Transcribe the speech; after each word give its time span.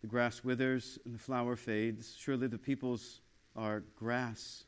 The 0.00 0.06
grass 0.06 0.44
withers 0.44 0.98
and 1.04 1.14
the 1.14 1.18
flower 1.18 1.56
fades. 1.56 2.14
Surely 2.18 2.46
the 2.46 2.58
peoples 2.58 3.20
are 3.56 3.82
grass. 3.96 4.64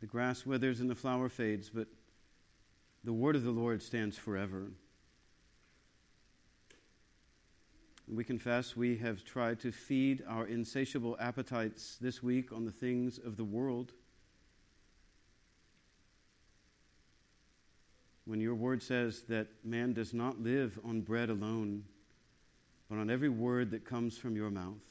The 0.00 0.06
grass 0.06 0.44
withers 0.44 0.80
and 0.80 0.90
the 0.90 0.94
flower 0.94 1.28
fades, 1.28 1.70
but 1.70 1.88
the 3.04 3.12
word 3.12 3.36
of 3.36 3.44
the 3.44 3.50
Lord 3.50 3.82
stands 3.82 4.16
forever. 4.16 4.72
We 8.08 8.24
confess 8.24 8.76
we 8.76 8.98
have 8.98 9.24
tried 9.24 9.60
to 9.60 9.72
feed 9.72 10.22
our 10.28 10.46
insatiable 10.46 11.16
appetites 11.18 11.96
this 12.00 12.22
week 12.22 12.52
on 12.52 12.64
the 12.64 12.72
things 12.72 13.18
of 13.18 13.36
the 13.36 13.44
world. 13.44 13.92
When 18.24 18.40
your 18.40 18.54
word 18.54 18.82
says 18.82 19.22
that 19.28 19.48
man 19.64 19.94
does 19.94 20.12
not 20.12 20.40
live 20.40 20.78
on 20.84 21.00
bread 21.00 21.30
alone, 21.30 21.84
but 22.92 22.98
on 22.98 23.08
every 23.08 23.30
word 23.30 23.70
that 23.70 23.86
comes 23.86 24.18
from 24.18 24.36
your 24.36 24.50
mouth. 24.50 24.84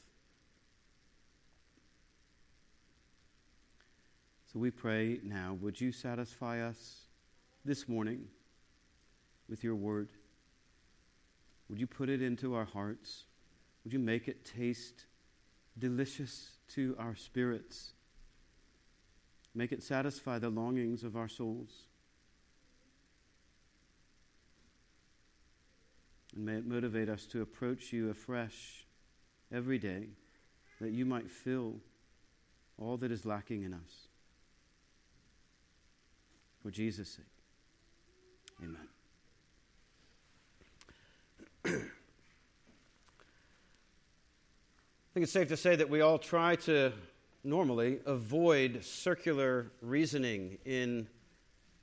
So 4.52 4.58
we 4.58 4.72
pray 4.72 5.20
now, 5.22 5.56
would 5.60 5.80
you 5.80 5.92
satisfy 5.92 6.62
us 6.62 7.02
this 7.64 7.88
morning 7.88 8.24
with 9.48 9.62
your 9.62 9.76
word? 9.76 10.08
Would 11.68 11.78
you 11.78 11.86
put 11.86 12.08
it 12.08 12.20
into 12.20 12.56
our 12.56 12.64
hearts? 12.64 13.22
Would 13.84 13.92
you 13.92 14.00
make 14.00 14.26
it 14.26 14.44
taste 14.44 15.04
delicious 15.78 16.50
to 16.70 16.96
our 16.98 17.14
spirits? 17.14 17.92
Make 19.54 19.70
it 19.70 19.80
satisfy 19.80 20.40
the 20.40 20.50
longings 20.50 21.04
of 21.04 21.16
our 21.16 21.28
souls. 21.28 21.70
And 26.34 26.46
may 26.46 26.54
it 26.54 26.66
motivate 26.66 27.08
us 27.08 27.26
to 27.26 27.42
approach 27.42 27.92
you 27.92 28.10
afresh 28.10 28.86
every 29.52 29.78
day 29.78 30.08
that 30.80 30.92
you 30.92 31.04
might 31.04 31.30
fill 31.30 31.76
all 32.78 32.96
that 32.96 33.12
is 33.12 33.24
lacking 33.24 33.62
in 33.62 33.74
us. 33.74 34.08
For 36.62 36.70
Jesus' 36.70 37.10
sake. 37.10 37.24
Amen. 38.62 38.88
I 45.14 45.14
think 45.14 45.24
it's 45.24 45.32
safe 45.32 45.48
to 45.48 45.56
say 45.56 45.76
that 45.76 45.90
we 45.90 46.00
all 46.00 46.18
try 46.18 46.56
to 46.56 46.92
normally 47.44 47.98
avoid 48.06 48.84
circular 48.84 49.70
reasoning 49.80 50.58
in 50.64 51.08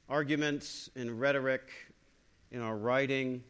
arguments, 0.07 0.89
in 0.95 1.19
rhetoric, 1.19 1.69
in 2.51 2.61
our 2.61 2.75
writing. 2.75 3.43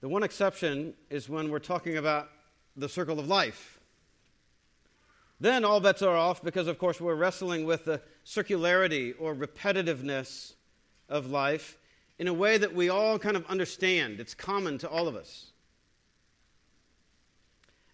The 0.00 0.08
one 0.08 0.22
exception 0.22 0.94
is 1.10 1.28
when 1.28 1.50
we're 1.50 1.58
talking 1.58 1.96
about 1.96 2.30
the 2.76 2.88
circle 2.88 3.18
of 3.18 3.26
life. 3.26 3.80
Then 5.40 5.64
all 5.64 5.80
bets 5.80 6.02
are 6.02 6.16
off 6.16 6.42
because, 6.42 6.66
of 6.66 6.78
course, 6.78 7.00
we're 7.00 7.14
wrestling 7.14 7.64
with 7.64 7.84
the 7.84 8.00
circularity 8.24 9.14
or 9.18 9.34
repetitiveness 9.34 10.54
of 11.08 11.30
life 11.30 11.78
in 12.18 12.28
a 12.28 12.32
way 12.32 12.58
that 12.58 12.74
we 12.74 12.88
all 12.88 13.18
kind 13.18 13.36
of 13.36 13.46
understand. 13.46 14.20
It's 14.20 14.34
common 14.34 14.78
to 14.78 14.88
all 14.88 15.08
of 15.08 15.16
us. 15.16 15.52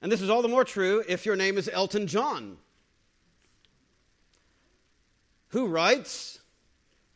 And 0.00 0.12
this 0.12 0.20
is 0.20 0.28
all 0.28 0.42
the 0.42 0.48
more 0.48 0.64
true 0.64 1.02
if 1.08 1.24
your 1.24 1.36
name 1.36 1.56
is 1.56 1.70
Elton 1.72 2.06
John, 2.06 2.58
who 5.48 5.66
writes, 5.66 6.40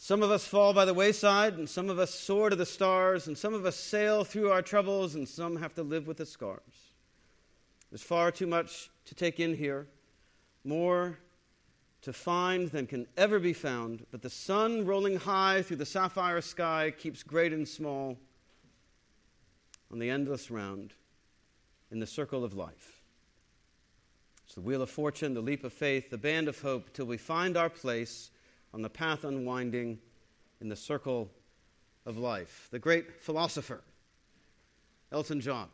Some 0.08 0.22
of 0.22 0.30
us 0.30 0.46
fall 0.46 0.72
by 0.72 0.86
the 0.86 0.94
wayside, 0.94 1.58
and 1.58 1.68
some 1.68 1.90
of 1.90 1.98
us 1.98 2.14
soar 2.14 2.48
to 2.48 2.56
the 2.56 2.64
stars, 2.64 3.26
and 3.26 3.36
some 3.36 3.52
of 3.52 3.66
us 3.66 3.76
sail 3.76 4.24
through 4.24 4.50
our 4.50 4.62
troubles, 4.62 5.14
and 5.14 5.28
some 5.28 5.56
have 5.56 5.74
to 5.74 5.82
live 5.82 6.06
with 6.06 6.16
the 6.16 6.24
scars. 6.24 6.94
There's 7.90 8.00
far 8.00 8.32
too 8.32 8.46
much 8.46 8.88
to 9.04 9.14
take 9.14 9.38
in 9.38 9.54
here, 9.54 9.86
more 10.64 11.18
to 12.00 12.14
find 12.14 12.70
than 12.70 12.86
can 12.86 13.06
ever 13.18 13.38
be 13.38 13.52
found, 13.52 14.06
but 14.10 14.22
the 14.22 14.30
sun 14.30 14.86
rolling 14.86 15.18
high 15.18 15.60
through 15.60 15.76
the 15.76 15.84
sapphire 15.84 16.40
sky 16.40 16.90
keeps 16.90 17.22
great 17.22 17.52
and 17.52 17.68
small 17.68 18.16
on 19.92 19.98
the 19.98 20.08
endless 20.08 20.50
round 20.50 20.94
in 21.90 21.98
the 21.98 22.06
circle 22.06 22.44
of 22.44 22.54
life. 22.54 23.02
It's 24.46 24.54
the 24.54 24.62
wheel 24.62 24.80
of 24.80 24.88
fortune, 24.88 25.34
the 25.34 25.42
leap 25.42 25.64
of 25.64 25.74
faith, 25.74 26.08
the 26.08 26.16
band 26.16 26.48
of 26.48 26.62
hope, 26.62 26.94
till 26.94 27.04
we 27.04 27.18
find 27.18 27.58
our 27.58 27.68
place 27.68 28.30
on 28.74 28.82
the 28.82 28.90
path 28.90 29.24
unwinding 29.24 29.98
in 30.60 30.68
the 30.68 30.76
circle 30.76 31.30
of 32.06 32.18
life. 32.18 32.68
The 32.70 32.78
great 32.78 33.22
philosopher, 33.22 33.82
Elton 35.12 35.40
John, 35.40 35.68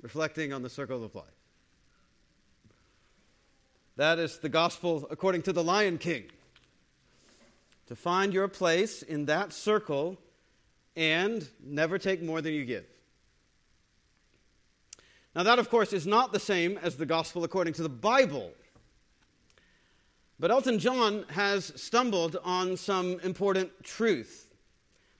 reflecting 0.00 0.52
on 0.52 0.62
the 0.62 0.70
circle 0.70 1.04
of 1.04 1.14
life. 1.14 1.24
That 3.96 4.18
is 4.18 4.38
the 4.38 4.48
gospel 4.48 5.06
according 5.10 5.42
to 5.42 5.52
the 5.52 5.62
Lion 5.62 5.98
King. 5.98 6.24
To 7.88 7.96
find 7.96 8.32
your 8.32 8.48
place 8.48 9.02
in 9.02 9.26
that 9.26 9.52
circle 9.52 10.18
and 10.96 11.46
never 11.62 11.98
take 11.98 12.22
more 12.22 12.40
than 12.40 12.54
you 12.54 12.64
give. 12.64 12.84
Now, 15.34 15.42
that, 15.44 15.58
of 15.58 15.70
course, 15.70 15.92
is 15.92 16.06
not 16.06 16.32
the 16.32 16.40
same 16.40 16.78
as 16.82 16.96
the 16.96 17.06
gospel 17.06 17.44
according 17.44 17.74
to 17.74 17.82
the 17.82 17.88
Bible. 17.88 18.52
But 20.42 20.50
Elton 20.50 20.80
John 20.80 21.24
has 21.28 21.72
stumbled 21.80 22.36
on 22.42 22.76
some 22.76 23.20
important 23.20 23.84
truth. 23.84 24.48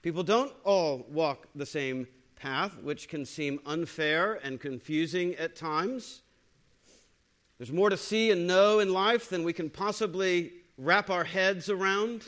People 0.01 0.21
don't 0.21 0.51
all 0.65 1.05
walk 1.09 1.47
the 1.55 1.65
same 1.65 2.09
path, 2.35 2.77
which 2.79 3.07
can 3.07 3.25
seem 3.25 3.61
unfair 3.65 4.33
and 4.43 4.59
confusing 4.59 5.33
at 5.35 5.55
times. 5.55 6.23
There's 7.57 7.71
more 7.71 7.89
to 7.89 7.95
see 7.95 8.31
and 8.31 8.47
know 8.47 8.79
in 8.79 8.91
life 8.91 9.29
than 9.29 9.45
we 9.45 9.53
can 9.53 9.69
possibly 9.69 10.51
wrap 10.77 11.09
our 11.09 11.23
heads 11.23 11.69
around. 11.69 12.23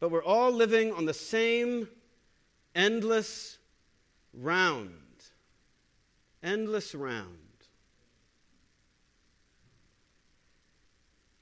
But 0.00 0.10
we're 0.10 0.22
all 0.22 0.52
living 0.52 0.92
on 0.92 1.06
the 1.06 1.14
same 1.14 1.88
endless 2.74 3.56
round. 4.34 4.92
Endless 6.42 6.94
round. 6.94 7.47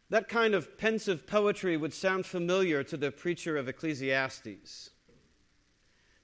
That 0.08 0.28
kind 0.28 0.54
of 0.54 0.78
pensive 0.78 1.26
poetry 1.26 1.76
would 1.76 1.92
sound 1.92 2.26
familiar 2.26 2.84
to 2.84 2.96
the 2.96 3.10
preacher 3.10 3.56
of 3.56 3.68
Ecclesiastes. 3.68 4.90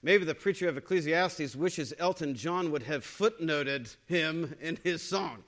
Maybe 0.02 0.24
the 0.24 0.34
preacher 0.34 0.68
of 0.68 0.76
Ecclesiastes 0.76 1.54
wishes 1.56 1.94
Elton 1.98 2.34
John 2.34 2.70
would 2.70 2.84
have 2.84 3.04
footnoted 3.04 3.94
him 4.06 4.54
in 4.60 4.78
his 4.82 5.02
song. 5.02 5.44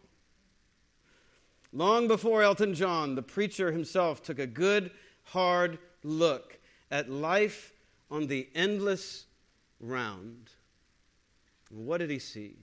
Long 1.73 2.07
before 2.07 2.43
Elton 2.43 2.75
John, 2.75 3.17
the 3.17 3.23
preacher 3.23 3.73
himself 3.73 4.23
took 4.23 4.39
a 4.39 4.47
good, 4.47 4.93
hard 5.25 5.79
look 6.05 6.59
at 6.91 7.11
life 7.11 7.73
on 8.11 8.29
the 8.29 8.49
endless 8.55 9.27
round. 9.81 10.51
What 11.71 11.99
did 11.99 12.11
he 12.11 12.21
see? 12.21 12.59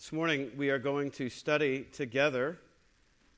This 0.00 0.12
morning, 0.12 0.50
we 0.56 0.70
are 0.70 0.78
going 0.78 1.10
to 1.10 1.28
study 1.28 1.86
together 1.92 2.56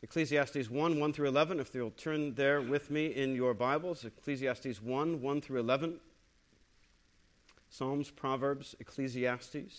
Ecclesiastes 0.01 0.71
1 0.71 1.01
1 1.01 1.13
through 1.13 1.27
11. 1.27 1.59
If 1.59 1.75
you'll 1.75 1.91
turn 1.91 2.37
there 2.37 2.61
with 2.61 2.89
me 2.89 3.07
in 3.07 3.35
your 3.35 3.53
Bibles, 3.53 4.05
Ecclesiastes 4.05 4.81
1 4.81 5.21
1 5.21 5.41
through 5.41 5.59
11. 5.59 5.99
Psalms, 7.69 8.13
Proverbs, 8.13 8.77
Ecclesiastes. 8.79 9.57
And 9.57 9.73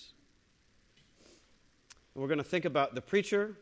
we're 2.15 2.27
going 2.27 2.37
to 2.39 2.43
think 2.43 2.65
about 2.65 2.95
the 2.95 3.01
preacher, 3.01 3.55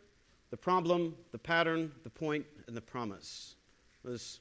the 0.50 0.58
problem, 0.58 1.16
the 1.32 1.38
pattern, 1.38 1.92
the 2.02 2.10
point, 2.10 2.48
and 2.66 2.76
the 2.76 2.82
promise. 2.82 3.54
Those 4.04 4.40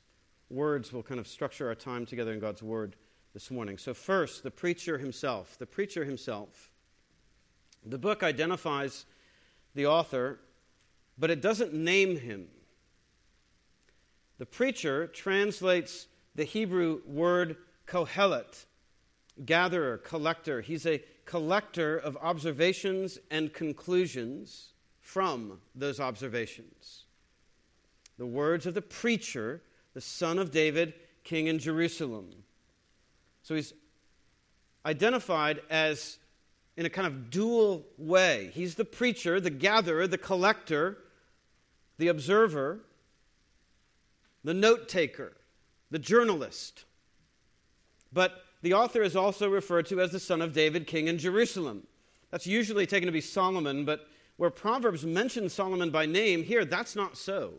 words 0.49 0.91
will 0.91 1.03
kind 1.03 1.21
of 1.21 1.29
structure 1.29 1.69
our 1.69 1.75
time 1.75 2.07
together 2.07 2.33
in 2.33 2.41
God's 2.41 2.63
Word 2.63 2.97
this 3.35 3.51
morning. 3.51 3.77
So, 3.77 3.93
first, 3.93 4.43
the 4.43 4.51
preacher 4.51 4.97
himself. 4.97 5.59
The 5.59 5.67
preacher 5.67 6.07
himself. 6.07 6.71
The 7.85 7.99
book 7.99 8.23
identifies 8.23 9.07
the 9.75 9.87
author 9.87 10.41
but 11.21 11.31
it 11.31 11.43
doesn't 11.43 11.75
name 11.75 12.17
him. 12.17 12.49
The 14.39 14.47
preacher 14.47 15.07
translates 15.07 16.07
the 16.35 16.45
Hebrew 16.45 17.03
word 17.07 17.57
kohelet, 17.87 18.65
gatherer, 19.45 19.99
collector. 19.99 20.63
He's 20.63 20.87
a 20.87 21.05
collector 21.27 21.99
of 21.99 22.17
observations 22.17 23.19
and 23.31 23.53
conclusions 23.53 24.71
from 24.99 25.61
those 25.75 26.01
observations. 26.01 27.05
The 28.17 28.27
words 28.27 28.65
of 28.65 28.73
the 28.73 28.83
preacher, 28.83 29.61
the 29.93 30.01
son 30.01 30.39
of 30.39 30.51
David, 30.51 30.95
king 31.23 31.49
in 31.49 31.59
Jerusalem. 31.59 32.31
So 33.43 33.55
he's 33.55 33.75
identified 34.87 35.61
as 35.69 36.19
in 36.77 36.87
a 36.87 36.91
kind 36.91 37.07
of 37.07 37.31
dual 37.31 37.87
way. 37.99 38.51
He's 38.55 38.75
the 38.75 38.85
preacher, 38.85 39.41
the 39.41 39.51
gatherer, 39.51 40.07
the 40.07 40.19
collector 40.19 40.99
the 42.01 42.09
observer, 42.09 42.81
the 44.43 44.55
note 44.55 44.89
taker, 44.89 45.37
the 45.91 45.99
journalist, 45.99 46.87
but 48.11 48.43
the 48.63 48.73
author 48.73 49.03
is 49.03 49.15
also 49.15 49.49
referred 49.49 49.87
to 49.87 50.01
as 50.01 50.11
the 50.11 50.19
son 50.19 50.41
of 50.41 50.55
David, 50.55 50.87
king 50.87 51.09
in 51.09 51.19
Jerusalem. 51.19 51.87
That's 52.31 52.47
usually 52.47 52.87
taken 52.87 53.07
to 53.07 53.13
be 53.13 53.21
Solomon, 53.21 53.85
but 53.85 54.09
where 54.39 54.51
Proverbs 54.51 55.05
mentions 55.05 55.53
Solomon 55.53 55.91
by 55.91 56.07
name, 56.07 56.43
here 56.43 56.65
that's 56.65 56.97
not 56.97 57.19
so. 57.19 57.53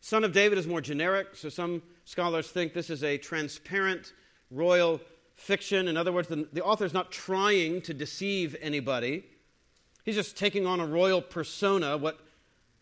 Son 0.00 0.22
of 0.22 0.32
David 0.32 0.56
is 0.56 0.68
more 0.68 0.80
generic, 0.80 1.34
so 1.34 1.48
some 1.48 1.82
scholars 2.04 2.48
think 2.48 2.74
this 2.74 2.90
is 2.90 3.02
a 3.02 3.18
transparent 3.18 4.12
royal 4.52 5.00
fiction. 5.36 5.86
In 5.88 5.96
other 5.96 6.12
words, 6.12 6.28
the, 6.28 6.48
the 6.52 6.64
author 6.64 6.84
is 6.84 6.92
not 6.92 7.12
trying 7.12 7.82
to 7.82 7.94
deceive 7.94 8.56
anybody. 8.60 9.24
He's 10.04 10.14
just 10.14 10.36
taking 10.36 10.66
on 10.66 10.80
a 10.80 10.86
royal 10.86 11.22
persona, 11.22 11.96
what 11.96 12.18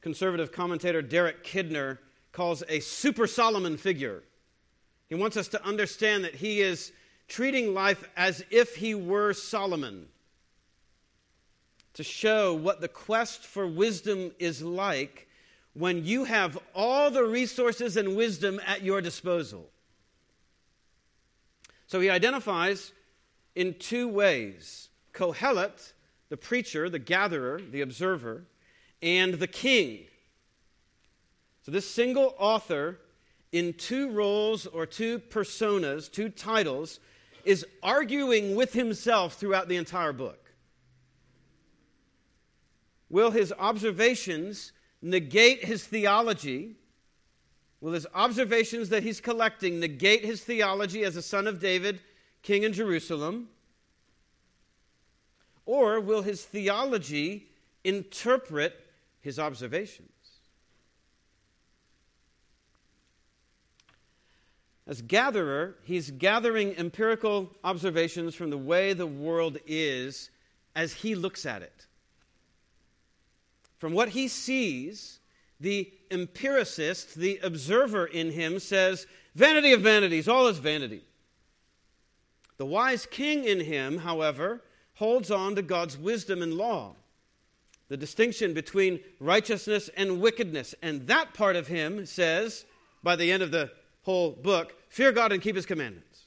conservative 0.01 0.53
commentator 0.53 1.03
Derek 1.03 1.45
Kidner 1.45 1.99
calls 2.33 2.63
a 2.69 2.81
super 2.81 3.27
Solomon 3.27 3.77
figure. 3.77 4.23
He 5.09 5.15
wants 5.15 5.37
us 5.37 5.49
to 5.49 5.65
understand 5.65 6.25
that 6.25 6.35
he 6.35 6.61
is 6.61 6.93
treating 7.29 7.75
life 7.75 8.09
as 8.17 8.45
if 8.51 8.77
he 8.77 8.95
were 8.95 9.33
Solomon 9.33 10.09
to 11.95 12.03
show 12.03 12.55
what 12.55 12.81
the 12.81 12.89
quest 12.89 13.47
for 13.47 13.67
wisdom 13.67 14.33
is 14.39 14.63
like 14.63 15.29
when 15.75 16.05
you 16.05 16.25
have 16.25 16.59
all 16.75 17.11
the 17.11 17.25
resources 17.25 17.97
and 17.97 18.17
wisdom 18.17 18.61
at 18.67 18.83
your 18.83 19.01
disposal. 19.01 19.71
So 21.87 22.01
he 22.01 22.11
identifies 22.11 22.93
in 23.55 23.75
two 23.79 24.09
ways 24.09 24.89
Kohelet, 25.13 25.93
the 26.29 26.37
preacher, 26.37 26.89
the 26.89 26.99
gatherer, 26.99 27.61
the 27.61 27.83
observer, 27.83 28.45
and 29.03 29.35
the 29.35 29.47
king. 29.47 30.07
So 31.63 31.71
this 31.71 31.89
single 31.89 32.35
author, 32.39 32.99
in 33.53 33.75
two 33.75 34.11
roles 34.11 34.67
or 34.67 34.87
two 34.87 35.19
personas, 35.19 36.11
two 36.11 36.29
titles, 36.29 37.01
is 37.45 37.67
arguing 37.83 38.57
with 38.57 38.73
himself 38.73 39.35
throughout 39.35 39.69
the 39.69 39.77
entire 39.77 40.13
book. 40.13 40.53
Will 43.09 43.31
his 43.31 43.53
observations 43.59 44.73
negate 45.01 45.65
his 45.65 45.85
theology? 45.85 46.77
Will 47.85 47.93
his 47.93 48.07
observations 48.15 48.89
that 48.89 49.03
he's 49.03 49.21
collecting 49.21 49.79
negate 49.79 50.25
his 50.25 50.43
theology 50.43 51.05
as 51.05 51.17
a 51.17 51.23
son 51.23 51.47
of 51.47 51.61
David, 51.61 52.01
king 52.41 52.63
in 52.63 52.73
Jerusalem? 52.73 53.51
Or 55.67 56.01
will 56.01 56.23
his 56.23 56.43
theology 56.43 57.47
interpret 57.85 58.87
his 59.21 59.39
observations? 59.39 60.09
As 64.87 65.03
gatherer, 65.03 65.77
he's 65.85 66.11
gathering 66.11 66.75
empirical 66.79 67.51
observations 67.63 68.35
from 68.35 68.49
the 68.49 68.57
way 68.57 68.95
the 68.95 69.07
world 69.07 69.59
is 69.67 70.31
as 70.75 70.95
he 70.95 71.15
looks 71.15 71.45
at 71.45 71.61
it. 71.61 71.85
From 73.77 73.93
what 73.93 74.09
he 74.09 74.27
sees, 74.27 75.21
the 75.61 75.93
empiricist, 76.11 77.15
the 77.15 77.39
observer 77.43 78.07
in 78.07 78.31
him 78.31 78.59
says, 78.59 79.07
Vanity 79.35 79.73
of 79.73 79.81
vanities, 79.81 80.29
all 80.29 80.47
is 80.47 80.59
vanity. 80.59 81.03
The 82.57 82.67
wise 82.67 83.07
king 83.07 83.45
in 83.45 83.61
him, 83.61 83.99
however, 83.99 84.63
holds 84.95 85.31
on 85.31 85.57
to 85.57 85.63
God's 85.63 85.99
wisdom 85.99 86.41
and 86.41 86.55
law, 86.55 86.95
the 87.89 87.97
distinction 87.97 88.55
between 88.55 89.01
righteousness 89.19 89.91
and 89.97 90.21
wickedness. 90.21 90.75
And 90.83 91.07
that 91.09 91.35
part 91.35 91.57
of 91.57 91.67
him 91.67 92.07
says, 92.07 92.65
by 93.03 93.17
the 93.17 93.31
end 93.33 93.43
of 93.43 93.51
the 93.51 93.73
whole 94.03 94.31
book, 94.31 94.75
fear 94.89 95.11
God 95.11 95.33
and 95.33 95.43
keep 95.43 95.57
his 95.57 95.67
commandments. 95.67 96.27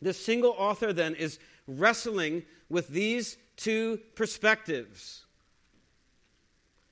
This 0.00 0.22
single 0.22 0.54
author 0.56 0.92
then 0.92 1.14
is 1.14 1.38
wrestling 1.66 2.44
with 2.68 2.88
these 2.88 3.36
two 3.56 4.00
perspectives. 4.14 5.24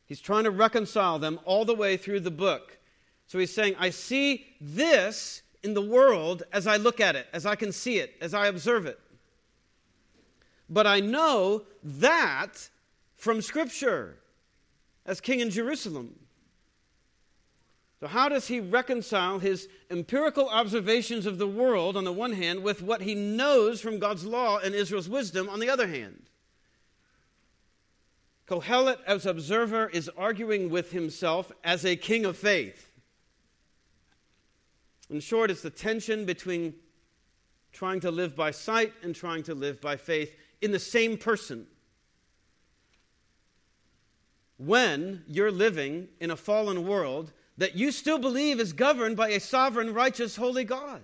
He's 0.07 0.21
trying 0.21 0.45
to 0.45 0.51
reconcile 0.51 1.19
them 1.19 1.41
all 1.45 1.65
the 1.65 1.75
way 1.75 1.97
through 1.97 2.21
the 2.21 2.31
book. 2.31 2.79
So 3.27 3.39
he's 3.39 3.53
saying, 3.53 3.75
I 3.79 3.91
see 3.91 4.47
this 4.61 5.43
in 5.63 5.75
the 5.75 5.83
world 5.83 6.45
as 6.53 6.67
I 6.67 6.77
look 6.77 7.01
at 7.01 7.17
it, 7.17 7.27
as 7.33 7.45
I 7.45 7.57
can 7.57 7.73
see 7.73 7.99
it, 7.99 8.15
as 8.21 8.33
I 8.33 8.47
observe 8.47 8.87
it. 8.87 9.01
But 10.71 10.87
I 10.87 11.01
know 11.01 11.65
that 11.83 12.71
from 13.17 13.43
Scripture 13.43 14.19
as 15.05 15.21
king 15.21 15.41
in 15.41 15.51
Jerusalem. 15.51 16.15
So, 18.01 18.07
how 18.07 18.29
does 18.29 18.49
he 18.49 18.61
reconcile 18.61 19.39
his 19.39 19.69
empirical 19.91 20.49
observations 20.49 21.25
of 21.25 21.39
the 21.39 21.49
world 21.49 21.97
on 21.97 22.05
the 22.05 22.13
one 22.13 22.33
hand 22.33 22.63
with 22.63 22.83
what 22.83 23.01
he 23.01 23.15
knows 23.15 23.81
from 23.81 23.99
God's 23.99 24.25
law 24.27 24.59
and 24.59 24.75
Israel's 24.75 25.09
wisdom 25.09 25.49
on 25.49 25.61
the 25.61 25.71
other 25.71 25.89
hand? 25.89 26.29
Kohelet, 28.47 28.99
as 29.07 29.27
observer, 29.27 29.89
is 29.89 30.09
arguing 30.17 30.71
with 30.71 30.93
himself 30.93 31.51
as 31.65 31.85
a 31.85 31.97
king 31.97 32.25
of 32.25 32.37
faith. 32.37 32.93
In 35.11 35.21
short, 35.21 35.51
it's 35.51 35.63
the 35.63 35.71
tension 35.71 36.25
between 36.25 36.75
trying 37.73 38.01
to 38.01 38.11
live 38.11 38.35
by 38.35 38.51
sight 38.51 38.93
and 39.03 39.15
trying 39.15 39.43
to 39.45 39.55
live 39.55 39.81
by 39.81 39.97
faith 39.97 40.37
in 40.61 40.71
the 40.73 40.79
same 40.79 41.19
person. 41.19 41.67
When 44.59 45.25
you're 45.27 45.53
living 45.53 46.09
in 46.21 46.31
a 46.31 46.37
fallen 46.37 46.87
world 46.87 47.33
that 47.59 47.77
you 47.77 47.93
still 47.93 48.19
believe 48.19 48.61
is 48.61 48.73
governed 48.73 49.17
by 49.17 49.29
a 49.31 49.41
sovereign, 49.41 49.93
righteous, 49.93 50.37
holy 50.37 50.65
God. 50.65 51.03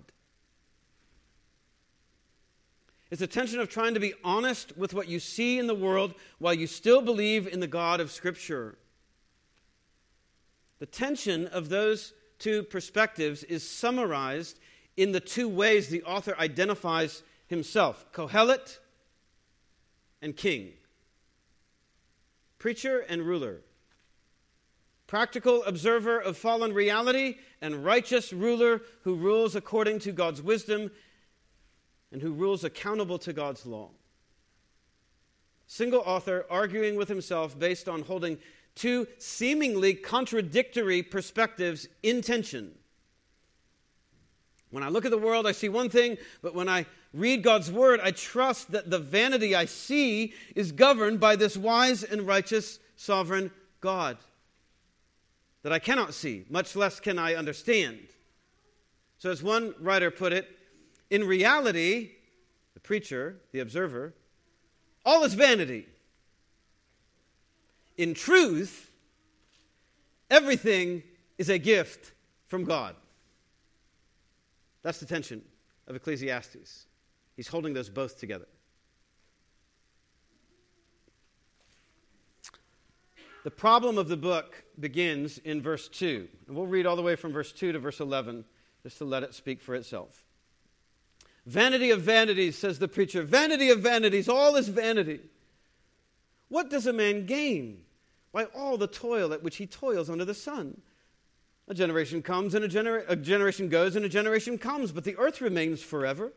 It's 3.12 3.20
a 3.20 3.26
tension 3.26 3.61
of 3.61 3.69
trying 3.69 3.93
to 3.93 4.00
be 4.00 4.14
honest 4.25 4.75
with 4.79 4.94
what 4.94 5.06
you 5.06 5.20
see 5.20 5.59
in 5.59 5.67
the 5.67 5.75
world 5.75 6.14
while 6.38 6.55
you 6.55 6.67
still 6.67 7.03
believe 7.03 7.47
in 7.47 7.61
the 7.61 7.67
God 7.67 8.00
of 8.00 8.11
Scripture. 8.11 8.79
The 10.79 10.87
tension 10.87 11.47
of 11.49 11.69
those 11.69 12.14
two 12.38 12.62
perspectives 12.62 13.44
is 13.44 13.69
summarized 13.69 14.59
in 14.97 15.12
the 15.12 15.20
two 15.20 15.47
ways 15.47 15.88
the 15.88 16.03
author 16.05 16.35
identifies 16.38 17.23
himself 17.49 18.11
Kohelet 18.14 18.79
and 20.23 20.35
king, 20.35 20.73
preacher 22.59 23.00
and 23.00 23.20
ruler, 23.26 23.61
practical 25.06 25.62
observer 25.64 26.19
of 26.19 26.38
fallen 26.38 26.73
reality, 26.73 27.37
and 27.61 27.85
righteous 27.85 28.32
ruler 28.32 28.81
who 29.03 29.14
rules 29.14 29.54
according 29.54 29.99
to 29.99 30.12
God's 30.12 30.40
wisdom 30.40 30.90
and 32.12 32.23
who 32.23 32.33
rules 32.33 32.62
accountable 32.62 33.19
to 33.19 33.33
God's 33.33 33.64
law. 33.66 33.90
Single 35.66 36.00
author 36.00 36.45
arguing 36.50 36.97
with 36.97 37.09
himself 37.09 37.59
based 37.59 37.88
on 37.88 38.02
holding 38.02 38.38
two 38.75 39.07
seemingly 39.19 39.95
contradictory 39.95 41.02
perspectives 41.02 41.88
in 42.02 42.21
tension. 42.21 42.73
When 44.71 44.83
I 44.83 44.88
look 44.88 45.04
at 45.04 45.11
the 45.11 45.19
world, 45.19 45.47
I 45.47 45.52
see 45.52 45.69
one 45.69 45.90
thing, 45.90 46.16
but 46.42 46.54
when 46.54 46.69
I 46.69 46.87
read 47.12 47.42
God's 47.42 47.71
word, 47.71 48.00
I 48.02 48.11
trust 48.11 48.73
that 48.73 48.90
the 48.90 48.99
vanity 48.99 49.54
I 49.54 49.66
see 49.66 50.33
is 50.54 50.73
governed 50.73 51.21
by 51.21 51.37
this 51.37 51.57
wise 51.57 52.02
and 52.02 52.23
righteous 52.23 52.78
sovereign 52.97 53.50
God 53.81 54.19
that 55.62 55.73
I 55.73 55.78
cannot 55.78 56.14
see, 56.14 56.45
much 56.49 56.75
less 56.75 57.00
can 57.00 57.19
I 57.19 57.35
understand. 57.35 57.99
So, 59.19 59.31
as 59.31 59.42
one 59.42 59.75
writer 59.78 60.11
put 60.11 60.33
it, 60.33 60.49
in 61.12 61.25
reality, 61.25 62.12
the 62.73 62.81
preacher, 62.81 63.37
the 63.52 63.61
observer, 63.61 64.14
all 65.04 65.25
is 65.25 65.35
vanity. 65.35 65.87
In 67.99 68.14
truth, 68.14 68.90
everything 70.31 71.02
is 71.37 71.50
a 71.50 71.59
gift 71.59 72.12
from 72.47 72.64
God. 72.64 72.97
That's 74.83 75.00
the 75.00 75.07
tension 75.07 75.42
of 75.87 75.97
Ecclesiastes. 75.97 76.87
He's 77.37 77.49
holding 77.49 77.75
those 77.75 77.90
both 77.90 78.19
together. 78.19 78.49
The 83.45 83.50
problem 83.50 83.99
of 83.99 84.09
the 84.09 84.16
book 84.16 84.64
begins 84.81 85.37
in 85.37 85.61
verse 85.61 85.88
2. 85.88 86.26
And 86.47 86.57
we'll 86.57 86.66
read 86.66 86.87
all 86.87 86.97
the 86.97 87.02
way 87.02 87.16
from 87.16 87.33
verse 87.33 87.52
2 87.52 87.73
to 87.73 87.78
verse 87.78 88.00
11 88.00 88.47
just 88.83 88.97
to 88.97 89.04
let 89.04 89.23
it 89.23 89.35
speak 89.35 89.61
for 89.61 89.75
itself. 89.75 90.25
Vanity 91.46 91.90
of 91.90 92.02
vanities, 92.02 92.56
says 92.56 92.78
the 92.78 92.88
preacher. 92.88 93.22
Vanity 93.22 93.70
of 93.70 93.80
vanities, 93.80 94.28
all 94.28 94.54
is 94.56 94.68
vanity. 94.68 95.20
What 96.49 96.70
does 96.70 96.87
a 96.87 96.92
man 96.92 97.26
gain 97.26 97.82
by 98.32 98.44
all 98.44 98.76
the 98.76 98.87
toil 98.87 99.32
at 99.32 99.42
which 99.42 99.56
he 99.56 99.66
toils 99.66 100.08
under 100.08 100.25
the 100.25 100.34
sun? 100.34 100.80
A 101.68 101.75
generation 101.75 102.22
comes 102.22 102.54
and 102.54 102.64
a, 102.64 102.68
genera- 102.68 103.04
a 103.08 103.16
generation 103.16 103.68
goes 103.68 103.96
and 103.96 104.04
a 104.04 104.08
generation 104.08 104.58
comes, 104.58 104.92
but 104.92 105.04
the 105.04 105.16
earth 105.16 105.40
remains 105.40 105.82
forever. 105.82 106.32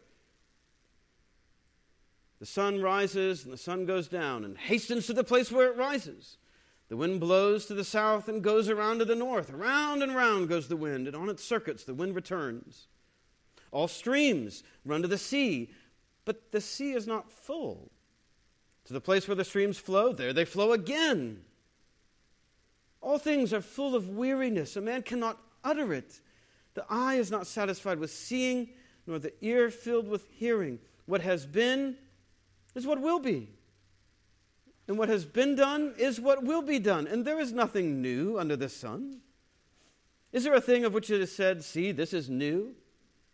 The 2.39 2.45
sun 2.45 2.81
rises 2.81 3.43
and 3.43 3.53
the 3.53 3.57
sun 3.57 3.85
goes 3.85 4.07
down 4.07 4.43
and 4.43 4.57
hastens 4.57 5.07
to 5.07 5.13
the 5.13 5.24
place 5.24 5.51
where 5.51 5.67
it 5.67 5.77
rises. 5.77 6.38
The 6.89 6.97
wind 6.97 7.19
blows 7.19 7.65
to 7.65 7.74
the 7.74 7.83
south 7.83 8.27
and 8.27 8.43
goes 8.43 8.69
around 8.69 9.00
to 9.00 9.05
the 9.05 9.15
north. 9.15 9.51
Around 9.51 10.03
and 10.03 10.15
round 10.15 10.50
goes 10.50 10.67
the 10.67 10.75
wind, 10.75 11.07
and 11.07 11.15
on 11.15 11.29
its 11.29 11.43
circuits 11.43 11.83
the 11.83 11.95
wind 11.95 12.15
returns. 12.15 12.88
All 13.75 13.89
streams 13.89 14.63
run 14.86 15.01
to 15.01 15.08
the 15.10 15.17
sea, 15.17 15.70
but 16.24 16.53
the 16.53 16.62
sea 16.62 16.94
is 16.94 17.05
not 17.05 17.29
full. 17.29 17.91
To 18.86 18.94
the 18.94 19.01
place 19.01 19.27
where 19.27 19.36
the 19.36 19.44
streams 19.44 19.77
flow, 19.77 20.13
there 20.13 20.32
they 20.32 20.46
flow 20.46 20.72
again. 20.72 21.41
All 23.01 23.17
things 23.17 23.51
are 23.51 23.60
full 23.60 23.94
of 23.94 24.08
weariness. 24.08 24.77
A 24.77 24.82
man 24.82 25.03
cannot 25.03 25.41
utter 25.62 25.91
it. 25.91 26.22
The 26.74 26.86
eye 26.89 27.15
is 27.15 27.29
not 27.29 27.48
satisfied 27.48 28.00
with 28.00 28.12
seeing, 28.12 28.70
nor 29.05 29.20
the 29.20 29.34
ear 29.41 29.70
filled 29.70 30.08
with 30.08 30.25
hearing. 30.29 30.79
What 31.05 31.20
has 31.20 31.46
been 31.46 31.98
is 32.75 32.88
what 32.88 33.01
will 33.01 33.20
be. 33.20 33.50
And 34.88 34.98
what 34.98 35.10
has 35.10 35.25
been 35.25 35.53
done 35.53 35.96
is 35.98 36.22
what 36.22 36.46
will 36.46 36.62
be 36.62 36.79
done. 36.79 37.08
And 37.08 37.25
there 37.25 37.41
is 37.41 37.51
nothing 37.51 38.01
new 38.01 38.39
under 38.39 38.55
the 38.55 38.70
sun. 38.70 39.20
Is 40.32 40.46
there 40.46 40.53
a 40.53 40.62
thing 40.62 40.86
of 40.86 40.94
which 40.94 41.10
it 41.10 41.20
is 41.20 41.36
said, 41.36 41.62
See, 41.62 41.91
this 41.91 42.13
is 42.13 42.29
new? 42.29 42.74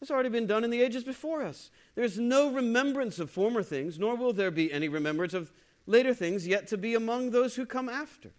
It's 0.01 0.10
already 0.10 0.29
been 0.29 0.48
done 0.48 0.63
in 0.63 0.72
the 0.72 0.81
ages 0.81 1.03
before 1.03 1.43
us. 1.43 1.70
There 1.93 2.03
is 2.03 2.17
no 2.17 2.51
remembrance 2.51 3.20
of 3.20 3.29
former 3.29 3.62
things, 3.62 4.00
nor 4.00 4.15
will 4.15 4.34
there 4.34 4.50
be 4.50 4.74
any 4.74 4.89
remembrance 4.89 5.36
of 5.36 5.51
later 5.86 6.13
things 6.13 6.48
yet 6.48 6.67
to 6.67 6.77
be 6.77 6.96
among 6.96 7.29
those 7.29 7.55
who 7.55 7.67
come 7.67 7.88
after. 7.88 8.31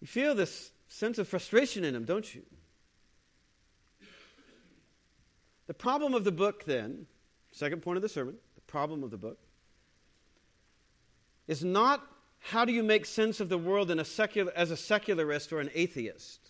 You 0.00 0.08
feel 0.08 0.34
this 0.34 0.72
sense 0.88 1.18
of 1.18 1.28
frustration 1.28 1.84
in 1.84 1.94
him, 1.94 2.04
don't 2.04 2.34
you? 2.34 2.42
The 5.66 5.74
problem 5.74 6.12
of 6.12 6.24
the 6.24 6.32
book, 6.32 6.64
then, 6.64 7.06
second 7.52 7.82
point 7.82 7.96
of 7.96 8.02
the 8.02 8.08
sermon, 8.08 8.34
the 8.56 8.60
problem 8.62 9.04
of 9.04 9.10
the 9.10 9.16
book, 9.16 9.38
is 11.46 11.64
not 11.64 12.04
how 12.40 12.64
do 12.64 12.72
you 12.72 12.82
make 12.82 13.06
sense 13.06 13.40
of 13.40 13.48
the 13.48 13.56
world 13.56 13.90
a 13.90 14.04
secular, 14.04 14.52
as 14.54 14.70
a 14.70 14.76
secularist 14.76 15.52
or 15.52 15.60
an 15.60 15.70
atheist. 15.74 16.43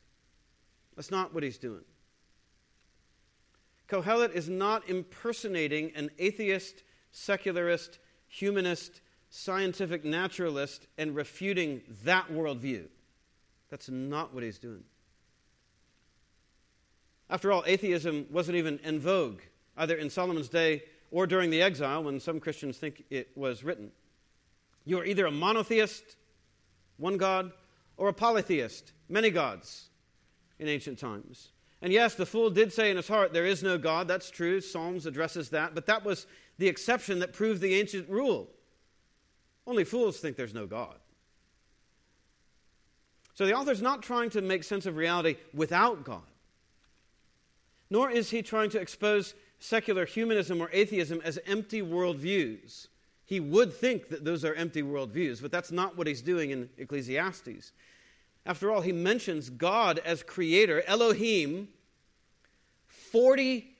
That's 0.96 1.10
not 1.10 1.34
what 1.34 1.42
he's 1.42 1.58
doing. 1.58 1.84
Kohelet 3.88 4.32
is 4.32 4.48
not 4.48 4.88
impersonating 4.88 5.92
an 5.94 6.10
atheist, 6.18 6.82
secularist, 7.12 7.98
humanist, 8.26 9.00
scientific 9.28 10.04
naturalist 10.04 10.86
and 10.96 11.14
refuting 11.14 11.82
that 12.04 12.28
worldview. 12.28 12.86
That's 13.70 13.88
not 13.88 14.32
what 14.32 14.42
he's 14.42 14.58
doing. 14.58 14.84
After 17.28 17.50
all, 17.50 17.64
atheism 17.66 18.26
wasn't 18.30 18.56
even 18.56 18.78
in 18.84 19.00
vogue, 19.00 19.40
either 19.76 19.96
in 19.96 20.10
Solomon's 20.10 20.48
day 20.48 20.82
or 21.10 21.26
during 21.26 21.50
the 21.50 21.62
exile 21.62 22.04
when 22.04 22.20
some 22.20 22.38
Christians 22.38 22.76
think 22.78 23.04
it 23.10 23.30
was 23.34 23.64
written. 23.64 23.90
You 24.84 25.00
are 25.00 25.04
either 25.04 25.26
a 25.26 25.30
monotheist, 25.30 26.16
one 26.96 27.16
God, 27.16 27.52
or 27.96 28.08
a 28.08 28.12
polytheist, 28.12 28.92
many 29.08 29.30
gods 29.30 29.90
in 30.58 30.68
ancient 30.68 30.98
times. 30.98 31.50
And 31.82 31.92
yes, 31.92 32.14
the 32.14 32.26
fool 32.26 32.50
did 32.50 32.72
say 32.72 32.90
in 32.90 32.96
his 32.96 33.08
heart, 33.08 33.32
There 33.32 33.46
is 33.46 33.62
no 33.62 33.76
God. 33.76 34.08
That's 34.08 34.30
true. 34.30 34.60
Psalms 34.60 35.06
addresses 35.06 35.50
that. 35.50 35.74
But 35.74 35.86
that 35.86 36.04
was 36.04 36.26
the 36.58 36.68
exception 36.68 37.18
that 37.18 37.32
proved 37.32 37.60
the 37.60 37.74
ancient 37.74 38.08
rule. 38.08 38.48
Only 39.66 39.84
fools 39.84 40.18
think 40.18 40.36
there's 40.36 40.54
no 40.54 40.66
God. 40.66 40.96
So 43.34 43.46
the 43.46 43.54
author's 43.54 43.82
not 43.82 44.02
trying 44.02 44.30
to 44.30 44.40
make 44.40 44.62
sense 44.62 44.86
of 44.86 44.96
reality 44.96 45.36
without 45.52 46.04
God, 46.04 46.22
nor 47.90 48.10
is 48.10 48.30
he 48.30 48.42
trying 48.42 48.70
to 48.70 48.80
expose 48.80 49.34
secular 49.58 50.06
humanism 50.06 50.60
or 50.60 50.70
atheism 50.72 51.20
as 51.24 51.38
empty 51.46 51.82
worldviews. 51.82 52.88
He 53.24 53.40
would 53.40 53.72
think 53.72 54.08
that 54.08 54.24
those 54.24 54.44
are 54.44 54.54
empty 54.54 54.82
worldviews, 54.82 55.42
but 55.42 55.50
that's 55.50 55.72
not 55.72 55.96
what 55.96 56.06
he's 56.06 56.22
doing 56.22 56.50
in 56.50 56.68
Ecclesiastes. 56.78 57.72
After 58.46 58.70
all, 58.70 58.82
he 58.82 58.92
mentions 58.92 59.48
God 59.50 59.98
as 60.04 60.22
creator, 60.22 60.82
Elohim, 60.86 61.68
40 62.86 63.70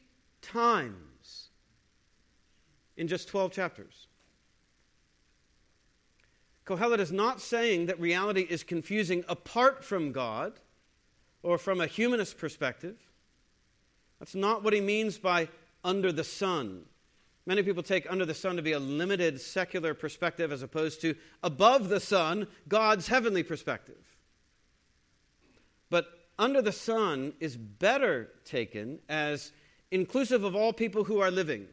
times 0.40 1.48
in 2.96 3.08
just 3.08 3.28
12 3.28 3.52
chapters. 3.52 4.06
Kohelet 6.64 6.98
is 6.98 7.12
not 7.12 7.40
saying 7.40 7.86
that 7.86 8.00
reality 8.00 8.46
is 8.48 8.62
confusing 8.62 9.24
apart 9.28 9.84
from 9.84 10.12
God 10.12 10.54
or 11.42 11.58
from 11.58 11.80
a 11.80 11.86
humanist 11.86 12.38
perspective. 12.38 12.96
That's 14.18 14.34
not 14.34 14.64
what 14.64 14.72
he 14.72 14.80
means 14.80 15.18
by 15.18 15.48
under 15.82 16.10
the 16.10 16.24
sun. 16.24 16.84
Many 17.44 17.62
people 17.62 17.82
take 17.82 18.10
under 18.10 18.24
the 18.24 18.32
sun 18.32 18.56
to 18.56 18.62
be 18.62 18.72
a 18.72 18.78
limited 18.78 19.38
secular 19.38 19.92
perspective 19.92 20.50
as 20.50 20.62
opposed 20.62 21.02
to 21.02 21.14
above 21.42 21.90
the 21.90 22.00
sun, 22.00 22.46
God's 22.66 23.08
heavenly 23.08 23.42
perspective. 23.42 24.13
But 25.90 26.06
under 26.38 26.62
the 26.62 26.72
sun 26.72 27.34
is 27.40 27.56
better 27.56 28.30
taken 28.44 29.00
as 29.08 29.52
inclusive 29.90 30.44
of 30.44 30.56
all 30.56 30.72
people 30.72 31.04
who 31.04 31.20
are 31.20 31.30
living. 31.30 31.66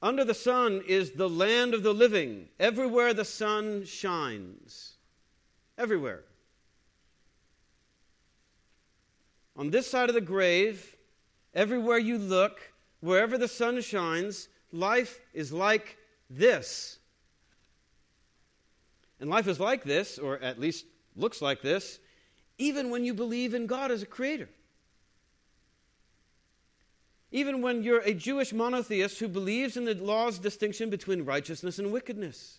Under 0.00 0.24
the 0.24 0.34
sun 0.34 0.82
is 0.86 1.12
the 1.12 1.28
land 1.28 1.74
of 1.74 1.82
the 1.82 1.92
living, 1.92 2.48
everywhere 2.60 3.12
the 3.12 3.24
sun 3.24 3.84
shines. 3.84 4.94
Everywhere. 5.76 6.24
On 9.56 9.70
this 9.70 9.90
side 9.90 10.08
of 10.08 10.14
the 10.14 10.20
grave, 10.20 10.96
everywhere 11.52 11.98
you 11.98 12.16
look, 12.16 12.60
wherever 13.00 13.36
the 13.36 13.48
sun 13.48 13.80
shines, 13.80 14.48
life 14.70 15.20
is 15.34 15.52
like 15.52 15.96
this. 16.30 16.97
And 19.20 19.28
life 19.28 19.48
is 19.48 19.58
like 19.58 19.84
this, 19.84 20.18
or 20.18 20.38
at 20.38 20.60
least 20.60 20.86
looks 21.16 21.42
like 21.42 21.62
this, 21.62 21.98
even 22.58 22.90
when 22.90 23.04
you 23.04 23.14
believe 23.14 23.54
in 23.54 23.66
God 23.66 23.90
as 23.90 24.02
a 24.02 24.06
creator. 24.06 24.48
Even 27.30 27.60
when 27.60 27.82
you're 27.82 28.00
a 28.00 28.14
Jewish 28.14 28.52
monotheist 28.52 29.18
who 29.18 29.28
believes 29.28 29.76
in 29.76 29.84
the 29.84 29.94
law's 29.94 30.38
distinction 30.38 30.88
between 30.88 31.24
righteousness 31.24 31.78
and 31.78 31.92
wickedness. 31.92 32.58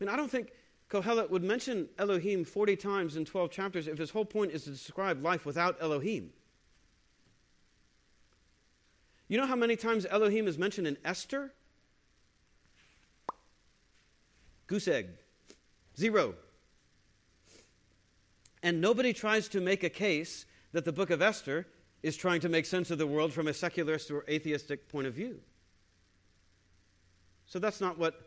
I 0.00 0.04
mean, 0.04 0.12
I 0.12 0.16
don't 0.16 0.30
think 0.30 0.50
Kohelet 0.90 1.30
would 1.30 1.44
mention 1.44 1.88
Elohim 1.98 2.44
40 2.44 2.76
times 2.76 3.16
in 3.16 3.24
12 3.24 3.50
chapters 3.50 3.86
if 3.86 3.98
his 3.98 4.10
whole 4.10 4.24
point 4.24 4.52
is 4.52 4.64
to 4.64 4.70
describe 4.70 5.22
life 5.22 5.46
without 5.46 5.76
Elohim. 5.80 6.32
You 9.28 9.38
know 9.38 9.46
how 9.46 9.56
many 9.56 9.76
times 9.76 10.04
Elohim 10.10 10.46
is 10.46 10.58
mentioned 10.58 10.86
in 10.86 10.96
Esther? 11.04 11.52
Goose 14.66 14.88
egg. 14.88 15.08
Zero. 15.96 16.34
And 18.62 18.80
nobody 18.80 19.12
tries 19.12 19.48
to 19.48 19.60
make 19.60 19.84
a 19.84 19.90
case 19.90 20.46
that 20.72 20.84
the 20.84 20.92
book 20.92 21.10
of 21.10 21.22
Esther 21.22 21.66
is 22.02 22.16
trying 22.16 22.40
to 22.40 22.48
make 22.48 22.66
sense 22.66 22.90
of 22.90 22.98
the 22.98 23.06
world 23.06 23.32
from 23.32 23.48
a 23.48 23.54
secularist 23.54 24.10
or 24.10 24.24
atheistic 24.28 24.88
point 24.88 25.06
of 25.06 25.14
view. 25.14 25.40
So 27.46 27.58
that's 27.58 27.80
not 27.80 27.98
what 27.98 28.20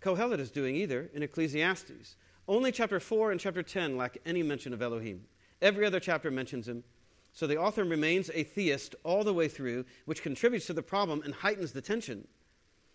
Kohelet 0.00 0.40
is 0.40 0.50
doing 0.50 0.76
either 0.76 1.10
in 1.12 1.22
Ecclesiastes. 1.22 2.16
Only 2.48 2.72
chapter 2.72 2.98
4 2.98 3.30
and 3.30 3.40
chapter 3.40 3.62
10 3.62 3.96
lack 3.96 4.18
any 4.26 4.42
mention 4.42 4.72
of 4.72 4.82
Elohim. 4.82 5.24
Every 5.60 5.86
other 5.86 6.00
chapter 6.00 6.30
mentions 6.30 6.66
him. 6.66 6.82
So 7.32 7.46
the 7.46 7.56
author 7.56 7.84
remains 7.84 8.30
a 8.34 8.42
theist 8.42 8.94
all 9.04 9.24
the 9.24 9.32
way 9.32 9.48
through, 9.48 9.84
which 10.04 10.22
contributes 10.22 10.66
to 10.66 10.72
the 10.72 10.82
problem 10.82 11.22
and 11.24 11.34
heightens 11.34 11.72
the 11.72 11.80
tension. 11.80 12.26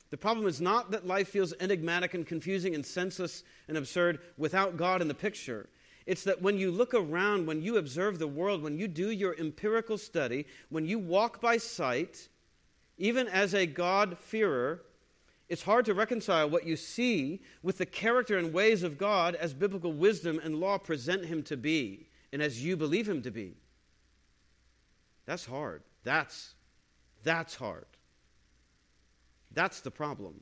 The 0.09 0.17
problem 0.17 0.47
is 0.47 0.61
not 0.61 0.91
that 0.91 1.05
life 1.05 1.27
feels 1.29 1.53
enigmatic 1.59 2.13
and 2.13 2.25
confusing 2.25 2.75
and 2.75 2.85
senseless 2.85 3.43
and 3.67 3.77
absurd 3.77 4.19
without 4.37 4.77
God 4.77 5.01
in 5.01 5.07
the 5.07 5.13
picture. 5.13 5.69
It's 6.05 6.23
that 6.23 6.41
when 6.41 6.57
you 6.57 6.71
look 6.71 6.93
around, 6.93 7.47
when 7.47 7.61
you 7.61 7.77
observe 7.77 8.17
the 8.17 8.27
world, 8.27 8.63
when 8.63 8.77
you 8.77 8.87
do 8.87 9.11
your 9.11 9.35
empirical 9.37 9.97
study, 9.97 10.45
when 10.69 10.85
you 10.85 10.97
walk 10.97 11.41
by 11.41 11.57
sight, 11.57 12.29
even 12.97 13.27
as 13.27 13.53
a 13.53 13.65
God-fearer, 13.65 14.81
it's 15.49 15.63
hard 15.63 15.85
to 15.85 15.93
reconcile 15.93 16.49
what 16.49 16.65
you 16.65 16.77
see 16.77 17.41
with 17.61 17.77
the 17.77 17.85
character 17.85 18.37
and 18.37 18.53
ways 18.53 18.83
of 18.83 18.97
God 18.97 19.35
as 19.35 19.53
biblical 19.53 19.91
wisdom 19.91 20.39
and 20.41 20.59
law 20.59 20.77
present 20.77 21.25
him 21.25 21.43
to 21.43 21.57
be 21.57 22.07
and 22.31 22.41
as 22.41 22.63
you 22.63 22.77
believe 22.77 23.07
him 23.07 23.21
to 23.21 23.31
be. 23.31 23.55
That's 25.25 25.45
hard. 25.45 25.83
That's 26.03 26.53
that's 27.23 27.55
hard. 27.55 27.85
That's 29.54 29.80
the 29.80 29.92
problem. 29.92 30.42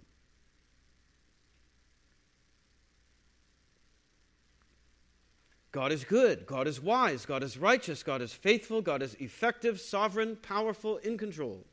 God 5.75 5.91
is 5.91 6.05
good. 6.05 6.45
God 6.45 6.67
is 6.67 6.81
wise. 6.81 7.25
God 7.25 7.43
is 7.43 7.57
righteous. 7.57 8.01
God 8.01 8.21
is 8.21 8.31
faithful. 8.31 8.81
God 8.81 9.01
is 9.01 9.13
effective, 9.15 9.81
sovereign, 9.81 10.37
powerful, 10.37 10.97
in 10.97 11.17
control. 11.17 11.65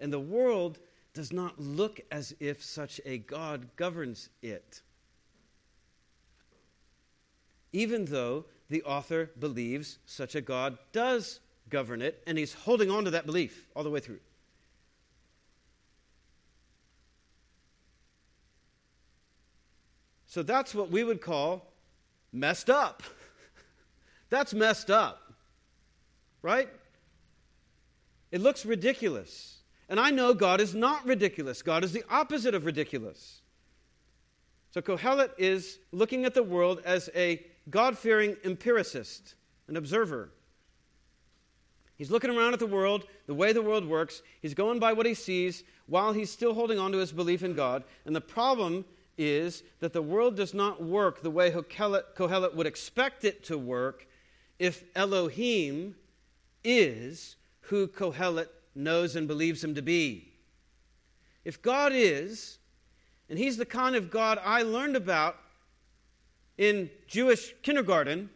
And 0.00 0.12
the 0.12 0.18
world 0.18 0.80
does 1.14 1.32
not 1.32 1.60
look 1.60 2.00
as 2.10 2.34
if 2.40 2.60
such 2.64 3.00
a 3.04 3.18
God 3.18 3.68
governs 3.76 4.30
it. 4.42 4.82
Even 7.72 8.06
though 8.06 8.46
the 8.68 8.82
author 8.82 9.30
believes 9.38 9.98
such 10.04 10.34
a 10.34 10.40
God 10.40 10.76
does 10.92 11.38
govern 11.68 12.02
it, 12.02 12.20
and 12.26 12.36
he's 12.36 12.52
holding 12.52 12.90
on 12.90 13.04
to 13.04 13.12
that 13.12 13.26
belief 13.26 13.68
all 13.76 13.84
the 13.84 13.90
way 13.90 14.00
through. 14.00 14.18
So 20.32 20.42
that's 20.42 20.74
what 20.74 20.90
we 20.90 21.04
would 21.04 21.20
call 21.20 21.70
messed 22.32 22.70
up. 22.70 23.02
that's 24.30 24.54
messed 24.54 24.90
up. 24.90 25.34
Right? 26.40 26.70
It 28.30 28.40
looks 28.40 28.64
ridiculous. 28.64 29.58
And 29.90 30.00
I 30.00 30.08
know 30.08 30.32
God 30.32 30.62
is 30.62 30.74
not 30.74 31.04
ridiculous. 31.04 31.60
God 31.60 31.84
is 31.84 31.92
the 31.92 32.02
opposite 32.08 32.54
of 32.54 32.64
ridiculous. 32.64 33.42
So 34.70 34.80
Kohelet 34.80 35.32
is 35.36 35.78
looking 35.92 36.24
at 36.24 36.32
the 36.32 36.42
world 36.42 36.80
as 36.82 37.10
a 37.14 37.44
God 37.68 37.98
fearing 37.98 38.38
empiricist, 38.42 39.34
an 39.68 39.76
observer. 39.76 40.30
He's 41.96 42.10
looking 42.10 42.30
around 42.30 42.54
at 42.54 42.58
the 42.58 42.66
world, 42.66 43.04
the 43.26 43.34
way 43.34 43.52
the 43.52 43.60
world 43.60 43.86
works. 43.86 44.22
He's 44.40 44.54
going 44.54 44.78
by 44.78 44.94
what 44.94 45.04
he 45.04 45.12
sees 45.12 45.62
while 45.84 46.14
he's 46.14 46.30
still 46.30 46.54
holding 46.54 46.78
on 46.78 46.90
to 46.92 46.98
his 46.98 47.12
belief 47.12 47.42
in 47.42 47.52
God. 47.52 47.84
And 48.06 48.16
the 48.16 48.22
problem 48.22 48.86
is 49.18 49.62
that 49.80 49.92
the 49.92 50.02
world 50.02 50.36
does 50.36 50.54
not 50.54 50.82
work 50.82 51.22
the 51.22 51.30
way 51.30 51.50
Kohelet 51.50 52.54
would 52.54 52.66
expect 52.66 53.24
it 53.24 53.44
to 53.44 53.58
work 53.58 54.06
if 54.58 54.84
Elohim 54.94 55.96
is 56.64 57.36
who 57.62 57.86
Kohelet 57.86 58.48
knows 58.74 59.16
and 59.16 59.28
believes 59.28 59.62
him 59.62 59.74
to 59.74 59.82
be. 59.82 60.32
If 61.44 61.60
God 61.60 61.92
is, 61.94 62.58
and 63.28 63.38
he's 63.38 63.56
the 63.56 63.66
kind 63.66 63.96
of 63.96 64.10
God 64.10 64.38
I 64.44 64.62
learned 64.62 64.96
about 64.96 65.36
in 66.56 66.90
Jewish 67.06 67.54
kindergarten, 67.62 68.30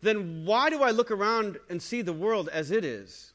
then 0.00 0.44
why 0.44 0.70
do 0.70 0.82
I 0.82 0.90
look 0.90 1.10
around 1.10 1.58
and 1.68 1.80
see 1.80 2.02
the 2.02 2.12
world 2.12 2.48
as 2.48 2.70
it 2.70 2.84
is? 2.84 3.32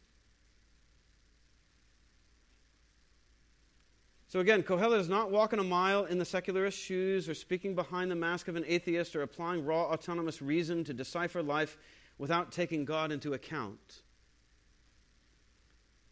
So 4.33 4.39
again, 4.39 4.63
Kohelet 4.63 4.99
is 4.99 5.09
not 5.09 5.29
walking 5.29 5.59
a 5.59 5.63
mile 5.63 6.05
in 6.05 6.17
the 6.17 6.25
secularist 6.25 6.79
shoes 6.79 7.29
or 7.29 7.35
speaking 7.35 7.75
behind 7.75 8.09
the 8.09 8.15
mask 8.15 8.47
of 8.47 8.55
an 8.55 8.65
atheist 8.67 9.15
or 9.15 9.21
applying 9.21 9.63
raw 9.63 9.83
autonomous 9.83 10.41
reason 10.41 10.83
to 10.85 10.91
decipher 10.91 11.43
life 11.43 11.77
without 12.17 12.51
taking 12.51 12.83
God 12.83 13.11
into 13.11 13.33
account. 13.33 14.01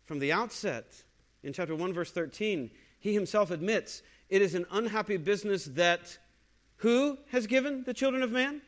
From 0.05 0.19
the 0.19 0.31
outset, 0.31 1.03
in 1.41 1.51
chapter 1.51 1.73
1, 1.73 1.93
verse 1.93 2.11
13, 2.11 2.69
he 2.99 3.11
himself 3.11 3.49
admits 3.49 4.03
it 4.29 4.43
is 4.43 4.53
an 4.53 4.67
unhappy 4.69 5.17
business 5.17 5.65
that 5.65 6.15
who 6.75 7.17
has 7.31 7.47
given 7.47 7.85
the 7.85 7.93
children 7.95 8.21
of 8.21 8.31
man? 8.31 8.61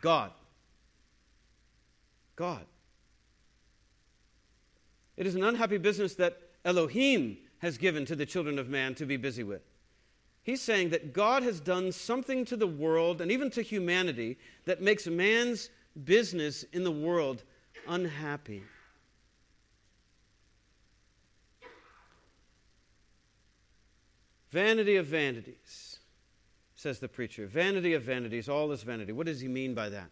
God. 0.00 0.32
God. 2.34 2.66
It 5.16 5.28
is 5.28 5.36
an 5.36 5.44
unhappy 5.44 5.78
business 5.78 6.16
that 6.16 6.40
Elohim 6.64 7.38
has 7.62 7.78
given 7.78 8.04
to 8.04 8.16
the 8.16 8.26
children 8.26 8.58
of 8.58 8.68
man 8.68 8.94
to 8.96 9.06
be 9.06 9.16
busy 9.16 9.44
with. 9.44 9.62
He's 10.42 10.60
saying 10.60 10.90
that 10.90 11.12
God 11.12 11.44
has 11.44 11.60
done 11.60 11.92
something 11.92 12.44
to 12.46 12.56
the 12.56 12.66
world 12.66 13.20
and 13.20 13.30
even 13.30 13.50
to 13.50 13.62
humanity 13.62 14.36
that 14.64 14.82
makes 14.82 15.06
man's 15.06 15.70
business 16.04 16.64
in 16.72 16.82
the 16.82 16.90
world 16.90 17.44
unhappy. 17.86 18.64
Vanity 24.50 24.96
of 24.96 25.06
vanities, 25.06 26.00
says 26.74 26.98
the 26.98 27.08
preacher. 27.08 27.46
Vanity 27.46 27.94
of 27.94 28.02
vanities, 28.02 28.48
all 28.48 28.72
is 28.72 28.82
vanity. 28.82 29.12
What 29.12 29.26
does 29.26 29.40
he 29.40 29.48
mean 29.48 29.72
by 29.72 29.88
that? 29.88 30.10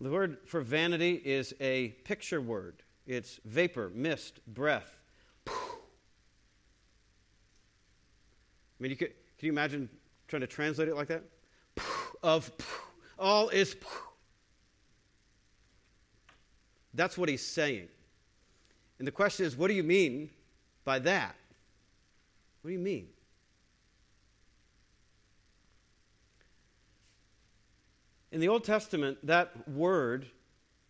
The 0.00 0.10
word 0.10 0.38
for 0.46 0.62
vanity 0.62 1.20
is 1.22 1.52
a 1.60 1.88
picture 2.04 2.40
word. 2.40 2.82
It's 3.06 3.40
vapor, 3.44 3.90
mist, 3.94 4.40
breath. 4.46 4.96
I 5.46 5.52
mean, 8.78 8.90
you 8.90 8.96
could, 8.96 9.12
can 9.38 9.46
you 9.46 9.52
imagine 9.52 9.88
trying 10.28 10.40
to 10.40 10.46
translate 10.46 10.88
it 10.88 10.94
like 10.94 11.08
that? 11.08 11.22
Of 12.22 12.50
all 13.18 13.48
is. 13.50 13.76
That's 16.94 17.16
what 17.18 17.28
he's 17.28 17.46
saying. 17.46 17.88
And 18.98 19.06
the 19.06 19.12
question 19.12 19.46
is, 19.46 19.56
what 19.56 19.68
do 19.68 19.74
you 19.74 19.82
mean 19.82 20.30
by 20.84 20.98
that? 21.00 21.36
What 22.62 22.68
do 22.68 22.72
you 22.72 22.78
mean? 22.78 23.08
In 28.32 28.40
the 28.40 28.48
Old 28.48 28.64
Testament, 28.64 29.18
that 29.26 29.68
word 29.68 30.26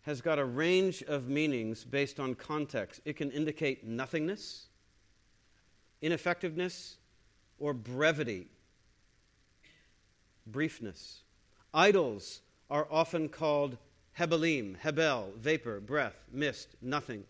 has 0.03 0.21
got 0.21 0.39
a 0.39 0.45
range 0.45 1.03
of 1.03 1.27
meanings 1.27 1.83
based 1.83 2.19
on 2.19 2.35
context. 2.35 3.01
It 3.05 3.15
can 3.15 3.31
indicate 3.31 3.85
nothingness, 3.85 4.67
ineffectiveness, 6.01 6.97
or 7.59 7.73
brevity, 7.73 8.47
briefness. 10.49 11.21
Idols 11.73 12.41
are 12.69 12.87
often 12.89 13.29
called 13.29 13.77
hebelim, 14.17 14.77
hebel, 14.77 15.33
vapor, 15.37 15.79
breath, 15.79 16.15
mist, 16.31 16.69
nothing. 16.81 17.23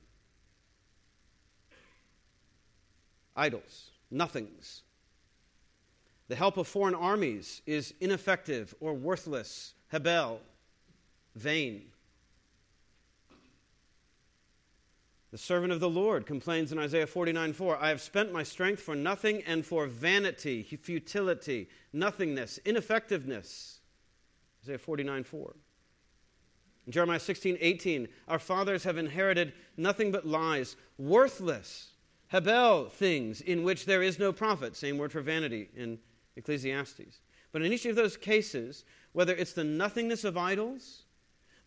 idols, 3.36 3.92
nothings. 4.10 4.84
The 6.28 6.36
help 6.36 6.58
of 6.58 6.68
foreign 6.68 6.96
armies 6.96 7.62
is 7.66 7.94
ineffective 8.00 8.74
or 8.80 8.94
worthless, 8.94 9.74
hebel, 9.88 10.40
vain. 11.36 11.84
The 15.32 15.38
servant 15.38 15.72
of 15.72 15.80
the 15.80 15.90
Lord 15.90 16.26
complains 16.26 16.74
in 16.74 16.78
Isaiah 16.78 17.08
49 17.08 17.54
4 17.54 17.78
I 17.78 17.90
have 17.90 18.02
spent 18.02 18.34
my 18.34 18.44
strength 18.44 18.82
for 18.82 18.96
nothing 18.96 19.42
and 19.44 19.66
for 19.66 19.88
vanity, 19.88 20.64
futility, 20.64 21.70
nothingness, 21.94 22.60
ineffectiveness. 22.66 23.80
Isaiah 24.64 24.78
49 24.78 25.24
4. 25.24 25.56
In 26.86 26.92
Jeremiah 26.92 27.20
16 27.20 27.58
18, 27.62 28.08
our 28.28 28.40
fathers 28.40 28.84
have 28.84 28.98
inherited 28.98 29.54
nothing 29.78 30.12
but 30.12 30.28
lies, 30.28 30.76
worthless 30.98 31.92
Hebel 32.28 32.90
things 32.90 33.42
in 33.42 33.64
which 33.64 33.86
there 33.86 34.02
is 34.02 34.18
no 34.18 34.32
profit, 34.32 34.76
same 34.76 34.98
word 34.98 35.12
for 35.12 35.22
vanity 35.22 35.70
in 35.76 36.00
Ecclesiastes. 36.38 37.20
But 37.52 37.62
in 37.62 37.74
each 37.74 37.86
of 37.86 37.98
those 37.98 38.16
cases, 38.16 38.86
whether 39.12 39.36
it's 39.36 39.52
the 39.52 39.66
nothingness 39.66 40.24
of 40.24 40.38
idols, 40.38 41.04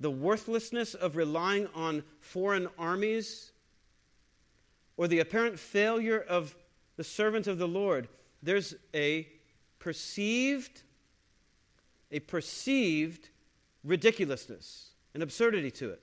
the 0.00 0.11
worthlessness 0.11 0.94
of 0.94 1.16
relying 1.16 1.68
on 1.74 2.03
foreign 2.20 2.68
armies, 2.79 3.53
or 4.96 5.09
the 5.09 5.20
apparent 5.20 5.59
failure 5.59 6.18
of 6.18 6.54
the 6.96 7.04
servant 7.04 7.46
of 7.46 7.59
the 7.59 7.68
Lord, 7.68 8.09
there's 8.42 8.74
a 8.94 9.28
perceived, 9.78 10.83
a 12.11 12.20
perceived 12.20 13.28
ridiculousness, 13.83 14.90
an 15.14 15.22
absurdity 15.22 15.70
to 15.72 15.90
it. 15.90 16.02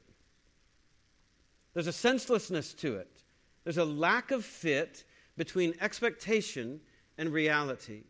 There's 1.74 1.88
a 1.88 1.94
senselessness 1.94 2.74
to 2.76 2.98
it. 2.98 3.24
There's 3.64 3.78
a 3.78 3.86
lack 3.86 4.32
of 4.32 4.44
fit 4.44 5.04
between 5.38 5.74
expectation 5.80 6.82
and 7.18 7.30
reality. 7.32 8.04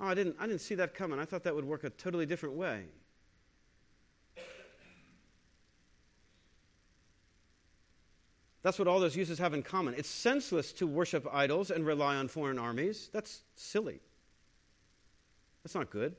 Oh, 0.00 0.06
I 0.06 0.14
didn't, 0.14 0.36
I 0.40 0.46
didn't 0.46 0.60
see 0.60 0.74
that 0.76 0.94
coming. 0.94 1.20
I 1.20 1.24
thought 1.24 1.44
that 1.44 1.54
would 1.54 1.64
work 1.64 1.84
a 1.84 1.90
totally 1.90 2.26
different 2.26 2.56
way. 2.56 2.86
That's 8.62 8.78
what 8.78 8.86
all 8.86 9.00
those 9.00 9.16
uses 9.16 9.38
have 9.38 9.54
in 9.54 9.62
common. 9.62 9.94
It's 9.96 10.08
senseless 10.08 10.72
to 10.74 10.86
worship 10.86 11.26
idols 11.32 11.70
and 11.70 11.84
rely 11.84 12.16
on 12.16 12.28
foreign 12.28 12.58
armies. 12.58 13.10
That's 13.12 13.42
silly. 13.56 14.00
That's 15.62 15.74
not 15.74 15.90
good. 15.90 16.14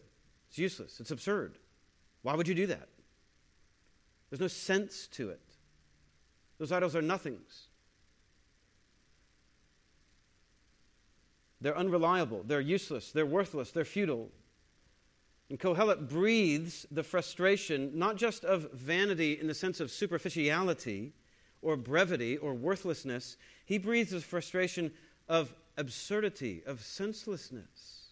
It's 0.50 0.58
useless. 0.58 1.00
It's 1.00 1.12
absurd. 1.12 1.58
Why 2.22 2.36
would 2.36 2.48
you 2.48 2.56
do 2.56 2.68
that? 2.68 2.90
There's 4.30 4.42
no 4.42 4.48
sense 4.48 5.08
to 5.14 5.30
it. 5.30 5.42
Those 6.58 6.72
idols 6.72 6.96
are 6.96 7.02
nothings. 7.02 7.68
They're 11.62 11.78
unreliable, 11.78 12.44
they're 12.46 12.60
useless, 12.60 13.12
they're 13.12 13.26
worthless, 13.26 13.72
they're 13.72 13.86
futile. 13.86 14.30
And 15.50 15.58
Kohelet 15.58 16.10
breathes 16.10 16.86
the 16.92 17.04
frustration 17.04 17.92
not 17.94 18.18
just 18.18 18.44
of 18.44 18.74
vanity 18.74 19.40
in 19.40 19.48
the 19.48 19.54
sense 19.54 19.80
of 19.80 19.90
superficiality 19.90 21.14
or 21.64 21.78
brevity 21.78 22.38
or 22.38 22.54
worthlessness, 22.54 23.38
he 23.66 23.78
breathes 23.78 24.12
the 24.12 24.20
frustration 24.20 24.92
of 25.28 25.54
absurdity, 25.78 26.62
of 26.66 26.82
senselessness. 26.82 28.10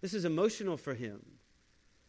This 0.00 0.14
is 0.14 0.24
emotional 0.24 0.76
for 0.76 0.94
him. 0.94 1.20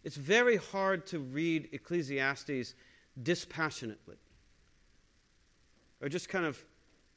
It's 0.04 0.16
very 0.16 0.58
hard 0.58 1.06
to 1.08 1.20
read 1.20 1.70
Ecclesiastes 1.72 2.74
dispassionately 3.22 4.18
or 6.02 6.10
just 6.10 6.28
kind 6.30 6.46
of 6.46 6.64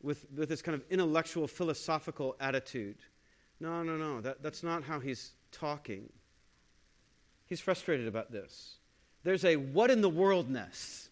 with, 0.02 0.26
with 0.36 0.48
this 0.48 0.60
kind 0.62 0.74
of 0.74 0.84
intellectual, 0.90 1.48
philosophical 1.48 2.36
attitude. 2.38 2.96
No, 3.58 3.82
no, 3.82 3.96
no. 3.96 4.20
That, 4.20 4.42
that's 4.42 4.62
not 4.62 4.84
how 4.84 5.00
he's 5.00 5.32
talking. 5.50 6.12
He's 7.46 7.60
frustrated 7.60 8.06
about 8.06 8.30
this. 8.30 8.76
There's 9.22 9.44
a 9.44 9.56
what 9.56 9.90
in 9.90 10.02
the 10.02 10.10
worldness 10.10 11.08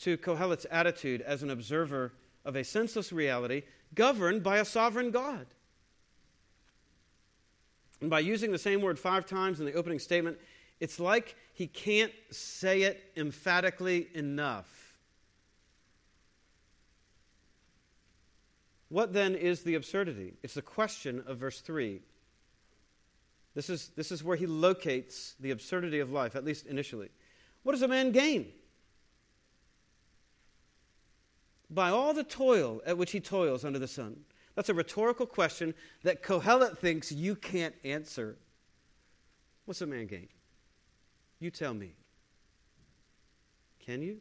to 0.00 0.16
Kohelet's 0.16 0.66
attitude 0.70 1.20
as 1.22 1.42
an 1.42 1.50
observer 1.50 2.12
of 2.44 2.56
a 2.56 2.64
senseless 2.64 3.12
reality 3.12 3.62
governed 3.94 4.42
by 4.42 4.58
a 4.58 4.64
sovereign 4.64 5.10
God. 5.10 5.46
And 8.00 8.08
by 8.08 8.20
using 8.20 8.50
the 8.50 8.58
same 8.58 8.80
word 8.80 8.98
five 8.98 9.26
times 9.26 9.60
in 9.60 9.66
the 9.66 9.74
opening 9.74 9.98
statement, 9.98 10.38
it's 10.80 10.98
like 10.98 11.36
he 11.52 11.66
can't 11.66 12.12
say 12.30 12.82
it 12.82 13.12
emphatically 13.16 14.08
enough. 14.14 14.94
What 18.88 19.12
then 19.12 19.34
is 19.34 19.62
the 19.62 19.74
absurdity? 19.74 20.34
It's 20.42 20.54
the 20.54 20.62
question 20.62 21.22
of 21.26 21.38
verse 21.38 21.60
3. 21.60 22.00
This 23.54 23.68
is, 23.68 23.90
this 23.96 24.10
is 24.10 24.24
where 24.24 24.36
he 24.36 24.46
locates 24.46 25.34
the 25.38 25.50
absurdity 25.50 26.00
of 26.00 26.10
life, 26.10 26.34
at 26.34 26.44
least 26.44 26.66
initially. 26.66 27.10
What 27.62 27.72
does 27.72 27.82
a 27.82 27.88
man 27.88 28.10
gain? 28.10 28.46
By 31.70 31.90
all 31.90 32.12
the 32.12 32.24
toil 32.24 32.82
at 32.84 32.98
which 32.98 33.12
he 33.12 33.20
toils 33.20 33.64
under 33.64 33.78
the 33.78 33.88
sun. 33.88 34.16
That's 34.56 34.68
a 34.68 34.74
rhetorical 34.74 35.26
question 35.26 35.74
that 36.02 36.22
Kohelet 36.22 36.78
thinks 36.78 37.12
you 37.12 37.36
can't 37.36 37.74
answer. 37.84 38.36
What's 39.64 39.80
a 39.80 39.86
man 39.86 40.06
gain? 40.06 40.28
You 41.38 41.50
tell 41.50 41.72
me. 41.72 41.92
Can 43.78 44.02
you? 44.02 44.18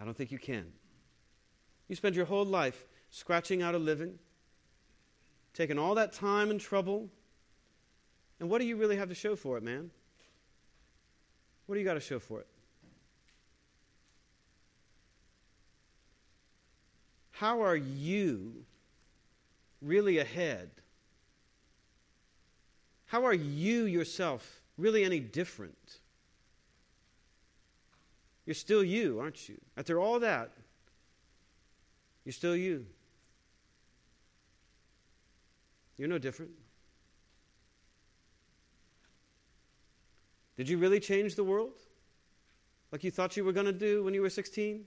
I 0.00 0.04
don't 0.04 0.16
think 0.16 0.30
you 0.30 0.38
can. 0.38 0.72
You 1.88 1.96
spend 1.96 2.14
your 2.14 2.26
whole 2.26 2.44
life 2.44 2.86
scratching 3.10 3.62
out 3.62 3.74
a 3.74 3.78
living, 3.78 4.18
taking 5.54 5.78
all 5.78 5.94
that 5.96 6.12
time 6.12 6.50
and 6.50 6.60
trouble, 6.60 7.08
and 8.40 8.50
what 8.50 8.60
do 8.60 8.66
you 8.66 8.76
really 8.76 8.96
have 8.96 9.08
to 9.08 9.14
show 9.14 9.36
for 9.36 9.56
it, 9.56 9.62
man? 9.62 9.90
What 11.66 11.74
do 11.74 11.80
you 11.80 11.86
got 11.86 11.94
to 11.94 12.00
show 12.00 12.18
for 12.18 12.40
it? 12.40 12.46
How 17.36 17.60
are 17.60 17.76
you 17.76 18.64
really 19.82 20.16
ahead? 20.16 20.70
How 23.04 23.26
are 23.26 23.34
you 23.34 23.84
yourself 23.84 24.62
really 24.78 25.04
any 25.04 25.20
different? 25.20 25.98
You're 28.46 28.54
still 28.54 28.82
you, 28.82 29.20
aren't 29.20 29.50
you? 29.50 29.60
After 29.76 30.00
all 30.00 30.18
that, 30.20 30.50
you're 32.24 32.32
still 32.32 32.56
you. 32.56 32.86
You're 35.98 36.08
no 36.08 36.16
different. 36.16 36.52
Did 40.56 40.70
you 40.70 40.78
really 40.78 41.00
change 41.00 41.34
the 41.34 41.44
world? 41.44 41.74
Like 42.92 43.04
you 43.04 43.10
thought 43.10 43.36
you 43.36 43.44
were 43.44 43.52
going 43.52 43.66
to 43.66 43.72
do 43.72 44.02
when 44.04 44.14
you 44.14 44.22
were 44.22 44.30
16? 44.30 44.86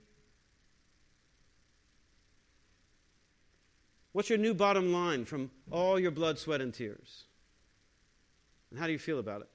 What's 4.12 4.28
your 4.28 4.38
new 4.38 4.54
bottom 4.54 4.92
line 4.92 5.24
from 5.24 5.50
all 5.70 5.98
your 5.98 6.10
blood, 6.10 6.38
sweat, 6.38 6.60
and 6.60 6.74
tears? 6.74 7.24
And 8.70 8.78
how 8.78 8.86
do 8.86 8.92
you 8.92 8.98
feel 8.98 9.18
about 9.18 9.42
it? 9.42 9.48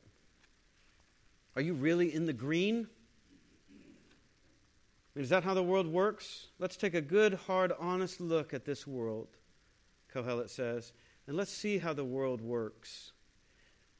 Are 1.55 1.61
you 1.61 1.73
really 1.73 2.13
in 2.13 2.25
the 2.25 2.33
green? 2.33 2.87
Is 5.15 5.29
that 5.29 5.43
how 5.43 5.53
the 5.53 5.63
world 5.63 5.87
works? 5.87 6.47
Let's 6.59 6.75
take 6.75 6.93
a 6.93 7.01
good, 7.01 7.33
hard, 7.33 7.73
honest 7.79 8.19
look 8.19 8.53
at 8.53 8.65
this 8.65 8.85
world, 8.85 9.27
Kohelet 10.13 10.49
says, 10.49 10.91
and 11.27 11.37
let's 11.37 11.51
see 11.51 11.77
how 11.77 11.93
the 11.93 12.03
world 12.03 12.41
works. 12.41 13.13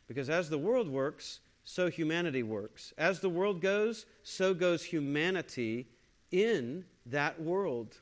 Because 0.08 0.30
as 0.30 0.50
the 0.50 0.58
world 0.58 0.90
works, 0.90 1.40
so 1.64 1.90
humanity 1.90 2.44
works. 2.44 2.94
As 2.98 3.22
the 3.22 3.30
world 3.30 3.62
goes, 3.62 4.06
so 4.24 4.54
goes 4.54 4.84
humanity 4.84 5.88
in 6.32 6.86
that 7.06 7.42
world. 7.42 7.98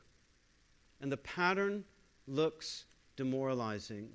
And 1.00 1.10
the 1.10 1.16
pattern 1.16 1.84
looks 2.26 2.84
demoralizing. 3.16 4.08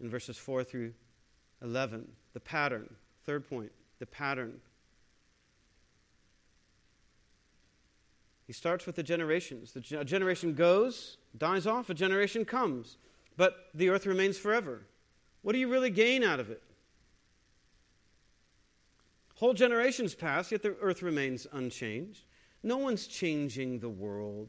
In 0.00 0.08
verses 0.08 0.36
4 0.36 0.62
through 0.64 0.92
11, 1.62 2.06
the 2.32 2.40
pattern, 2.40 2.88
third 3.24 3.48
point, 3.48 3.72
the 3.98 4.06
pattern. 4.06 4.60
He 8.46 8.52
starts 8.52 8.86
with 8.86 8.96
the 8.96 9.02
generations. 9.02 9.72
The 9.72 9.80
generation 9.80 10.54
goes, 10.54 11.18
dies 11.36 11.66
off, 11.66 11.90
a 11.90 11.94
generation 11.94 12.44
comes. 12.44 12.96
But 13.36 13.66
the 13.74 13.88
earth 13.88 14.06
remains 14.06 14.38
forever. 14.38 14.86
What 15.42 15.52
do 15.52 15.58
you 15.58 15.68
really 15.68 15.90
gain 15.90 16.22
out 16.24 16.40
of 16.40 16.50
it? 16.50 16.62
Whole 19.34 19.54
generations 19.54 20.14
pass, 20.14 20.50
yet 20.50 20.62
the 20.62 20.76
earth 20.80 21.02
remains 21.02 21.46
unchanged. 21.52 22.24
No 22.62 22.76
one's 22.76 23.06
changing 23.06 23.78
the 23.78 23.88
world. 23.88 24.48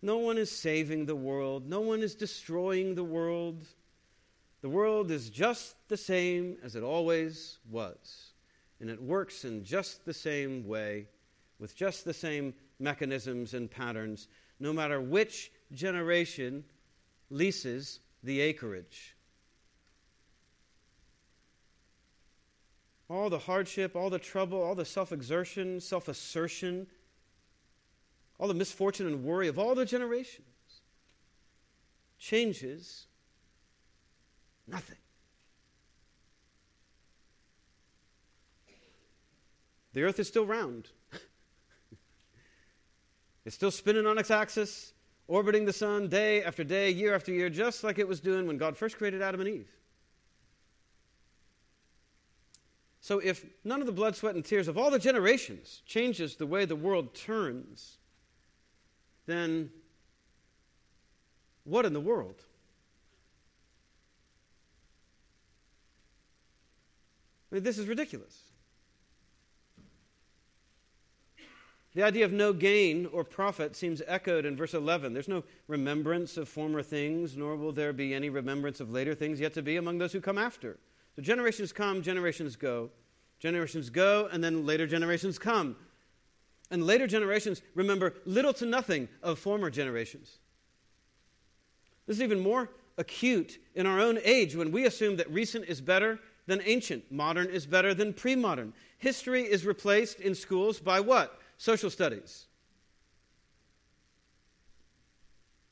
No 0.00 0.18
one 0.18 0.38
is 0.38 0.50
saving 0.50 1.06
the 1.06 1.16
world. 1.16 1.68
No 1.68 1.80
one 1.80 2.02
is 2.02 2.14
destroying 2.14 2.94
the 2.94 3.04
world. 3.04 3.64
The 4.60 4.68
world 4.68 5.10
is 5.10 5.30
just 5.30 5.76
the 5.88 5.96
same 5.96 6.56
as 6.62 6.76
it 6.76 6.82
always 6.82 7.58
was. 7.70 8.32
And 8.80 8.90
it 8.90 9.02
works 9.02 9.44
in 9.44 9.64
just 9.64 10.04
the 10.04 10.14
same 10.14 10.66
way, 10.66 11.06
with 11.58 11.74
just 11.74 12.04
the 12.04 12.14
same 12.14 12.54
mechanisms 12.78 13.54
and 13.54 13.68
patterns, 13.68 14.28
no 14.60 14.72
matter 14.72 15.00
which 15.00 15.50
generation 15.72 16.64
leases 17.30 17.98
the 18.22 18.40
acreage. 18.40 19.16
All 23.10 23.30
the 23.30 23.38
hardship, 23.38 23.96
all 23.96 24.10
the 24.10 24.18
trouble, 24.18 24.62
all 24.62 24.74
the 24.74 24.84
self 24.84 25.12
exertion, 25.12 25.80
self 25.80 26.08
assertion 26.08 26.86
all 28.38 28.48
the 28.48 28.54
misfortune 28.54 29.06
and 29.06 29.24
worry 29.24 29.48
of 29.48 29.58
all 29.58 29.74
the 29.74 29.84
generations 29.84 30.46
changes 32.18 33.06
nothing. 34.66 34.96
The 39.92 40.02
earth 40.02 40.18
is 40.20 40.28
still 40.28 40.46
round. 40.46 40.88
it's 43.44 43.56
still 43.56 43.70
spinning 43.70 44.06
on 44.06 44.18
its 44.18 44.30
axis, 44.30 44.92
orbiting 45.26 45.64
the 45.64 45.72
sun 45.72 46.08
day 46.08 46.44
after 46.44 46.62
day, 46.62 46.90
year 46.90 47.14
after 47.14 47.32
year, 47.32 47.48
just 47.50 47.82
like 47.82 47.98
it 47.98 48.06
was 48.06 48.20
doing 48.20 48.46
when 48.46 48.58
God 48.58 48.76
first 48.76 48.96
created 48.96 49.22
Adam 49.22 49.40
and 49.40 49.48
Eve. 49.48 49.70
So, 53.00 53.20
if 53.20 53.46
none 53.64 53.80
of 53.80 53.86
the 53.86 53.92
blood, 53.92 54.16
sweat, 54.16 54.34
and 54.34 54.44
tears 54.44 54.68
of 54.68 54.76
all 54.76 54.90
the 54.90 54.98
generations 54.98 55.82
changes 55.86 56.36
the 56.36 56.46
way 56.46 56.64
the 56.64 56.76
world 56.76 57.14
turns, 57.14 57.97
then 59.28 59.70
what 61.64 61.84
in 61.84 61.92
the 61.92 62.00
world? 62.00 62.42
I 67.50 67.56
mean, 67.56 67.64
this 67.64 67.78
is 67.78 67.86
ridiculous. 67.86 68.42
The 71.94 72.02
idea 72.02 72.24
of 72.24 72.32
no 72.32 72.52
gain 72.52 73.06
or 73.06 73.24
profit 73.24 73.74
seems 73.74 74.02
echoed 74.06 74.44
in 74.44 74.56
verse 74.56 74.74
11. 74.74 75.12
There's 75.12 75.28
no 75.28 75.42
remembrance 75.66 76.36
of 76.36 76.48
former 76.48 76.82
things, 76.82 77.36
nor 77.36 77.56
will 77.56 77.72
there 77.72 77.92
be 77.92 78.14
any 78.14 78.30
remembrance 78.30 78.80
of 78.80 78.90
later 78.90 79.14
things 79.14 79.40
yet 79.40 79.54
to 79.54 79.62
be 79.62 79.76
among 79.76 79.98
those 79.98 80.12
who 80.12 80.20
come 80.20 80.38
after. 80.38 80.78
So 81.16 81.22
generations 81.22 81.72
come, 81.72 82.02
generations 82.02 82.56
go. 82.56 82.90
Generations 83.40 83.90
go, 83.90 84.28
and 84.30 84.42
then 84.42 84.64
later 84.64 84.86
generations 84.86 85.38
come. 85.38 85.76
And 86.70 86.86
later 86.86 87.06
generations 87.06 87.62
remember 87.74 88.14
little 88.26 88.52
to 88.54 88.66
nothing 88.66 89.08
of 89.22 89.38
former 89.38 89.70
generations. 89.70 90.38
This 92.06 92.16
is 92.16 92.22
even 92.22 92.40
more 92.40 92.70
acute 92.96 93.58
in 93.74 93.86
our 93.86 94.00
own 94.00 94.18
age 94.24 94.56
when 94.56 94.72
we 94.72 94.84
assume 94.84 95.16
that 95.16 95.30
recent 95.30 95.64
is 95.66 95.80
better 95.80 96.18
than 96.46 96.62
ancient, 96.64 97.10
modern 97.12 97.48
is 97.48 97.66
better 97.66 97.94
than 97.94 98.12
pre 98.12 98.34
modern. 98.34 98.72
History 98.98 99.42
is 99.42 99.64
replaced 99.64 100.20
in 100.20 100.34
schools 100.34 100.80
by 100.80 101.00
what? 101.00 101.40
Social 101.58 101.90
studies. 101.90 102.46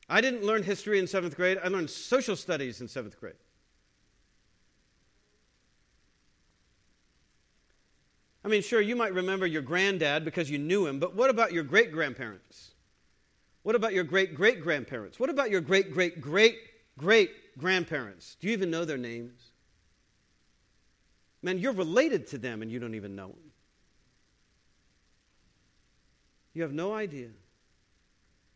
I 0.08 0.20
didn't 0.20 0.44
learn 0.44 0.62
history 0.62 0.98
in 0.98 1.06
seventh 1.06 1.36
grade, 1.36 1.58
I 1.62 1.68
learned 1.68 1.90
social 1.90 2.36
studies 2.36 2.80
in 2.80 2.88
seventh 2.88 3.18
grade. 3.18 3.34
I 8.46 8.48
mean, 8.48 8.62
sure, 8.62 8.80
you 8.80 8.94
might 8.94 9.12
remember 9.12 9.44
your 9.44 9.60
granddad 9.60 10.24
because 10.24 10.48
you 10.48 10.56
knew 10.56 10.86
him, 10.86 11.00
but 11.00 11.16
what 11.16 11.30
about 11.30 11.52
your 11.52 11.64
great 11.64 11.90
grandparents? 11.90 12.70
What 13.64 13.74
about 13.74 13.92
your 13.92 14.04
great 14.04 14.36
great 14.36 14.62
grandparents? 14.62 15.18
What 15.18 15.30
about 15.30 15.50
your 15.50 15.60
great 15.60 15.92
great 15.92 16.20
great 16.20 16.56
great 16.96 17.58
grandparents? 17.58 18.36
Do 18.38 18.46
you 18.46 18.52
even 18.52 18.70
know 18.70 18.84
their 18.84 18.98
names? 18.98 19.50
Man, 21.42 21.58
you're 21.58 21.72
related 21.72 22.28
to 22.28 22.38
them 22.38 22.62
and 22.62 22.70
you 22.70 22.78
don't 22.78 22.94
even 22.94 23.16
know 23.16 23.30
them. 23.30 23.50
You 26.54 26.62
have 26.62 26.72
no 26.72 26.94
idea. 26.94 27.30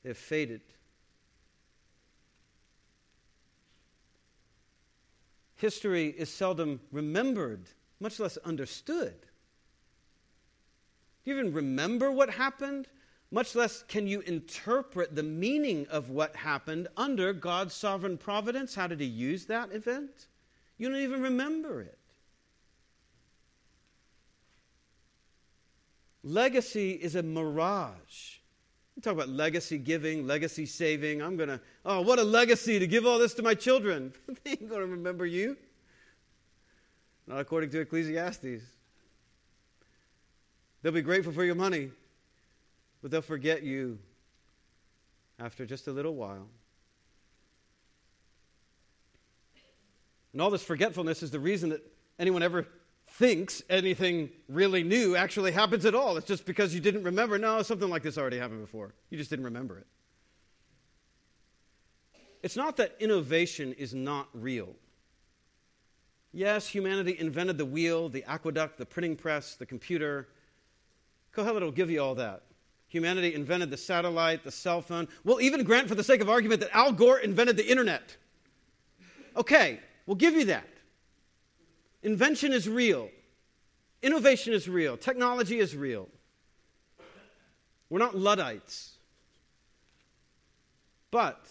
They've 0.05 0.17
faded. 0.17 0.61
History 5.57 6.07
is 6.07 6.33
seldom 6.33 6.81
remembered, 6.93 7.65
much 7.99 8.21
less 8.21 8.37
understood. 8.37 9.27
Do 11.25 11.31
you 11.31 11.39
even 11.39 11.53
remember 11.53 12.11
what 12.11 12.31
happened? 12.31 12.89
Much 13.31 13.55
less 13.55 13.83
can 13.85 14.07
you 14.07 14.21
interpret 14.21 15.15
the 15.15 15.23
meaning 15.23 15.87
of 15.89 16.11
what 16.11 16.35
happened 16.35 16.89
under 16.97 17.33
God's 17.33 17.75
sovereign 17.75 18.19
providence. 18.19 18.75
How 18.75 18.87
did 18.87 19.01
He 19.01 19.07
use 19.07 19.47
that 19.47 19.73
event? 19.73 20.27
You 20.79 20.89
don't 20.89 20.99
even 20.99 21.23
remember 21.23 21.83
it. 21.83 21.99
Legacy 26.23 26.93
is 26.93 27.15
a 27.15 27.23
mirage. 27.23 28.39
We 28.97 29.03
talk 29.03 29.15
about 29.15 29.29
legacy 29.29 29.79
giving, 29.79 30.27
legacy 30.27 30.67
saving. 30.67 31.23
I'm 31.23 31.37
going 31.37 31.49
to, 31.49 31.61
oh, 31.87 32.03
what 32.03 32.19
a 32.19 32.25
legacy 32.25 32.79
to 32.79 32.87
give 32.87 33.07
all 33.07 33.19
this 33.19 33.33
to 33.35 33.43
my 33.43 33.55
children. 33.55 34.13
they 34.45 34.51
ain't 34.51 34.69
going 34.69 34.81
to 34.81 34.87
remember 34.87 35.25
you. 35.25 35.57
Not 37.27 37.39
according 37.39 37.71
to 37.71 37.81
Ecclesiastes. 37.81 38.63
They'll 40.83 40.93
be 40.93 41.03
grateful 41.03 41.33
for 41.33 41.45
your 41.45 41.55
money, 41.55 41.91
but 43.03 43.11
they'll 43.11 43.23
forget 43.23 43.63
you 43.63 43.99
after 45.39 45.67
just 45.67 45.89
a 45.89 45.93
little 45.93 46.15
while. 46.15 46.49
And 50.33 50.41
all 50.41 50.51
this 50.51 50.63
forgetfulness 50.63 51.23
is 51.23 51.31
the 51.31 51.41
reason 51.41 51.71
that 51.71 51.83
anyone 52.19 52.43
ever 52.43 52.67
thinks 53.15 53.63
anything 53.69 54.31
really 54.49 54.83
new 54.83 55.17
actually 55.17 55.53
happens 55.53 55.85
at 55.85 55.95
all. 55.95 56.17
It's 56.17 56.27
just 56.27 56.47
because 56.47 56.73
you 56.75 56.81
didn't 56.81 57.03
remember. 57.03 57.37
No, 57.39 57.63
something 57.63 57.89
like 57.89 58.03
this 58.03 58.17
already 58.17 58.39
happened 58.39 58.61
before. 58.61 58.95
You 59.11 59.19
just 59.19 59.31
didn't 59.31 59.47
remember 59.47 59.79
it. 59.79 59.87
It's 62.43 62.57
not 62.57 62.77
that 62.79 62.97
innovation 63.01 63.75
is 63.75 63.93
not 63.93 64.29
real. 64.33 64.75
Yes, 66.33 66.69
humanity 66.69 67.17
invented 67.19 67.59
the 67.59 67.65
wheel, 67.65 68.09
the 68.09 68.25
aqueduct, 68.25 68.79
the 68.79 68.87
printing 68.87 69.17
press, 69.17 69.57
the 69.57 69.67
computer. 69.67 70.29
Kohelet 71.35 71.63
will 71.63 71.71
give 71.71 71.91
you 71.91 72.03
all 72.03 72.15
that. 72.17 72.43
Humanity 72.89 73.35
invented 73.35 73.71
the 73.71 73.77
satellite, 73.77 74.43
the 74.43 74.51
cell 74.51 74.83
phone. 74.83 75.07
We'll 75.23 75.41
even 75.41 75.63
grant, 75.63 75.89
for 75.89 75.95
the 75.95 76.03
sake 76.03 76.21
of 76.21 76.29
argument, 76.29 76.61
that 76.61 76.75
Al 76.75 76.93
Gore 76.93 77.21
invented 77.21 77.57
the 77.57 77.69
internet. 77.71 78.17
Okay, 79.37 79.79
we'll 80.07 80.17
give 80.17 80.35
you 80.35 80.47
that. 80.47 80.69
Invention 82.03 82.53
is 82.53 82.69
real, 82.69 83.11
innovation 84.03 84.53
is 84.53 84.69
real, 84.69 84.97
technology 84.97 85.59
is 85.59 85.77
real. 85.77 86.09
We're 87.91 87.99
not 87.99 88.17
Luddites. 88.17 88.97
But 91.11 91.45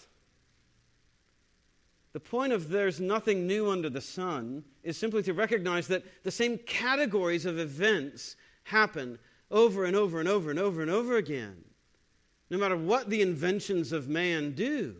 the 2.12 2.20
point 2.20 2.52
of 2.52 2.68
there's 2.68 2.98
nothing 2.98 3.46
new 3.46 3.70
under 3.70 3.88
the 3.88 4.00
sun 4.00 4.64
is 4.82 4.96
simply 4.96 5.22
to 5.22 5.34
recognize 5.34 5.86
that 5.88 6.02
the 6.24 6.30
same 6.30 6.58
categories 6.58 7.46
of 7.46 7.58
events 7.58 8.36
happen 8.64 9.18
over 9.50 9.84
and 9.84 9.96
over 9.96 10.20
and 10.20 10.28
over 10.28 10.50
and 10.50 10.58
over 10.58 10.80
and 10.82 10.90
over 10.90 11.16
again, 11.16 11.64
no 12.50 12.58
matter 12.58 12.76
what 12.76 13.10
the 13.10 13.22
inventions 13.22 13.92
of 13.92 14.08
man 14.08 14.52
do. 14.52 14.96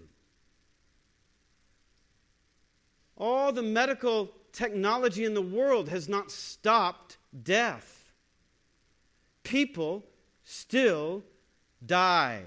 All 3.16 3.52
the 3.52 3.62
medical 3.62 4.30
technology 4.52 5.24
in 5.24 5.34
the 5.34 5.42
world 5.42 5.88
has 5.88 6.08
not 6.08 6.30
stopped 6.30 7.18
death. 7.42 8.12
People 9.42 10.04
still 10.44 11.22
die. 11.84 12.42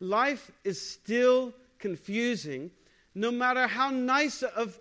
Life 0.00 0.50
is 0.64 0.80
still 0.80 1.52
confusing 1.78 2.70
no 3.14 3.30
matter 3.30 3.66
how 3.66 3.90
nice 3.90 4.42
of 4.42 4.78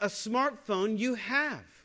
a 0.00 0.06
smartphone 0.06 0.98
you 0.98 1.14
have. 1.14 1.77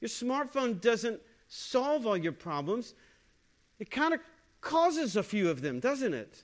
Your 0.00 0.08
smartphone 0.08 0.80
doesn't 0.80 1.20
solve 1.48 2.06
all 2.06 2.16
your 2.16 2.32
problems, 2.32 2.94
it 3.78 3.90
kind 3.90 4.14
of 4.14 4.20
causes 4.60 5.16
a 5.16 5.22
few 5.22 5.48
of 5.48 5.60
them, 5.60 5.80
doesn't 5.80 6.14
it? 6.14 6.42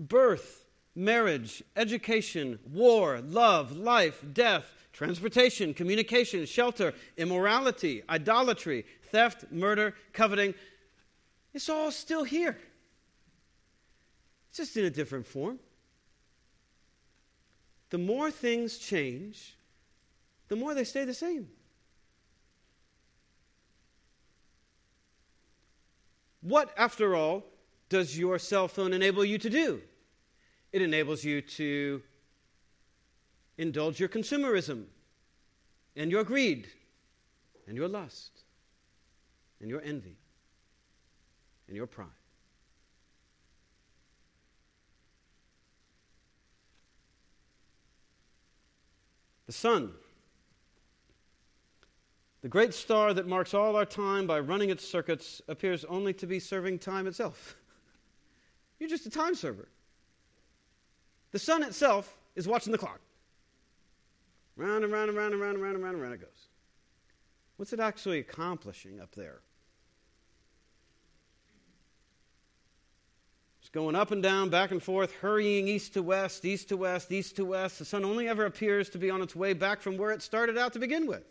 birth, 0.00 0.64
marriage, 0.94 1.62
education, 1.76 2.58
war, 2.72 3.20
love, 3.20 3.76
life, 3.76 4.24
death, 4.32 4.64
transportation, 4.92 5.74
communication, 5.74 6.46
shelter, 6.46 6.94
immorality, 7.16 8.02
idolatry, 8.08 8.84
theft, 9.12 9.44
murder, 9.52 9.94
coveting. 10.12 10.54
It's 11.52 11.68
all 11.68 11.90
still 11.90 12.24
here. 12.24 12.58
It's 14.48 14.56
just 14.56 14.76
in 14.76 14.86
a 14.86 14.90
different 14.90 15.26
form. 15.26 15.58
The 17.90 17.98
more 17.98 18.30
things 18.30 18.78
change, 18.78 19.56
the 20.48 20.56
more 20.56 20.74
they 20.74 20.84
stay 20.84 21.04
the 21.04 21.14
same. 21.14 21.48
What, 26.42 26.72
after 26.76 27.14
all, 27.14 27.44
does 27.88 28.16
your 28.16 28.38
cell 28.38 28.68
phone 28.68 28.92
enable 28.92 29.24
you 29.24 29.38
to 29.38 29.50
do? 29.50 29.82
It 30.72 30.82
enables 30.82 31.24
you 31.24 31.42
to 31.42 32.02
indulge 33.58 34.00
your 34.00 34.08
consumerism 34.08 34.84
and 35.96 36.10
your 36.10 36.24
greed 36.24 36.68
and 37.66 37.76
your 37.76 37.88
lust 37.88 38.44
and 39.60 39.68
your 39.68 39.82
envy 39.82 40.16
and 41.66 41.76
your 41.76 41.86
pride. 41.86 42.19
The 49.50 49.54
sun, 49.54 49.90
the 52.40 52.48
great 52.48 52.72
star 52.72 53.12
that 53.12 53.26
marks 53.26 53.52
all 53.52 53.74
our 53.74 53.84
time 53.84 54.28
by 54.28 54.38
running 54.38 54.70
its 54.70 54.88
circuits, 54.88 55.42
appears 55.48 55.84
only 55.86 56.12
to 56.12 56.26
be 56.28 56.38
serving 56.38 56.78
time 56.78 57.08
itself. 57.08 57.56
You're 58.78 58.88
just 58.88 59.06
a 59.06 59.10
time 59.10 59.34
server. 59.34 59.66
The 61.32 61.40
sun 61.40 61.64
itself 61.64 62.16
is 62.36 62.46
watching 62.46 62.70
the 62.70 62.78
clock. 62.78 63.00
Round 64.54 64.84
and 64.84 64.92
round 64.92 65.08
and 65.08 65.18
round 65.18 65.34
and 65.34 65.42
round 65.42 65.56
and 65.56 65.64
round 65.64 65.74
and 65.74 65.82
round 65.82 65.94
and 65.94 66.02
round 66.04 66.14
it 66.14 66.20
goes. 66.20 66.46
What's 67.56 67.72
it 67.72 67.80
actually 67.80 68.20
accomplishing 68.20 69.00
up 69.00 69.16
there? 69.16 69.40
Going 73.72 73.94
up 73.94 74.10
and 74.10 74.22
down, 74.22 74.50
back 74.50 74.70
and 74.70 74.82
forth, 74.82 75.12
hurrying 75.20 75.68
east 75.68 75.94
to 75.94 76.02
west, 76.02 76.44
east 76.44 76.68
to 76.70 76.76
west, 76.76 77.12
east 77.12 77.36
to 77.36 77.44
west. 77.44 77.78
The 77.78 77.84
sun 77.84 78.04
only 78.04 78.28
ever 78.28 78.44
appears 78.44 78.88
to 78.90 78.98
be 78.98 79.10
on 79.10 79.22
its 79.22 79.36
way 79.36 79.52
back 79.52 79.80
from 79.80 79.96
where 79.96 80.10
it 80.10 80.22
started 80.22 80.58
out 80.58 80.72
to 80.72 80.78
begin 80.78 81.06
with. 81.06 81.24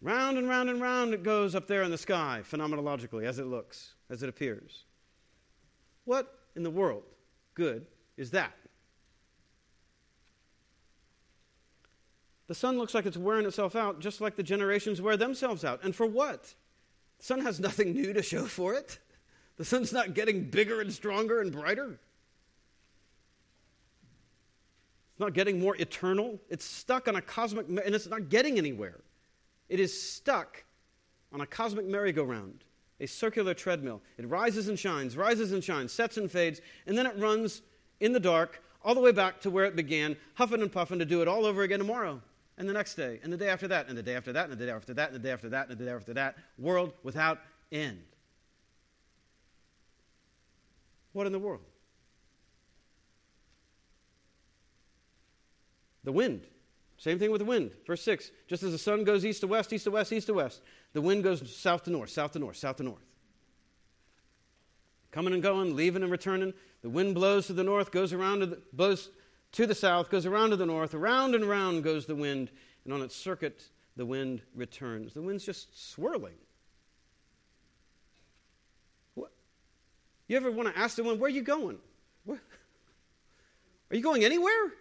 Round 0.00 0.36
and 0.36 0.48
round 0.48 0.68
and 0.68 0.80
round 0.80 1.14
it 1.14 1.22
goes 1.22 1.54
up 1.54 1.68
there 1.68 1.82
in 1.82 1.90
the 1.90 1.98
sky, 1.98 2.42
phenomenologically, 2.50 3.24
as 3.24 3.38
it 3.38 3.46
looks, 3.46 3.94
as 4.10 4.22
it 4.22 4.28
appears. 4.28 4.84
What 6.04 6.40
in 6.56 6.62
the 6.62 6.70
world 6.70 7.04
good 7.54 7.86
is 8.16 8.30
that? 8.32 8.52
The 12.48 12.54
sun 12.54 12.78
looks 12.78 12.94
like 12.94 13.06
it's 13.06 13.16
wearing 13.16 13.46
itself 13.46 13.76
out 13.76 14.00
just 14.00 14.20
like 14.20 14.36
the 14.36 14.42
generations 14.42 15.00
wear 15.00 15.16
themselves 15.16 15.64
out. 15.64 15.80
And 15.84 15.94
for 15.94 16.06
what? 16.06 16.54
The 17.22 17.26
sun 17.26 17.40
has 17.42 17.60
nothing 17.60 17.92
new 17.92 18.12
to 18.14 18.20
show 18.20 18.46
for 18.46 18.74
it. 18.74 18.98
The 19.56 19.64
sun's 19.64 19.92
not 19.92 20.12
getting 20.12 20.50
bigger 20.50 20.80
and 20.80 20.92
stronger 20.92 21.40
and 21.40 21.52
brighter. 21.52 22.00
It's 25.12 25.20
not 25.20 25.32
getting 25.32 25.60
more 25.60 25.76
eternal. 25.76 26.40
It's 26.48 26.64
stuck 26.64 27.06
on 27.06 27.14
a 27.14 27.22
cosmic, 27.22 27.68
and 27.68 27.94
it's 27.94 28.08
not 28.08 28.28
getting 28.28 28.58
anywhere. 28.58 28.98
It 29.68 29.78
is 29.78 30.02
stuck 30.02 30.64
on 31.32 31.40
a 31.40 31.46
cosmic 31.46 31.86
merry-go-round 31.86 32.64
a 33.00 33.06
circular 33.06 33.54
treadmill. 33.54 34.02
It 34.18 34.28
rises 34.28 34.68
and 34.68 34.78
shines, 34.78 35.16
rises 35.16 35.52
and 35.52 35.62
shines, 35.62 35.92
sets 35.92 36.16
and 36.16 36.30
fades, 36.30 36.60
and 36.86 36.98
then 36.98 37.06
it 37.06 37.16
runs 37.18 37.62
in 38.00 38.12
the 38.12 38.20
dark 38.20 38.62
all 38.84 38.94
the 38.94 39.00
way 39.00 39.12
back 39.12 39.40
to 39.42 39.50
where 39.50 39.64
it 39.64 39.76
began, 39.76 40.16
huffing 40.34 40.60
and 40.60 40.70
puffing 40.70 40.98
to 40.98 41.04
do 41.04 41.22
it 41.22 41.28
all 41.28 41.44
over 41.44 41.62
again 41.62 41.78
tomorrow, 41.78 42.20
and 42.58 42.68
the 42.68 42.72
next 42.72 42.94
day, 42.94 43.18
and 43.22 43.32
the 43.32 43.36
day 43.36 43.48
after 43.48 43.68
that, 43.68 43.88
and 43.88 43.96
the 43.96 44.02
day 44.02 44.14
after 44.14 44.32
that, 44.32 44.50
and 44.50 44.58
the 44.58 44.64
day 44.64 44.70
after 44.72 44.94
that, 44.94 45.08
and 45.08 45.14
the 45.16 45.18
day 45.18 45.32
after 45.32 45.48
that, 45.48 45.68
and 45.68 45.78
the 45.78 45.84
day 45.84 45.90
after 45.90 46.14
that. 46.14 46.36
World 46.58 46.92
without 47.02 47.40
end. 47.70 48.02
What 51.12 51.26
in 51.26 51.32
the 51.32 51.38
world? 51.38 51.62
The 56.04 56.12
wind. 56.12 56.42
Same 56.98 57.18
thing 57.18 57.30
with 57.30 57.40
the 57.40 57.44
wind. 57.44 57.72
Verse 57.86 58.02
6 58.02 58.30
just 58.48 58.62
as 58.62 58.72
the 58.72 58.78
sun 58.78 59.04
goes 59.04 59.24
east 59.24 59.40
to 59.40 59.46
west, 59.46 59.72
east 59.72 59.84
to 59.84 59.90
west, 59.90 60.12
east 60.12 60.26
to 60.26 60.34
west, 60.34 60.62
the 60.92 61.00
wind 61.00 61.24
goes 61.24 61.54
south 61.54 61.84
to 61.84 61.90
north, 61.90 62.10
south 62.10 62.32
to 62.32 62.38
north, 62.38 62.56
south 62.56 62.76
to 62.76 62.82
north. 62.82 63.02
Coming 65.10 65.34
and 65.34 65.42
going, 65.42 65.76
leaving 65.76 66.02
and 66.02 66.10
returning. 66.10 66.54
The 66.82 66.90
wind 66.90 67.14
blows 67.14 67.46
to 67.48 67.52
the 67.52 67.64
north, 67.64 67.90
goes 67.90 68.12
around 68.12 68.40
to 68.40 68.46
the, 68.46 68.62
blows 68.72 69.10
to 69.52 69.66
the 69.66 69.74
south, 69.74 70.10
goes 70.10 70.26
around 70.26 70.50
to 70.50 70.56
the 70.56 70.66
north. 70.66 70.94
Around 70.94 71.34
and 71.34 71.44
around 71.44 71.82
goes 71.82 72.06
the 72.06 72.14
wind, 72.14 72.50
and 72.84 72.92
on 72.92 73.02
its 73.02 73.14
circuit, 73.14 73.64
the 73.96 74.06
wind 74.06 74.42
returns. 74.54 75.14
The 75.14 75.22
wind's 75.22 75.44
just 75.44 75.92
swirling. 75.92 76.36
What? 79.14 79.32
You 80.28 80.36
ever 80.36 80.50
want 80.50 80.74
to 80.74 80.78
ask 80.78 80.96
the 80.96 81.04
wind, 81.04 81.20
where 81.20 81.28
are 81.28 81.30
you 81.30 81.42
going? 81.42 81.78
Are 82.28 83.96
you 83.96 84.02
going 84.02 84.24
anywhere? 84.24 84.72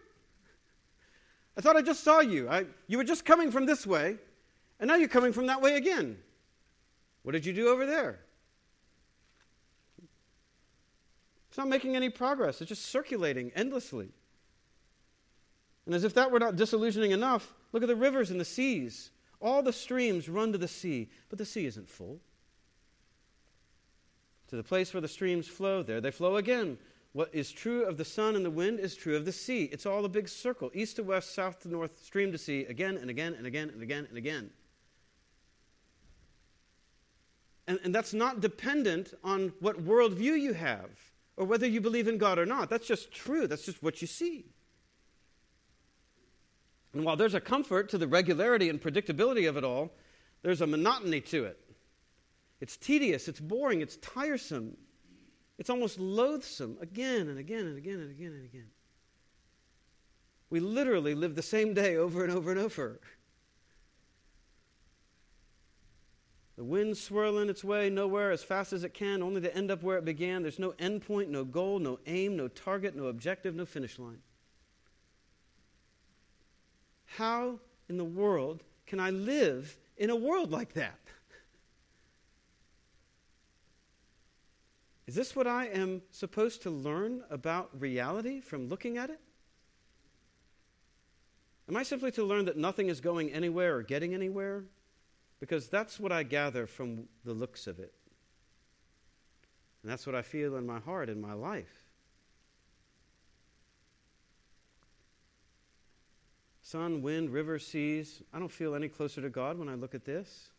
I 1.57 1.62
thought 1.62 1.75
I 1.75 1.81
just 1.81 2.01
saw 2.01 2.21
you. 2.21 2.47
I, 2.47 2.65
you 2.88 2.97
were 2.97 3.03
just 3.03 3.25
coming 3.25 3.51
from 3.51 3.65
this 3.65 3.86
way, 3.86 4.15
and 4.79 4.88
now 4.88 4.95
you're 4.95 5.10
coming 5.10 5.34
from 5.34 5.47
that 5.47 5.62
way 5.62 5.75
again. 5.75 6.17
What 7.23 7.34
did 7.34 7.45
you 7.45 7.51
do 7.51 7.67
over 7.67 7.86
there? 7.86 8.21
It's 11.49 11.57
not 11.57 11.67
making 11.67 11.97
any 11.97 12.10
progress, 12.10 12.62
it's 12.62 12.69
just 12.69 12.86
circulating 12.86 13.51
endlessly. 13.53 14.13
And 15.86 15.96
as 15.96 16.04
if 16.04 16.13
that 16.13 16.32
were 16.32 16.39
not 16.39 16.56
disillusioning 16.56 17.12
enough, 17.12 17.54
look 17.72 17.84
at 17.84 17.88
the 17.88 17.96
rivers 17.96 18.30
and 18.30 18.39
the 18.39 18.46
seas. 18.46 19.12
All 19.41 19.63
the 19.63 19.74
streams 19.74 20.30
run 20.30 20.52
to 20.52 20.58
the 20.58 20.67
sea, 20.67 21.10
but 21.30 21.39
the 21.39 21.46
sea 21.46 21.65
isn't 21.65 21.89
full. 21.89 22.20
To 24.50 24.56
the 24.56 24.63
place 24.63 24.94
where 24.94 25.02
the 25.02 25.08
streams 25.08 25.48
flow, 25.48 25.82
there 25.82 26.02
they 26.02 26.12
flow 26.12 26.36
again. 26.36 26.78
What 27.13 27.34
is 27.34 27.52
true 27.52 27.84
of 27.84 27.98
the 27.98 28.06
sun 28.06 28.36
and 28.36 28.46
the 28.46 28.52
wind 28.52 28.80
is 28.80 28.96
true 28.96 29.17
of 29.17 29.26
the 29.26 29.32
sea. 29.32 29.65
It's 29.65 29.86
all 29.86 30.06
a 30.06 30.10
big 30.10 30.30
circle 30.30 30.72
east 30.74 30.98
to 30.98 31.04
west, 31.04 31.34
south 31.34 31.62
to 31.62 31.70
north, 31.70 32.04
stream 32.04 32.32
to 32.32 32.38
sea, 32.38 32.65
again 32.65 32.98
and 32.98 33.10
again 33.10 33.34
and 33.34 33.48
again 33.48 33.70
and 33.70 33.82
again 33.82 34.06
and 34.08 34.17
again. 34.17 34.52
And, 37.67 37.80
and 37.84 37.96
that's 37.96 38.13
not 38.13 38.39
dependent 38.39 39.13
on 39.24 39.54
what 39.60 39.84
worldview 39.84 40.39
you 40.39 40.54
have 40.54 40.89
or 41.38 41.46
whether 41.46 41.65
you 41.65 41.82
believe 41.82 42.08
in 42.08 42.17
God 42.17 42.38
or 42.38 42.46
not. 42.46 42.70
That's 42.70 42.88
just 42.88 43.12
true, 43.12 43.48
that's 43.48 43.65
just 43.65 43.82
what 43.82 44.02
you 44.02 44.08
see. 44.08 44.46
And 46.93 47.06
while 47.06 47.15
there's 47.15 47.34
a 47.34 47.41
comfort 47.41 47.89
to 47.89 47.97
the 47.97 48.08
regularity 48.08 48.69
and 48.69 48.82
predictability 48.82 49.47
of 49.47 49.58
it 49.58 49.63
all, 49.63 49.91
there's 50.41 50.62
a 50.62 50.67
monotony 50.67 51.21
to 51.21 51.45
it. 51.45 51.58
It's 52.60 52.77
tedious, 52.77 53.27
it's 53.27 53.39
boring, 53.39 53.82
it's 53.82 53.97
tiresome, 53.97 54.77
it's 55.58 55.69
almost 55.69 55.99
loathsome 55.99 56.77
again 56.82 57.27
and 57.27 57.39
again 57.39 57.65
and 57.65 57.77
again 57.77 57.99
and 57.99 58.12
again 58.12 58.34
and 58.34 58.45
again. 58.45 58.67
We 60.49 60.60
literally 60.60 61.15
live 61.15 61.36
the 61.36 61.41
same 61.41 61.73
day 61.73 61.95
over 61.95 62.23
and 62.23 62.34
over 62.34 62.51
and 62.51 62.60
over. 62.60 62.99
The 66.58 66.65
wind 66.65 66.97
swirling 66.97 67.49
its 67.49 67.63
way 67.63 67.89
nowhere 67.89 68.32
as 68.32 68.43
fast 68.43 68.73
as 68.73 68.84
it 68.84 68.93
can, 68.93 69.23
only 69.23 69.41
to 69.41 69.56
end 69.56 69.71
up 69.71 69.82
where 69.82 69.97
it 69.97 70.06
began. 70.06 70.43
There's 70.43 70.60
no 70.60 70.75
end 70.77 71.01
point, 71.08 71.30
no 71.30 71.43
goal, 71.45 71.80
no 71.80 71.99
aim, 72.06 72.36
no 72.36 72.49
target, 72.49 72.95
no 72.95 73.06
objective, 73.06 73.56
no 73.56 73.65
finish 73.65 73.97
line. 73.97 74.19
How 77.17 77.60
in 77.89 77.97
the 77.97 78.06
world 78.06 78.63
can 78.86 79.00
I 79.00 79.10
live 79.10 79.78
in 79.97 80.10
a 80.10 80.15
world 80.15 80.52
like 80.52 80.74
that? 80.74 81.00
Is 85.08 85.15
this 85.15 85.36
what 85.36 85.45
I 85.45 85.65
am 85.65 86.02
supposed 86.12 86.62
to 86.63 86.69
learn 86.69 87.24
about 87.30 87.69
reality 87.78 88.39
from 88.39 88.69
looking 88.69 88.97
at 88.97 89.10
it? 89.10 89.19
Am 91.67 91.76
I 91.76 91.84
simply 91.84 92.12
to 92.12 92.24
learn 92.24 92.45
that 92.45 92.56
nothing 92.56 92.88
is 92.88 93.02
going 93.02 93.32
anywhere 93.34 93.76
or 93.76 93.84
getting 93.84 94.13
anywhere? 94.13 94.63
Because 95.41 95.67
that's 95.67 96.00
what 96.00 96.13
I 96.13 96.24
gather 96.24 96.65
from 96.65 97.10
the 97.26 97.34
looks 97.34 97.67
of 97.67 97.80
it. 97.80 97.93
And 99.84 99.91
that's 99.91 100.06
what 100.06 100.15
I 100.15 100.21
feel 100.21 100.56
in 100.56 100.65
my 100.65 100.80
heart, 100.80 101.10
in 101.10 101.19
my 101.19 101.34
life. 101.34 101.90
Sun, 106.71 107.01
wind, 107.01 107.29
river, 107.29 107.60
seas. 107.60 108.23
I 108.34 108.39
don't 108.39 108.51
feel 108.51 108.75
any 108.75 108.88
closer 108.88 109.21
to 109.21 109.29
God 109.29 109.60
when 109.60 109.67
I 109.67 109.75
look 109.75 109.93
at 109.93 110.05
this. 110.05 110.51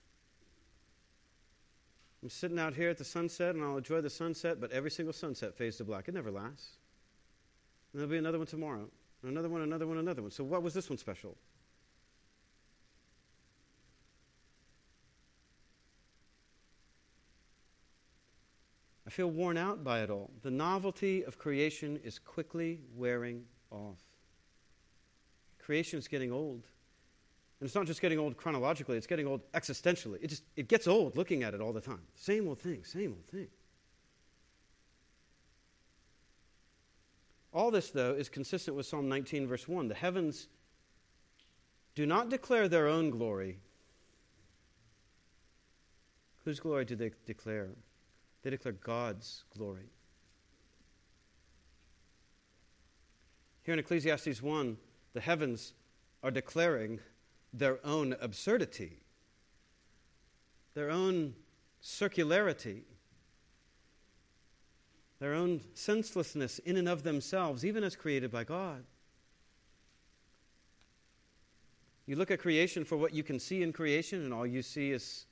I'm 2.22 2.28
sitting 2.28 2.58
out 2.58 2.74
here 2.74 2.90
at 2.90 2.98
the 2.98 3.04
sunset 3.04 3.54
and 3.54 3.64
I'll 3.64 3.78
enjoy 3.78 4.02
the 4.02 4.10
sunset, 4.10 4.60
but 4.60 4.70
every 4.72 4.90
single 4.90 5.14
sunset 5.14 5.56
fades 5.56 5.78
to 5.78 5.84
black. 5.84 6.08
It 6.08 6.14
never 6.14 6.30
lasts. 6.30 6.76
And 7.92 8.00
there'll 8.00 8.10
be 8.10 8.18
another 8.18 8.36
one 8.36 8.46
tomorrow, 8.46 8.88
another 9.22 9.48
one, 9.48 9.62
another 9.62 9.86
one, 9.86 9.96
another 9.96 10.20
one. 10.20 10.30
So, 10.30 10.44
what 10.44 10.62
was 10.62 10.74
this 10.74 10.90
one 10.90 10.98
special? 10.98 11.34
I 19.06 19.10
feel 19.10 19.30
worn 19.30 19.56
out 19.56 19.82
by 19.82 20.00
it 20.00 20.10
all. 20.10 20.30
The 20.42 20.50
novelty 20.50 21.24
of 21.24 21.38
creation 21.38 21.98
is 22.04 22.18
quickly 22.18 22.80
wearing 22.94 23.44
off. 23.70 24.11
Creation 25.62 25.98
is 25.98 26.08
getting 26.08 26.32
old. 26.32 26.66
And 27.60 27.66
it's 27.66 27.74
not 27.74 27.86
just 27.86 28.00
getting 28.00 28.18
old 28.18 28.36
chronologically, 28.36 28.96
it's 28.96 29.06
getting 29.06 29.26
old 29.26 29.40
existentially. 29.52 30.18
It 30.20 30.26
just 30.28 30.42
it 30.56 30.68
gets 30.68 30.88
old 30.88 31.16
looking 31.16 31.44
at 31.44 31.54
it 31.54 31.60
all 31.60 31.72
the 31.72 31.80
time. 31.80 32.02
Same 32.16 32.48
old 32.48 32.58
thing, 32.58 32.84
same 32.84 33.10
old 33.10 33.26
thing. 33.26 33.46
All 37.54 37.70
this, 37.70 37.90
though, 37.90 38.14
is 38.14 38.28
consistent 38.28 38.76
with 38.76 38.86
Psalm 38.86 39.08
19, 39.08 39.46
verse 39.46 39.68
1. 39.68 39.88
The 39.88 39.94
heavens 39.94 40.48
do 41.94 42.06
not 42.06 42.30
declare 42.30 42.66
their 42.66 42.88
own 42.88 43.10
glory. 43.10 43.58
Whose 46.44 46.58
glory 46.58 46.84
do 46.84 46.96
they 46.96 47.10
declare? 47.26 47.68
They 48.42 48.50
declare 48.50 48.72
God's 48.72 49.44
glory. 49.56 49.90
Here 53.62 53.74
in 53.74 53.78
Ecclesiastes 53.78 54.42
1, 54.42 54.76
the 55.14 55.20
heavens 55.20 55.72
are 56.22 56.30
declaring 56.30 57.00
their 57.52 57.78
own 57.84 58.16
absurdity, 58.20 59.00
their 60.74 60.90
own 60.90 61.34
circularity, 61.82 62.82
their 65.18 65.34
own 65.34 65.60
senselessness 65.74 66.58
in 66.60 66.76
and 66.76 66.88
of 66.88 67.02
themselves, 67.02 67.64
even 67.64 67.84
as 67.84 67.94
created 67.94 68.30
by 68.30 68.44
God. 68.44 68.84
You 72.06 72.16
look 72.16 72.30
at 72.30 72.40
creation 72.40 72.84
for 72.84 72.96
what 72.96 73.14
you 73.14 73.22
can 73.22 73.38
see 73.38 73.62
in 73.62 73.72
creation, 73.72 74.24
and 74.24 74.34
all 74.34 74.46
you 74.46 74.62
see 74.62 74.90
is 74.90 75.26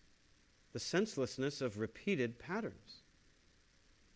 the 0.72 0.78
senselessness 0.78 1.60
of 1.60 1.78
repeated 1.78 2.38
patterns. 2.38 2.99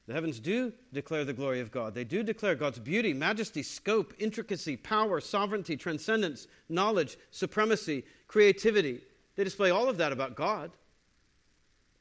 The 0.06 0.12
heavens 0.12 0.38
do 0.38 0.72
declare 0.92 1.24
the 1.24 1.32
glory 1.32 1.60
of 1.60 1.70
God. 1.70 1.94
They 1.94 2.04
do 2.04 2.22
declare 2.22 2.54
God's 2.54 2.78
beauty, 2.78 3.14
majesty, 3.14 3.62
scope, 3.62 4.12
intricacy, 4.18 4.76
power, 4.76 5.20
sovereignty, 5.20 5.76
transcendence, 5.76 6.46
knowledge, 6.68 7.16
supremacy, 7.30 8.04
creativity. 8.28 9.00
They 9.36 9.44
display 9.44 9.70
all 9.70 9.88
of 9.88 9.96
that 9.96 10.12
about 10.12 10.36
God. 10.36 10.72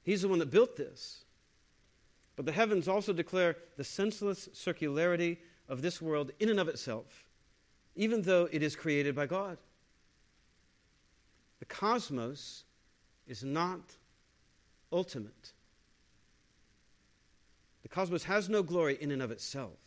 He's 0.04 0.22
the 0.22 0.28
one 0.28 0.40
that 0.40 0.52
built 0.52 0.76
this. 0.76 1.24
But 2.36 2.46
the 2.46 2.52
heavens 2.52 2.88
also 2.88 3.14
declare 3.14 3.56
the 3.78 3.84
senseless 3.84 4.50
circularity 4.54 5.38
of 5.70 5.82
this 5.82 6.02
world 6.02 6.32
in 6.40 6.50
and 6.50 6.60
of 6.60 6.68
itself, 6.68 7.30
even 7.96 8.22
though 8.24 8.50
it 8.52 8.62
is 8.62 8.76
created 8.76 9.16
by 9.16 9.28
God. 9.28 9.58
The 11.60 11.66
cosmos 11.66 12.66
is 13.28 13.44
not 13.44 13.80
ultimate. 14.92 15.54
Cosmos 17.94 18.24
has 18.24 18.50
no 18.50 18.64
glory 18.64 18.98
in 19.00 19.12
and 19.12 19.22
of 19.22 19.30
itself. 19.30 19.78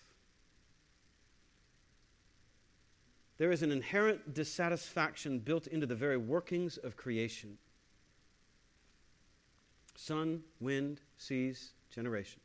There 3.37 3.51
is 3.51 3.65
an 3.65 3.73
inherent 3.73 4.33
dissatisfaction 4.33 5.41
built 5.41 5.67
into 5.67 5.87
the 5.87 5.97
very 5.97 6.17
workings 6.17 6.77
of 6.77 6.97
creation 6.97 7.59
sun, 9.97 10.43
wind, 10.61 11.01
seas, 11.17 11.73
generations. 11.91 12.45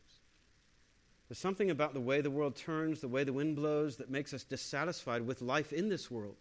There's 1.28 1.38
something 1.38 1.70
about 1.70 1.94
the 1.94 2.00
way 2.00 2.22
the 2.22 2.32
world 2.32 2.56
turns, 2.56 3.02
the 3.02 3.08
way 3.08 3.24
the 3.24 3.34
wind 3.34 3.56
blows, 3.56 3.98
that 3.98 4.10
makes 4.10 4.34
us 4.34 4.44
dissatisfied 4.44 5.28
with 5.28 5.44
life 5.44 5.72
in 5.74 5.90
this 5.90 6.10
world. 6.10 6.38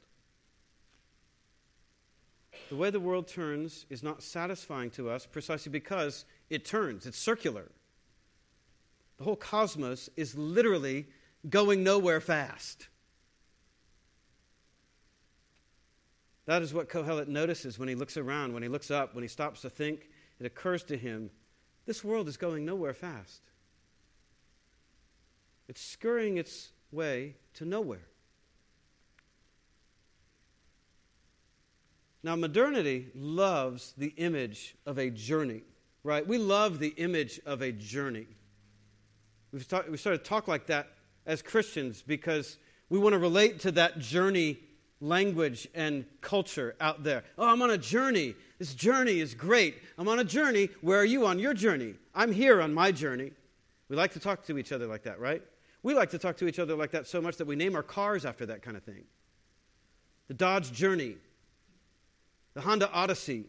The 2.71 2.77
way 2.77 2.91
the 2.91 3.01
world 3.01 3.29
turns 3.29 3.85
is 3.91 4.03
not 4.03 4.23
satisfying 4.23 4.91
to 4.93 5.11
us 5.11 5.27
precisely 5.27 5.71
because 5.71 6.25
it 6.49 6.65
turns, 6.65 7.05
it's 7.05 7.19
circular. 7.19 7.71
The 9.21 9.25
whole 9.25 9.37
cosmos 9.37 10.09
is 10.17 10.35
literally 10.35 11.07
going 11.47 11.85
nowhere 11.85 12.23
fast. 12.23 12.89
That 16.47 16.63
is 16.63 16.73
what 16.73 16.89
Kohelet 16.89 17.29
notices 17.29 17.79
when 17.79 17.91
he 17.91 17.95
looks 17.95 18.17
around, 18.17 18.55
when 18.55 18.63
he 18.63 18.69
looks 18.71 18.91
up, 18.91 19.15
when 19.15 19.21
he 19.21 19.29
stops 19.29 19.61
to 19.61 19.69
think. 19.69 20.09
It 20.41 20.47
occurs 20.47 20.85
to 20.85 20.97
him 20.97 21.29
this 21.85 22.03
world 22.03 22.29
is 22.29 22.39
going 22.39 22.65
nowhere 22.65 22.95
fast. 22.95 23.43
It's 25.69 25.83
scurrying 25.83 26.39
its 26.39 26.71
way 26.91 27.37
to 27.55 27.67
nowhere. 27.67 28.09
Now, 32.23 32.37
modernity 32.37 33.09
loves 33.15 33.93
the 33.99 34.15
image 34.17 34.77
of 34.87 34.99
a 34.99 35.11
journey, 35.11 35.61
right? 36.05 36.27
We 36.27 36.39
love 36.39 36.79
the 36.79 36.95
image 36.97 37.39
of 37.45 37.61
a 37.61 37.71
journey. 37.71 38.27
We've, 39.53 39.67
we 39.89 39.97
started 39.97 40.25
to 40.25 40.29
talk 40.29 40.49
like 40.49 40.67
that 40.67 40.89
as 41.27 41.43
Christians 41.43 42.03
because 42.07 42.57
we 42.89 42.99
want 42.99 43.15
to 43.15 43.19
relate 43.19 43.61
to 43.61 43.73
that 43.73 43.99
journey 43.99 44.61
language 45.01 45.67
and 45.75 46.05
culture 46.21 46.77
out 46.81 47.03
there. 47.03 47.25
Oh, 47.39 47.49
I'm 47.49 47.63
on 47.63 47.71
a 47.71 47.79
journey. 47.79 48.35
This 48.59 48.75
journey 48.75 49.21
is 49.21 49.35
great. 49.35 49.77
I'm 49.97 50.09
on 50.09 50.19
a 50.19 50.25
journey. 50.25 50.69
Where 50.83 50.99
are 50.99 51.05
you 51.05 51.27
on 51.27 51.39
your 51.39 51.55
journey? 51.55 51.95
I'm 52.15 52.33
here 52.33 52.61
on 52.61 52.75
my 52.75 52.93
journey. 52.93 53.33
We 53.89 53.97
like 53.97 54.13
to 54.13 54.21
talk 54.21 54.45
to 54.47 54.59
each 54.59 54.73
other 54.73 54.87
like 54.87 55.05
that, 55.05 55.19
right? 55.19 55.43
We 55.83 55.95
like 55.95 56.11
to 56.11 56.19
talk 56.19 56.37
to 56.39 56.47
each 56.47 56.59
other 56.59 56.75
like 56.75 56.91
that 56.91 57.07
so 57.07 57.21
much 57.21 57.39
that 57.39 57.47
we 57.47 57.57
name 57.57 57.75
our 57.75 57.83
cars 57.83 58.25
after 58.25 58.47
that 58.47 58.63
kind 58.63 58.77
of 58.77 58.83
thing. 58.83 59.05
The 60.29 60.35
Dodge 60.35 60.71
Journey, 60.73 61.17
the 62.55 62.61
Honda 62.61 62.91
Odyssey, 62.93 63.47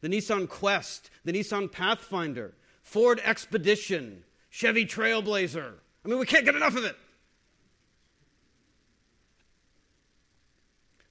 the 0.00 0.08
Nissan 0.08 0.48
Quest, 0.48 1.10
the 1.24 1.32
Nissan 1.32 1.72
Pathfinder, 1.72 2.54
Ford 2.82 3.20
Expedition, 3.24 4.22
Chevy 4.54 4.86
Trailblazer. 4.86 5.72
I 6.04 6.08
mean, 6.08 6.16
we 6.16 6.26
can't 6.26 6.44
get 6.44 6.54
enough 6.54 6.76
of 6.76 6.84
it. 6.84 6.94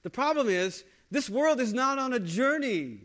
The 0.02 0.08
problem 0.08 0.48
is, 0.48 0.82
this 1.10 1.28
world 1.28 1.60
is 1.60 1.74
not 1.74 1.98
on 1.98 2.14
a 2.14 2.18
journey. 2.18 3.00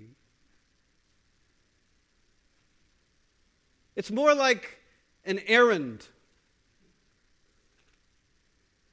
It's 3.97 4.11
more 4.11 4.33
like 4.33 4.79
an 5.25 5.41
errand. 5.45 6.07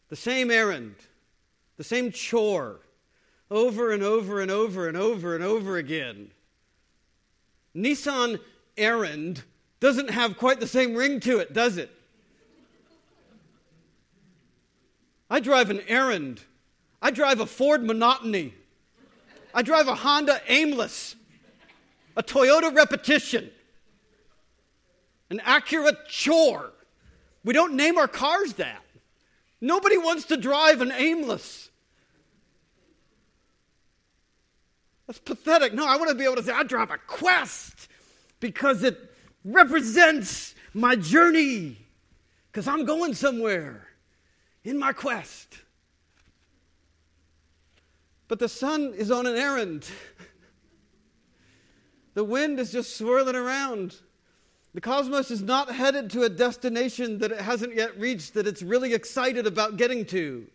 The 0.08 0.16
same 0.16 0.50
errand, 0.50 0.96
the 1.76 1.84
same 1.84 2.10
chore, 2.10 2.80
over 3.52 3.92
and 3.92 4.02
over 4.02 4.40
and 4.40 4.50
over 4.50 4.88
and 4.88 4.96
over 4.96 5.36
and 5.36 5.44
over 5.44 5.76
again. 5.76 6.32
Nissan 7.72 8.40
errand 8.76 9.44
doesn't 9.80 10.10
have 10.10 10.36
quite 10.36 10.60
the 10.60 10.66
same 10.66 10.94
ring 10.94 11.20
to 11.20 11.38
it, 11.38 11.52
does 11.52 11.76
it? 11.76 11.90
I 15.28 15.40
drive 15.40 15.70
an 15.70 15.80
errand. 15.88 16.40
I 17.02 17.10
drive 17.10 17.40
a 17.40 17.46
Ford 17.46 17.82
Monotony. 17.84 18.54
I 19.52 19.62
drive 19.62 19.88
a 19.88 19.94
Honda 19.94 20.40
Aimless, 20.48 21.16
a 22.16 22.22
Toyota 22.22 22.74
Repetition, 22.74 23.50
an 25.30 25.38
Acura 25.38 25.96
Chore. 26.08 26.72
We 27.44 27.54
don't 27.54 27.74
name 27.74 27.96
our 27.96 28.08
cars 28.08 28.54
that. 28.54 28.82
Nobody 29.60 29.96
wants 29.96 30.26
to 30.26 30.36
drive 30.36 30.80
an 30.80 30.92
Aimless. 30.92 31.70
That's 35.06 35.18
pathetic. 35.18 35.72
No, 35.72 35.86
I 35.86 35.96
want 35.96 36.10
to 36.10 36.14
be 36.14 36.24
able 36.24 36.36
to 36.36 36.42
say, 36.42 36.52
I 36.52 36.62
drive 36.62 36.90
a 36.90 36.98
Quest 36.98 37.88
because 38.40 38.82
it 38.82 39.15
represents 39.46 40.54
my 40.74 40.96
journey, 40.96 41.78
because 42.50 42.66
I'm 42.66 42.84
going 42.84 43.14
somewhere 43.14 43.86
in 44.64 44.78
my 44.78 44.92
quest. 44.92 45.58
But 48.28 48.40
the 48.40 48.48
sun 48.48 48.92
is 48.94 49.10
on 49.10 49.26
an 49.26 49.36
errand. 49.36 49.88
the 52.14 52.24
wind 52.24 52.58
is 52.58 52.72
just 52.72 52.96
swirling 52.96 53.36
around. 53.36 53.94
The 54.74 54.80
cosmos 54.80 55.30
is 55.30 55.42
not 55.42 55.72
headed 55.72 56.10
to 56.10 56.24
a 56.24 56.28
destination 56.28 57.18
that 57.20 57.30
it 57.30 57.40
hasn't 57.40 57.74
yet 57.74 57.98
reached, 57.98 58.34
that 58.34 58.46
it's 58.46 58.62
really 58.62 58.92
excited 58.92 59.46
about 59.46 59.76
getting 59.76 60.04
to. 60.06 60.46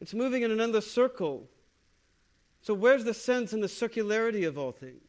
It's 0.00 0.12
moving 0.12 0.42
in 0.42 0.50
another 0.50 0.82
circle. 0.82 1.48
So, 2.60 2.74
where's 2.74 3.04
the 3.04 3.14
sense 3.14 3.52
and 3.52 3.62
the 3.62 3.68
circularity 3.68 4.46
of 4.46 4.58
all 4.58 4.72
things? 4.72 5.03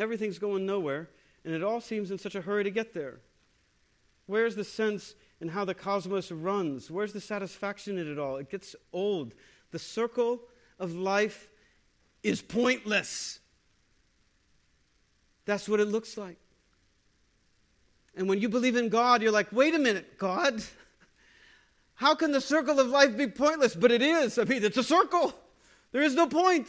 Everything's 0.00 0.38
going 0.38 0.66
nowhere, 0.66 1.08
and 1.44 1.54
it 1.54 1.62
all 1.62 1.80
seems 1.80 2.10
in 2.10 2.18
such 2.18 2.34
a 2.34 2.40
hurry 2.40 2.64
to 2.64 2.70
get 2.70 2.94
there. 2.94 3.20
Where's 4.26 4.56
the 4.56 4.64
sense 4.64 5.14
in 5.40 5.48
how 5.48 5.64
the 5.64 5.74
cosmos 5.74 6.30
runs? 6.32 6.90
Where's 6.90 7.12
the 7.12 7.20
satisfaction 7.20 7.98
in 7.98 8.10
it 8.10 8.18
all? 8.18 8.36
It 8.36 8.50
gets 8.50 8.74
old. 8.92 9.34
The 9.70 9.78
circle 9.78 10.40
of 10.78 10.94
life 10.94 11.48
is 12.22 12.42
pointless. 12.42 13.38
That's 15.44 15.68
what 15.68 15.80
it 15.80 15.86
looks 15.86 16.18
like. 16.18 16.38
And 18.16 18.28
when 18.28 18.40
you 18.40 18.48
believe 18.48 18.76
in 18.76 18.88
God, 18.88 19.22
you're 19.22 19.30
like, 19.30 19.52
wait 19.52 19.74
a 19.74 19.78
minute, 19.78 20.18
God, 20.18 20.62
how 21.94 22.14
can 22.14 22.32
the 22.32 22.40
circle 22.40 22.80
of 22.80 22.88
life 22.88 23.16
be 23.16 23.26
pointless? 23.26 23.74
But 23.74 23.92
it 23.92 24.02
is. 24.02 24.38
I 24.38 24.44
mean, 24.44 24.64
it's 24.64 24.76
a 24.76 24.82
circle. 24.82 25.34
There 25.92 26.02
is 26.02 26.14
no 26.14 26.26
point. 26.26 26.66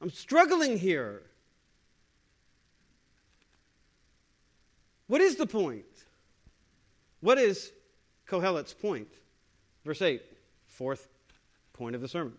I'm 0.00 0.10
struggling 0.10 0.78
here. 0.78 1.22
What 5.08 5.20
is 5.20 5.36
the 5.36 5.46
point? 5.46 5.84
What 7.20 7.38
is 7.38 7.72
Kohelet's 8.28 8.74
point? 8.74 9.08
Verse 9.84 10.02
8, 10.02 10.22
fourth 10.66 11.08
point 11.72 11.94
of 11.94 12.00
the 12.00 12.08
sermon. 12.08 12.34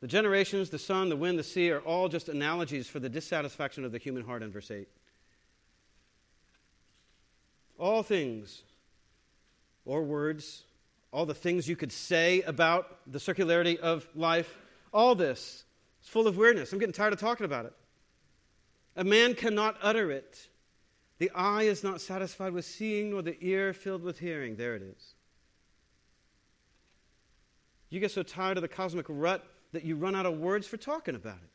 The 0.00 0.08
generations, 0.08 0.70
the 0.70 0.78
sun, 0.78 1.08
the 1.08 1.16
wind, 1.16 1.38
the 1.38 1.44
sea 1.44 1.70
are 1.70 1.80
all 1.80 2.08
just 2.08 2.28
analogies 2.28 2.88
for 2.88 2.98
the 2.98 3.08
dissatisfaction 3.08 3.84
of 3.84 3.92
the 3.92 3.98
human 3.98 4.24
heart 4.24 4.42
in 4.42 4.50
verse 4.50 4.70
8. 4.70 4.88
All 7.78 8.02
things, 8.02 8.62
or 9.84 10.02
words, 10.02 10.64
all 11.12 11.24
the 11.24 11.34
things 11.34 11.68
you 11.68 11.76
could 11.76 11.92
say 11.92 12.42
about 12.42 12.98
the 13.06 13.18
circularity 13.18 13.78
of 13.78 14.06
life 14.16 14.58
all 14.92 15.14
this 15.14 15.64
is 16.02 16.08
full 16.08 16.26
of 16.26 16.36
weirdness. 16.36 16.72
I'm 16.72 16.78
getting 16.78 16.92
tired 16.92 17.12
of 17.12 17.20
talking 17.20 17.46
about 17.46 17.66
it. 17.66 17.72
A 18.96 19.04
man 19.04 19.34
cannot 19.34 19.76
utter 19.82 20.10
it. 20.10 20.48
The 21.18 21.30
eye 21.34 21.62
is 21.62 21.82
not 21.82 22.00
satisfied 22.00 22.52
with 22.52 22.64
seeing, 22.64 23.10
nor 23.10 23.22
the 23.22 23.36
ear 23.40 23.72
filled 23.72 24.02
with 24.02 24.18
hearing. 24.18 24.56
There 24.56 24.74
it 24.74 24.82
is. 24.82 25.14
You 27.90 28.00
get 28.00 28.10
so 28.10 28.22
tired 28.22 28.56
of 28.56 28.62
the 28.62 28.68
cosmic 28.68 29.06
rut 29.08 29.44
that 29.72 29.84
you 29.84 29.96
run 29.96 30.14
out 30.14 30.26
of 30.26 30.38
words 30.38 30.66
for 30.66 30.76
talking 30.76 31.14
about 31.14 31.36
it. 31.36 31.50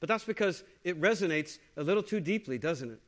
But 0.00 0.08
that's 0.08 0.24
because 0.24 0.64
it 0.82 1.00
resonates 1.00 1.58
a 1.76 1.82
little 1.82 2.02
too 2.02 2.20
deeply, 2.20 2.58
doesn't 2.58 2.90
it? 2.90 3.00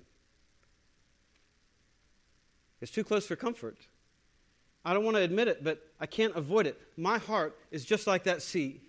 It's 2.80 2.92
too 2.92 3.04
close 3.04 3.26
for 3.26 3.36
comfort. 3.36 3.78
I 4.84 4.94
don't 4.94 5.04
want 5.04 5.16
to 5.16 5.22
admit 5.22 5.48
it, 5.48 5.62
but 5.62 5.86
I 6.00 6.06
can't 6.06 6.34
avoid 6.34 6.66
it. 6.66 6.80
My 6.96 7.18
heart 7.18 7.56
is 7.70 7.84
just 7.84 8.06
like 8.06 8.24
that 8.24 8.42
sea. 8.42 8.80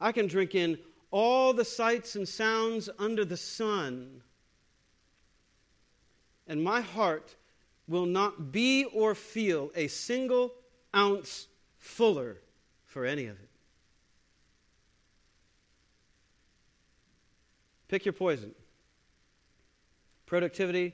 I 0.00 0.12
can 0.12 0.26
drink 0.26 0.54
in 0.54 0.78
all 1.10 1.52
the 1.52 1.64
sights 1.64 2.16
and 2.16 2.28
sounds 2.28 2.88
under 2.98 3.24
the 3.24 3.36
sun, 3.36 4.22
and 6.46 6.62
my 6.62 6.80
heart 6.80 7.34
will 7.88 8.06
not 8.06 8.52
be 8.52 8.84
or 8.84 9.14
feel 9.14 9.70
a 9.74 9.86
single 9.86 10.52
ounce 10.94 11.46
fuller 11.78 12.38
for 12.84 13.04
any 13.04 13.26
of 13.26 13.38
it. 13.38 13.48
Pick 17.88 18.04
your 18.04 18.12
poison 18.12 18.54
productivity, 20.26 20.92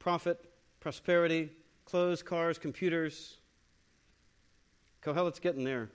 profit, 0.00 0.51
prosperity, 0.82 1.48
clothes, 1.84 2.24
cars, 2.24 2.58
computers. 2.58 3.38
Kohelet's 5.00 5.38
getting 5.38 5.62
there. 5.62 5.88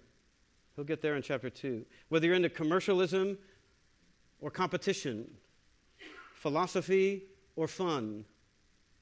He'll 0.75 0.85
get 0.85 1.01
there 1.01 1.17
in 1.17 1.21
chapter 1.21 1.49
2. 1.49 1.85
Whether 2.07 2.27
you're 2.27 2.35
into 2.35 2.49
commercialism 2.49 3.37
or 4.39 4.49
competition, 4.49 5.29
philosophy 6.35 7.23
or 7.57 7.67
fun, 7.67 8.23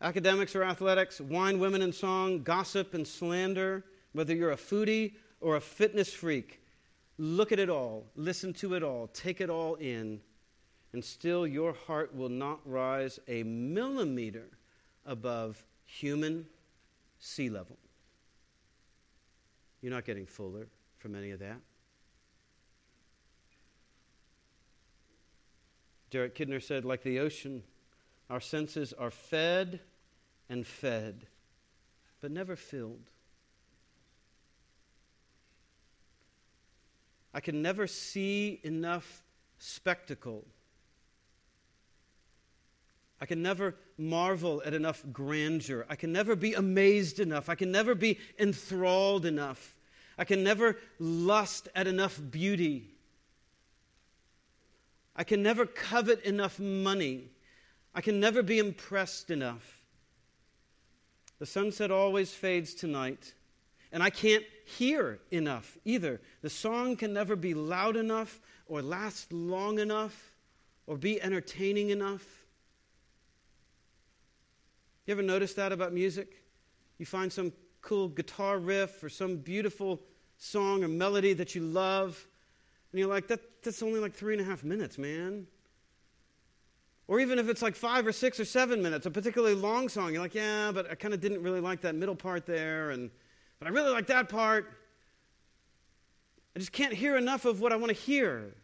academics 0.02 0.56
or 0.56 0.64
athletics, 0.64 1.22
wine, 1.22 1.60
women, 1.60 1.84
and 1.84 1.94
song, 1.94 2.42
gossip 2.42 2.96
and 2.96 3.08
slander, 3.08 3.84
whether 4.14 4.34
you're 4.34 4.54
a 4.54 4.58
foodie 4.58 5.14
or 5.40 5.58
a 5.58 5.62
fitness 5.62 6.12
freak, 6.12 6.64
look 7.20 7.52
at 7.52 7.60
it 7.60 7.70
all, 7.70 8.08
listen 8.16 8.54
to 8.54 8.74
it 8.74 8.82
all, 8.82 9.08
take 9.08 9.40
it 9.40 9.52
all 9.52 9.76
in, 9.76 10.20
and 10.94 11.06
still 11.06 11.46
your 11.46 11.74
heart 11.74 12.16
will 12.16 12.30
not 12.30 12.60
rise 12.66 13.20
a 13.28 13.44
millimeter 13.44 14.50
above 15.06 15.64
human 15.86 16.48
sea 17.20 17.50
level. 17.50 17.78
You're 19.82 19.94
not 19.94 20.06
getting 20.06 20.26
fuller 20.26 20.68
from 20.98 21.16
any 21.16 21.32
of 21.32 21.40
that. 21.40 21.58
Derek 26.10 26.36
Kidner 26.36 26.64
said, 26.64 26.86
like 26.86 27.04
the 27.04 27.20
ocean, 27.20 27.64
our 28.30 28.40
senses 28.40 28.94
are 28.94 29.12
fed 29.12 29.80
and 30.50 30.66
fed, 30.66 31.28
but 32.22 32.32
never 32.32 32.56
filled. 32.56 33.10
I 37.34 37.42
can 37.42 37.62
never 37.62 37.86
see 37.86 38.62
enough 38.64 39.24
spectacle 39.58 40.46
I 43.26 43.28
can 43.28 43.42
never 43.42 43.74
marvel 43.98 44.62
at 44.64 44.76
enough 44.76 45.04
grandeur. 45.12 45.88
I 45.90 45.96
can 45.96 46.14
never 46.14 46.36
be 46.36 46.54
amazed 46.54 47.20
enough. 47.20 47.50
I 47.50 47.56
can 47.56 47.72
never 47.72 47.96
be 47.96 48.20
enthralled 48.38 49.26
enough. 49.26 49.74
I 50.16 50.26
can 50.26 50.44
never 50.44 50.78
lust 51.00 51.68
at 51.74 51.88
enough 51.88 52.22
beauty. 52.30 52.94
I 55.16 55.24
can 55.24 55.42
never 55.42 55.66
covet 55.66 56.24
enough 56.24 56.60
money. 56.60 57.32
I 57.96 58.02
can 58.02 58.20
never 58.20 58.44
be 58.44 58.60
impressed 58.60 59.32
enough. 59.32 59.82
The 61.40 61.48
sunset 61.48 61.90
always 61.90 62.32
fades 62.32 62.76
tonight, 62.76 63.34
And 63.92 64.04
I 64.04 64.12
can't 64.12 64.46
hear 64.68 65.18
enough 65.32 65.80
either. 65.84 66.22
The 66.44 66.52
song 66.52 66.96
can 66.96 67.12
never 67.12 67.36
be 67.36 67.56
loud 67.56 67.96
enough 67.96 68.40
or 68.68 68.84
last 68.84 69.34
long 69.34 69.80
enough 69.80 70.36
or 70.86 70.96
be 70.96 71.20
entertaining 71.20 71.90
enough. 71.90 72.45
You 75.06 75.14
ever 75.14 75.22
notice 75.22 75.54
that 75.54 75.72
about 75.72 75.94
music? 75.94 76.44
You 76.98 77.06
find 77.06 77.32
some 77.32 77.54
cool 77.82 78.10
guitar 78.10 78.58
riff 78.58 79.04
or 79.04 79.10
some 79.10 79.38
beautiful 79.38 80.02
song 80.38 80.84
or 80.84 80.88
melody 80.88 81.34
that 81.34 81.54
you 81.54 81.62
love, 81.62 82.28
and 82.92 83.00
you're 83.00 83.10
like, 83.10 83.28
that, 83.28 83.40
that's 83.64 83.84
only 83.84 84.00
like 84.00 84.14
three 84.14 84.34
and 84.34 84.42
a 84.42 84.46
half 84.46 84.64
minutes, 84.64 84.98
man. 84.98 85.48
Or 87.08 87.20
even 87.20 87.38
if 87.38 87.48
it's 87.50 87.62
like 87.62 87.76
five 87.76 88.08
or 88.08 88.12
six 88.12 88.40
or 88.40 88.46
seven 88.46 88.82
minutes, 88.82 89.06
a 89.06 89.12
particularly 89.12 89.54
long 89.54 89.90
song, 89.90 90.12
you're 90.12 90.24
like, 90.24 90.34
yeah, 90.34 90.72
but 90.72 90.90
I 90.90 90.96
kind 90.96 91.14
of 91.14 91.22
didn't 91.22 91.44
really 91.44 91.60
like 91.60 91.82
that 91.82 91.94
middle 91.94 92.16
part 92.16 92.48
there, 92.48 92.90
and 92.90 93.12
but 93.60 93.68
I 93.68 93.72
really 93.72 93.92
like 93.92 94.08
that 94.08 94.28
part. 94.28 94.74
I 96.56 96.60
just 96.60 96.72
can't 96.72 96.94
hear 96.94 97.16
enough 97.16 97.46
of 97.46 97.62
what 97.62 97.72
I 97.72 97.76
want 97.76 97.90
to 97.90 97.98
hear. 97.98 98.56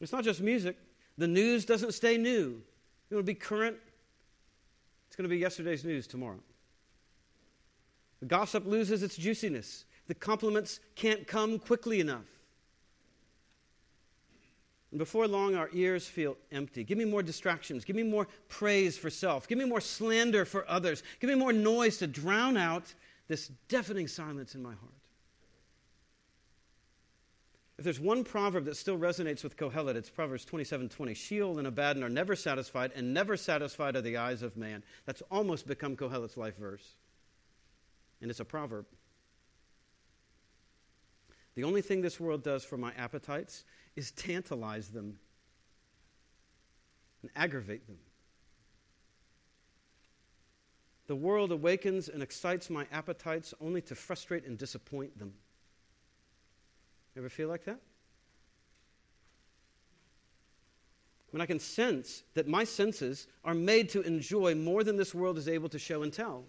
It's 0.00 0.12
not 0.12 0.22
just 0.22 0.40
music. 0.40 0.76
The 1.18 1.28
news 1.28 1.64
doesn't 1.64 1.92
stay 1.92 2.16
new. 2.16 2.62
To 3.10 3.22
be 3.22 3.34
current? 3.34 3.76
It's 5.08 5.16
going 5.16 5.24
to 5.24 5.28
be 5.28 5.38
yesterday's 5.38 5.84
news 5.84 6.06
tomorrow. 6.06 6.38
The 8.20 8.26
gossip 8.26 8.66
loses 8.66 9.02
its 9.02 9.16
juiciness. 9.16 9.84
The 10.06 10.14
compliments 10.14 10.80
can't 10.94 11.26
come 11.26 11.58
quickly 11.58 12.00
enough. 12.00 12.24
And 14.90 14.98
before 14.98 15.28
long, 15.28 15.54
our 15.54 15.68
ears 15.72 16.06
feel 16.06 16.36
empty. 16.50 16.82
Give 16.82 16.96
me 16.96 17.04
more 17.04 17.22
distractions. 17.22 17.84
Give 17.84 17.96
me 17.96 18.02
more 18.02 18.26
praise 18.48 18.96
for 18.96 19.10
self. 19.10 19.46
Give 19.46 19.58
me 19.58 19.66
more 19.66 19.80
slander 19.80 20.44
for 20.44 20.68
others. 20.68 21.02
Give 21.20 21.28
me 21.28 21.36
more 21.36 21.52
noise 21.52 21.98
to 21.98 22.06
drown 22.06 22.56
out 22.56 22.94
this 23.26 23.50
deafening 23.68 24.08
silence 24.08 24.54
in 24.54 24.62
my 24.62 24.70
heart. 24.70 24.97
If 27.78 27.84
there's 27.84 28.00
one 28.00 28.24
proverb 28.24 28.64
that 28.64 28.76
still 28.76 28.98
resonates 28.98 29.44
with 29.44 29.56
Kohelet, 29.56 29.94
it's 29.94 30.10
Proverbs 30.10 30.44
27:20. 30.44 31.14
Sheol 31.14 31.58
and 31.58 31.66
Abaddon 31.66 32.02
are 32.02 32.08
never 32.08 32.34
satisfied, 32.34 32.90
and 32.96 33.14
never 33.14 33.36
satisfied 33.36 33.94
are 33.94 34.00
the 34.00 34.16
eyes 34.16 34.42
of 34.42 34.56
man. 34.56 34.82
That's 35.06 35.22
almost 35.30 35.68
become 35.68 35.96
Kohelet's 35.96 36.36
life 36.36 36.56
verse. 36.56 36.96
And 38.20 38.30
it's 38.32 38.40
a 38.40 38.44
proverb. 38.44 38.86
The 41.54 41.62
only 41.62 41.80
thing 41.80 42.02
this 42.02 42.18
world 42.18 42.42
does 42.42 42.64
for 42.64 42.76
my 42.76 42.92
appetites 42.94 43.64
is 43.94 44.10
tantalize 44.10 44.88
them 44.88 45.20
and 47.22 47.30
aggravate 47.36 47.86
them. 47.86 47.98
The 51.06 51.16
world 51.16 51.52
awakens 51.52 52.08
and 52.08 52.24
excites 52.24 52.70
my 52.70 52.86
appetites 52.90 53.54
only 53.60 53.82
to 53.82 53.94
frustrate 53.94 54.44
and 54.44 54.58
disappoint 54.58 55.16
them. 55.18 55.34
Ever 57.18 57.28
feel 57.28 57.48
like 57.48 57.64
that? 57.64 57.80
When 61.32 61.40
I 61.40 61.46
can 61.46 61.58
sense 61.58 62.22
that 62.34 62.46
my 62.46 62.62
senses 62.62 63.26
are 63.44 63.54
made 63.54 63.88
to 63.90 64.02
enjoy 64.02 64.54
more 64.54 64.84
than 64.84 64.96
this 64.96 65.12
world 65.12 65.36
is 65.36 65.48
able 65.48 65.68
to 65.70 65.80
show 65.80 66.04
and 66.04 66.12
tell. 66.12 66.44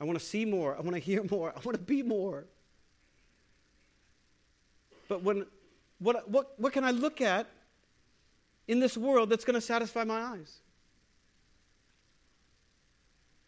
I 0.00 0.04
want 0.04 0.18
to 0.18 0.24
see 0.24 0.44
more. 0.44 0.76
I 0.76 0.80
want 0.80 0.94
to 0.94 0.98
hear 0.98 1.22
more. 1.30 1.50
I 1.50 1.60
want 1.64 1.76
to 1.76 1.82
be 1.82 2.02
more. 2.02 2.46
But 5.08 5.22
when, 5.22 5.46
what, 6.00 6.28
what, 6.28 6.58
what 6.58 6.72
can 6.72 6.82
I 6.82 6.90
look 6.90 7.20
at 7.20 7.46
in 8.66 8.80
this 8.80 8.96
world 8.96 9.30
that's 9.30 9.44
going 9.44 9.54
to 9.54 9.60
satisfy 9.60 10.02
my 10.02 10.20
eyes? 10.20 10.58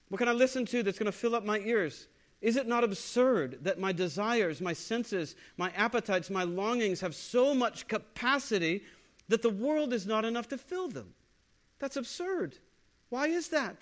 What 0.09 0.19
can 0.19 0.29
I 0.29 0.33
listen 0.33 0.67
to 0.67 0.85
that's 0.85 1.01
going 1.01 1.11
to 1.11 1.13
fill 1.13 1.35
up 1.35 1.45
my 1.45 1.59
ears? 1.59 2.07
Is 2.45 2.57
it 2.57 2.69
not 2.69 2.85
absurd 2.85 3.61
that 3.63 3.81
my 3.81 3.91
desires, 3.91 4.61
my 4.61 4.75
senses, 4.75 5.35
my 5.57 5.71
appetites, 5.71 6.29
my 6.29 6.43
longings 6.43 7.01
have 7.01 7.15
so 7.15 7.55
much 7.55 7.89
capacity 7.89 8.83
that 9.29 9.41
the 9.41 9.49
world 9.49 9.95
is 9.95 10.07
not 10.07 10.27
enough 10.27 10.49
to 10.49 10.59
fill 10.59 10.89
them? 10.89 11.15
That's 11.79 11.97
absurd. 11.97 12.59
Why 13.09 13.29
is 13.29 13.49
that? 13.49 13.79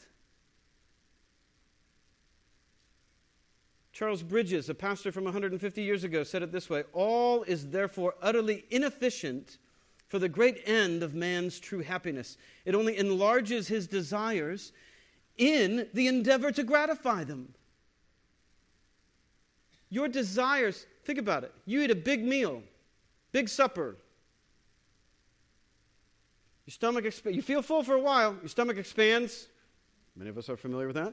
Charles 3.93 4.23
Bridges, 4.23 4.69
a 4.69 4.75
pastor 4.75 5.11
from 5.11 5.25
150 5.25 5.83
years 5.83 6.05
ago, 6.05 6.23
said 6.23 6.45
it 6.45 6.53
this 6.53 6.71
way 6.71 6.85
All 6.93 7.43
is 7.43 7.71
therefore 7.71 8.15
utterly 8.23 8.65
inefficient 8.71 9.59
for 10.07 10.21
the 10.21 10.29
great 10.29 10.63
end 10.67 11.03
of 11.03 11.17
man's 11.17 11.59
true 11.59 11.83
happiness. 11.83 12.37
It 12.65 12.77
only 12.77 12.97
enlarges 12.97 13.67
his 13.67 13.89
desires 13.89 14.71
in 15.37 15.89
the 15.93 16.07
endeavor 16.07 16.53
to 16.53 16.63
gratify 16.63 17.25
them. 17.25 17.55
Your 19.93 20.09
desires, 20.09 20.87
think 21.05 21.19
about 21.19 21.45
it. 21.45 21.53
You 21.67 21.83
eat 21.83 21.91
a 21.91 21.95
big 21.95 22.25
meal, 22.25 22.63
big 23.31 23.47
supper. 23.47 23.95
Your 26.65 26.73
stomach 26.73 27.05
expands. 27.05 27.37
You 27.37 27.43
feel 27.43 27.61
full 27.61 27.83
for 27.83 27.93
a 27.93 28.01
while, 28.01 28.35
your 28.41 28.49
stomach 28.49 28.79
expands. 28.79 29.49
Many 30.17 30.31
of 30.31 30.39
us 30.39 30.49
are 30.49 30.57
familiar 30.57 30.87
with 30.87 30.97
that. 30.97 31.13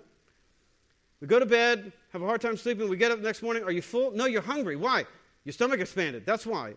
We 1.19 1.27
go 1.27 1.39
to 1.39 1.45
bed, 1.45 1.91
have 2.13 2.21
a 2.21 2.25
hard 2.25 2.39
time 2.39 2.55
sleeping. 2.55 2.87
We 2.87 2.95
get 2.95 3.11
up 3.11 3.19
next 3.19 3.43
morning. 3.43 3.63
Are 3.65 3.71
you 3.71 3.81
full? 3.81 4.11
No, 4.11 4.27
you're 4.27 4.41
hungry. 4.41 4.77
Why? 4.77 5.05
Your 5.43 5.51
stomach 5.51 5.81
expanded. 5.81 6.25
That's 6.25 6.45
why. 6.45 6.75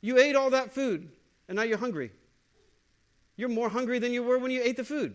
You 0.00 0.16
ate 0.16 0.34
all 0.34 0.48
that 0.48 0.72
food, 0.72 1.10
and 1.46 1.56
now 1.56 1.62
you're 1.64 1.76
hungry. 1.76 2.10
You're 3.36 3.50
more 3.50 3.68
hungry 3.68 3.98
than 3.98 4.14
you 4.14 4.22
were 4.22 4.38
when 4.38 4.50
you 4.50 4.62
ate 4.62 4.78
the 4.78 4.84
food. 4.84 5.14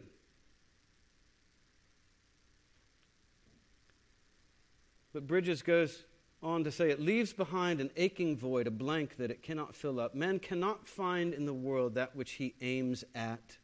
But 5.13 5.27
Bridges 5.27 5.61
goes 5.61 6.03
on 6.41 6.63
to 6.63 6.71
say 6.71 6.89
it 6.89 6.99
leaves 6.99 7.31
behind 7.31 7.79
an 7.79 7.91
aching 7.95 8.35
void, 8.35 8.67
a 8.67 8.71
blank 8.71 9.17
that 9.17 9.31
it 9.31 9.43
cannot 9.43 9.75
fill 9.75 9.99
up. 9.99 10.15
Man 10.15 10.39
cannot 10.39 10.87
find 10.87 11.33
in 11.33 11.45
the 11.45 11.53
world 11.53 11.95
that 11.95 12.15
which 12.15 12.31
he 12.33 12.55
aims 12.61 13.05
at. 13.13 13.57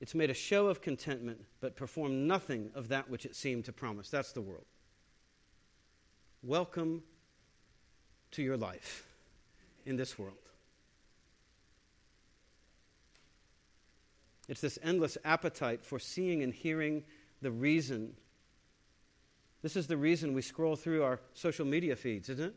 It's 0.00 0.14
made 0.14 0.30
a 0.30 0.34
show 0.34 0.66
of 0.66 0.82
contentment, 0.82 1.44
but 1.60 1.76
performed 1.76 2.26
nothing 2.26 2.70
of 2.74 2.88
that 2.88 3.08
which 3.08 3.24
it 3.24 3.36
seemed 3.36 3.64
to 3.66 3.72
promise. 3.72 4.10
That's 4.10 4.32
the 4.32 4.42
world. 4.42 4.66
Welcome 6.42 7.04
to 8.32 8.42
your 8.42 8.56
life 8.56 9.06
in 9.86 9.96
this 9.96 10.18
world. 10.18 10.36
It's 14.48 14.60
this 14.60 14.78
endless 14.82 15.16
appetite 15.24 15.82
for 15.84 15.98
seeing 15.98 16.42
and 16.42 16.52
hearing 16.52 17.04
the 17.40 17.50
reason 17.50 18.14
this 19.64 19.76
is 19.76 19.86
the 19.86 19.96
reason 19.96 20.34
we 20.34 20.42
scroll 20.42 20.76
through 20.76 21.02
our 21.02 21.18
social 21.32 21.64
media 21.64 21.96
feeds, 21.96 22.28
isn't 22.28 22.48
it? 22.48 22.54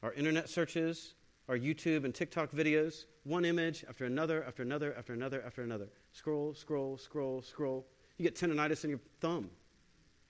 Our 0.00 0.12
internet 0.12 0.48
searches, 0.48 1.14
our 1.48 1.58
YouTube 1.58 2.04
and 2.04 2.14
TikTok 2.14 2.52
videos, 2.52 3.06
one 3.24 3.44
image 3.44 3.84
after 3.88 4.04
another, 4.04 4.44
after 4.44 4.62
another, 4.62 4.94
after 4.96 5.12
another, 5.12 5.42
after 5.44 5.62
another. 5.62 5.88
Scroll, 6.12 6.54
scroll, 6.54 6.96
scroll, 6.96 7.42
scroll. 7.42 7.84
You 8.16 8.22
get 8.22 8.36
tendonitis 8.36 8.84
in 8.84 8.90
your 8.90 9.00
thumb. 9.20 9.50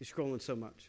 You're 0.01 0.07
scrolling 0.07 0.41
so 0.41 0.57
much. 0.57 0.89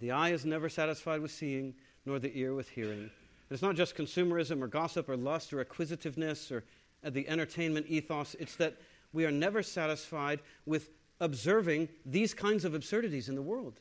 The 0.00 0.10
eye 0.10 0.30
is 0.30 0.44
never 0.44 0.68
satisfied 0.68 1.20
with 1.20 1.30
seeing, 1.30 1.74
nor 2.06 2.18
the 2.18 2.36
ear 2.36 2.54
with 2.54 2.68
hearing. 2.68 3.02
And 3.02 3.10
It's 3.52 3.62
not 3.62 3.76
just 3.76 3.94
consumerism 3.94 4.62
or 4.62 4.66
gossip 4.66 5.08
or 5.08 5.16
lust 5.16 5.52
or 5.52 5.60
acquisitiveness 5.60 6.50
or 6.50 6.64
the 7.04 7.28
entertainment 7.28 7.86
ethos. 7.88 8.34
It's 8.40 8.56
that 8.56 8.78
we 9.12 9.24
are 9.24 9.30
never 9.30 9.62
satisfied 9.62 10.40
with 10.66 10.90
observing 11.20 11.88
these 12.04 12.34
kinds 12.34 12.64
of 12.64 12.74
absurdities 12.74 13.28
in 13.28 13.34
the 13.34 13.42
world. 13.42 13.80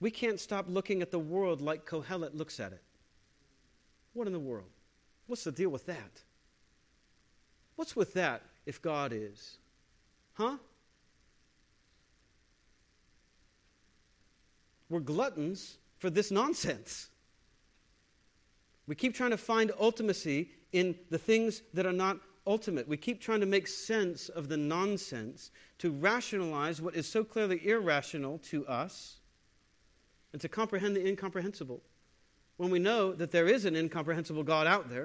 We 0.00 0.10
can't 0.10 0.40
stop 0.40 0.66
looking 0.68 1.02
at 1.02 1.10
the 1.10 1.18
world 1.18 1.60
like 1.60 1.86
Kohelet 1.86 2.34
looks 2.34 2.60
at 2.60 2.72
it. 2.72 2.82
What 4.12 4.26
in 4.26 4.32
the 4.32 4.38
world? 4.38 4.70
What's 5.26 5.44
the 5.44 5.52
deal 5.52 5.70
with 5.70 5.86
that? 5.86 6.22
What's 7.76 7.96
with 7.96 8.14
that 8.14 8.42
if 8.66 8.80
God 8.80 9.12
is? 9.12 9.58
Huh? 10.34 10.56
We're 14.88 15.00
gluttons 15.00 15.78
for 15.98 16.10
this 16.10 16.30
nonsense. 16.30 17.08
We 18.86 18.94
keep 18.94 19.14
trying 19.14 19.30
to 19.30 19.38
find 19.38 19.70
ultimacy 19.80 20.48
in 20.72 20.94
the 21.10 21.18
things 21.18 21.62
that 21.72 21.86
are 21.86 21.92
not 21.92 22.18
ultimate. 22.46 22.86
We 22.88 22.96
keep 22.96 23.20
trying 23.20 23.40
to 23.40 23.46
make 23.46 23.66
sense 23.66 24.28
of 24.28 24.48
the 24.48 24.56
nonsense, 24.56 25.50
to 25.78 25.90
rationalize 25.90 26.80
what 26.80 26.94
is 26.94 27.06
so 27.06 27.24
clearly 27.24 27.66
irrational 27.66 28.38
to 28.50 28.66
us, 28.66 29.16
and 30.32 30.40
to 30.40 30.48
comprehend 30.48 30.96
the 30.96 31.06
incomprehensible. 31.06 31.80
When 32.56 32.70
we 32.70 32.78
know 32.78 33.12
that 33.12 33.30
there 33.30 33.46
is 33.48 33.64
an 33.64 33.76
incomprehensible 33.76 34.44
God 34.44 34.66
out 34.66 34.88
there, 34.88 35.04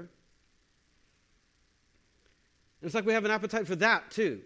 and 2.81 2.87
it's 2.87 2.95
like 2.95 3.05
we 3.05 3.13
have 3.13 3.25
an 3.25 3.31
appetite 3.31 3.67
for 3.67 3.75
that 3.77 4.11
too. 4.11 4.41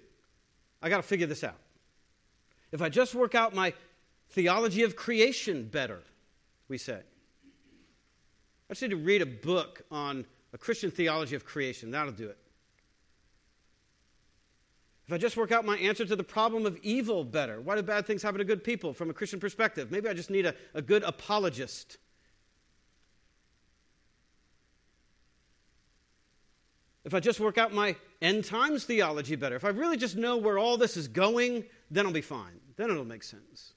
I 0.82 0.90
got 0.90 0.98
to 0.98 1.04
figure 1.04 1.28
this 1.28 1.44
out. 1.44 1.58
If 2.72 2.82
I 2.82 2.90
just 2.90 3.14
work 3.14 3.36
out 3.36 3.54
my 3.54 3.74
theology 4.30 4.84
of 4.84 4.96
creation 4.96 5.66
better, 5.66 6.02
we 6.68 6.78
say. 6.78 7.00
I 8.70 8.74
just 8.74 8.82
need 8.82 8.92
to 8.92 8.98
read 8.98 9.22
a 9.22 9.28
book 9.28 9.84
on 9.92 10.26
a 10.54 10.58
Christian 10.58 10.90
theology 10.90 11.36
of 11.36 11.46
creation. 11.46 11.92
That'll 11.92 12.12
do 12.12 12.28
it. 12.30 12.38
If 15.08 15.14
I 15.14 15.18
just 15.18 15.36
work 15.36 15.52
out 15.52 15.66
my 15.66 15.78
answer 15.78 16.06
to 16.06 16.16
the 16.16 16.24
problem 16.24 16.66
of 16.66 16.78
evil 16.82 17.26
better, 17.26 17.60
why 17.60 17.76
do 17.76 17.82
bad 17.82 18.06
things 18.06 18.24
happen 18.24 18.40
to 18.40 18.46
good 18.46 18.64
people 18.64 18.94
from 18.94 19.10
a 19.10 19.14
Christian 19.14 19.40
perspective? 19.40 19.92
Maybe 19.92 20.08
I 20.08 20.14
just 20.14 20.30
need 20.30 20.46
a, 20.46 20.56
a 20.74 20.82
good 20.82 21.04
apologist. 21.04 21.98
If 27.04 27.14
I 27.14 27.20
just 27.20 27.42
work 27.42 27.58
out 27.58 27.74
my 27.74 27.98
end 28.22 28.46
times 28.46 28.86
theology 28.86 29.36
better, 29.36 29.58
if 29.58 29.66
I 29.66 29.70
really 29.70 29.98
just 29.98 30.16
know 30.16 30.38
where 30.38 30.58
all 30.58 30.78
this 30.78 30.96
is 30.96 31.10
going, 31.10 31.66
then 31.92 32.06
I'll 32.06 32.14
be 32.14 32.22
fine. 32.22 32.62
Then 32.78 32.90
it'll 32.90 33.04
make 33.04 33.24
sense. 33.24 33.74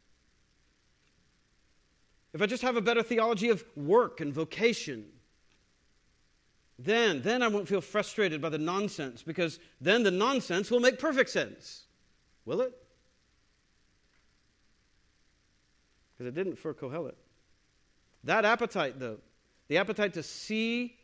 If 2.33 2.41
I 2.41 2.47
just 2.47 2.63
have 2.63 2.77
a 2.77 2.81
better 2.81 3.03
theology 3.03 3.49
of 3.49 3.65
work 3.75 4.21
and 4.21 4.33
vocation, 4.33 5.07
then, 6.79 7.23
then 7.23 7.43
I 7.43 7.49
won't 7.49 7.69
feel 7.69 7.81
frustrated 7.81 8.41
by 8.41 8.51
the 8.51 8.59
nonsense 8.59 9.23
because 9.23 9.59
then 9.81 10.03
the 10.03 10.11
nonsense 10.11 10.71
will 10.71 10.81
make 10.81 10.99
perfect 10.99 11.31
sense. 11.31 11.85
Will 12.45 12.61
it? 12.61 12.73
Because 16.13 16.29
it 16.29 16.35
didn't 16.35 16.59
for 16.59 16.75
Kohelet. 16.75 17.15
That 18.25 18.45
appetite, 18.45 18.99
though, 18.99 19.19
the 19.69 19.79
appetite 19.79 20.15
to 20.15 20.23
see 20.23 20.97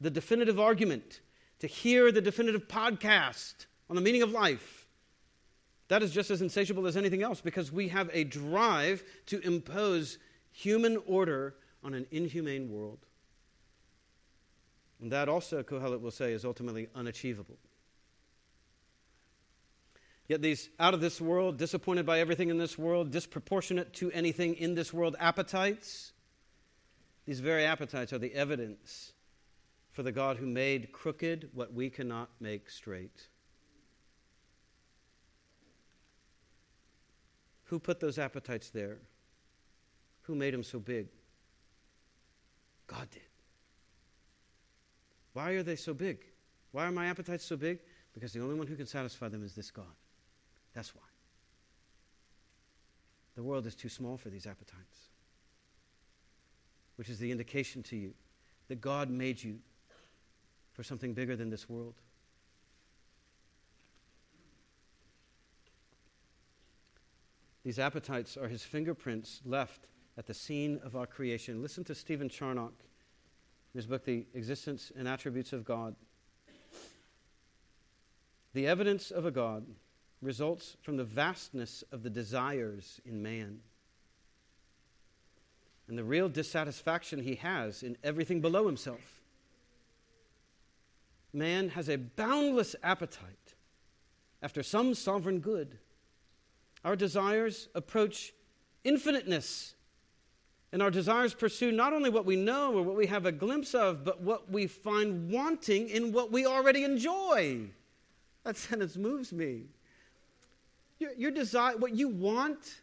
the 0.00 0.10
definitive 0.10 0.58
argument, 0.58 1.20
to 1.60 1.66
hear 1.66 2.10
the 2.10 2.20
definitive 2.20 2.68
podcast 2.68 3.66
on 3.88 3.96
the 3.96 4.02
meaning 4.02 4.22
of 4.22 4.30
life, 4.30 4.86
that 5.88 6.02
is 6.02 6.12
just 6.12 6.30
as 6.30 6.40
insatiable 6.40 6.86
as 6.86 6.96
anything 6.96 7.22
else 7.22 7.40
because 7.40 7.72
we 7.72 7.88
have 7.88 8.10
a 8.12 8.24
drive 8.24 9.02
to 9.26 9.40
impose 9.40 10.18
human 10.52 10.96
order 11.06 11.54
on 11.82 11.94
an 11.94 12.06
inhumane 12.10 12.70
world. 12.70 13.06
And 15.00 15.10
that 15.12 15.28
also, 15.28 15.62
Kohelet 15.62 16.00
will 16.00 16.10
say, 16.10 16.32
is 16.32 16.44
ultimately 16.44 16.88
unachievable. 16.94 17.58
Yet 20.28 20.42
these 20.42 20.68
out 20.78 20.94
of 20.94 21.00
this 21.00 21.20
world, 21.20 21.56
disappointed 21.56 22.06
by 22.06 22.20
everything 22.20 22.50
in 22.50 22.58
this 22.58 22.78
world, 22.78 23.10
disproportionate 23.10 23.92
to 23.94 24.12
anything 24.12 24.54
in 24.54 24.74
this 24.74 24.92
world 24.92 25.16
appetites, 25.18 26.12
these 27.26 27.40
very 27.40 27.64
appetites 27.64 28.12
are 28.12 28.18
the 28.18 28.32
evidence 28.34 29.12
for 29.90 30.02
the 30.02 30.12
God 30.12 30.36
who 30.36 30.46
made 30.46 30.92
crooked 30.92 31.50
what 31.52 31.72
we 31.74 31.90
cannot 31.90 32.28
make 32.40 32.70
straight. 32.70 33.28
Who 37.64 37.78
put 37.78 38.00
those 38.00 38.18
appetites 38.18 38.70
there? 38.70 38.98
Who 40.22 40.34
made 40.34 40.54
them 40.54 40.62
so 40.62 40.78
big? 40.78 41.08
God 42.86 43.08
did. 43.10 43.29
Why 45.40 45.52
are 45.52 45.62
they 45.62 45.76
so 45.76 45.94
big? 45.94 46.18
Why 46.72 46.84
are 46.84 46.92
my 46.92 47.06
appetites 47.06 47.46
so 47.46 47.56
big? 47.56 47.78
Because 48.12 48.34
the 48.34 48.42
only 48.42 48.56
one 48.56 48.66
who 48.66 48.76
can 48.76 48.84
satisfy 48.84 49.28
them 49.28 49.42
is 49.42 49.54
this 49.54 49.70
God. 49.70 49.96
That's 50.74 50.94
why. 50.94 51.00
The 53.36 53.42
world 53.42 53.66
is 53.66 53.74
too 53.74 53.88
small 53.88 54.18
for 54.18 54.28
these 54.28 54.46
appetites, 54.46 55.08
which 56.96 57.08
is 57.08 57.18
the 57.18 57.32
indication 57.32 57.82
to 57.84 57.96
you 57.96 58.12
that 58.68 58.82
God 58.82 59.08
made 59.08 59.42
you 59.42 59.60
for 60.74 60.82
something 60.82 61.14
bigger 61.14 61.36
than 61.36 61.48
this 61.48 61.70
world. 61.70 61.94
These 67.64 67.78
appetites 67.78 68.36
are 68.36 68.48
his 68.48 68.62
fingerprints 68.62 69.40
left 69.46 69.86
at 70.18 70.26
the 70.26 70.34
scene 70.34 70.80
of 70.84 70.96
our 70.96 71.06
creation. 71.06 71.62
Listen 71.62 71.82
to 71.84 71.94
Stephen 71.94 72.28
Charnock 72.28 72.74
in 73.72 73.78
his 73.78 73.86
book, 73.86 74.04
The 74.04 74.26
Existence 74.34 74.90
and 74.96 75.06
Attributes 75.06 75.52
of 75.52 75.64
God. 75.64 75.94
The 78.52 78.66
evidence 78.66 79.10
of 79.10 79.26
a 79.26 79.30
God 79.30 79.64
results 80.20 80.76
from 80.82 80.96
the 80.96 81.04
vastness 81.04 81.84
of 81.92 82.02
the 82.02 82.10
desires 82.10 83.00
in 83.04 83.22
man 83.22 83.60
and 85.88 85.98
the 85.98 86.04
real 86.04 86.28
dissatisfaction 86.28 87.22
he 87.22 87.34
has 87.36 87.82
in 87.82 87.96
everything 88.04 88.40
below 88.40 88.66
himself. 88.66 89.20
Man 91.32 91.70
has 91.70 91.88
a 91.88 91.96
boundless 91.96 92.76
appetite 92.82 93.54
after 94.42 94.62
some 94.62 94.94
sovereign 94.94 95.40
good. 95.40 95.78
Our 96.84 96.96
desires 96.96 97.68
approach 97.74 98.32
infiniteness 98.84 99.74
and 100.72 100.82
our 100.82 100.90
desires 100.90 101.34
pursue 101.34 101.72
not 101.72 101.92
only 101.92 102.10
what 102.10 102.24
we 102.24 102.36
know 102.36 102.74
or 102.74 102.82
what 102.82 102.96
we 102.96 103.06
have 103.06 103.26
a 103.26 103.32
glimpse 103.32 103.74
of, 103.74 104.04
but 104.04 104.20
what 104.20 104.50
we 104.50 104.66
find 104.66 105.30
wanting 105.30 105.88
in 105.88 106.12
what 106.12 106.30
we 106.30 106.46
already 106.46 106.84
enjoy. 106.84 107.68
That 108.44 108.56
sentence 108.68 108.96
moves 108.96 109.32
me. 109.32 109.64
Your, 110.98 111.12
your 111.14 111.30
desire, 111.30 111.76
what 111.76 111.94
you 111.94 112.08
want, 112.08 112.80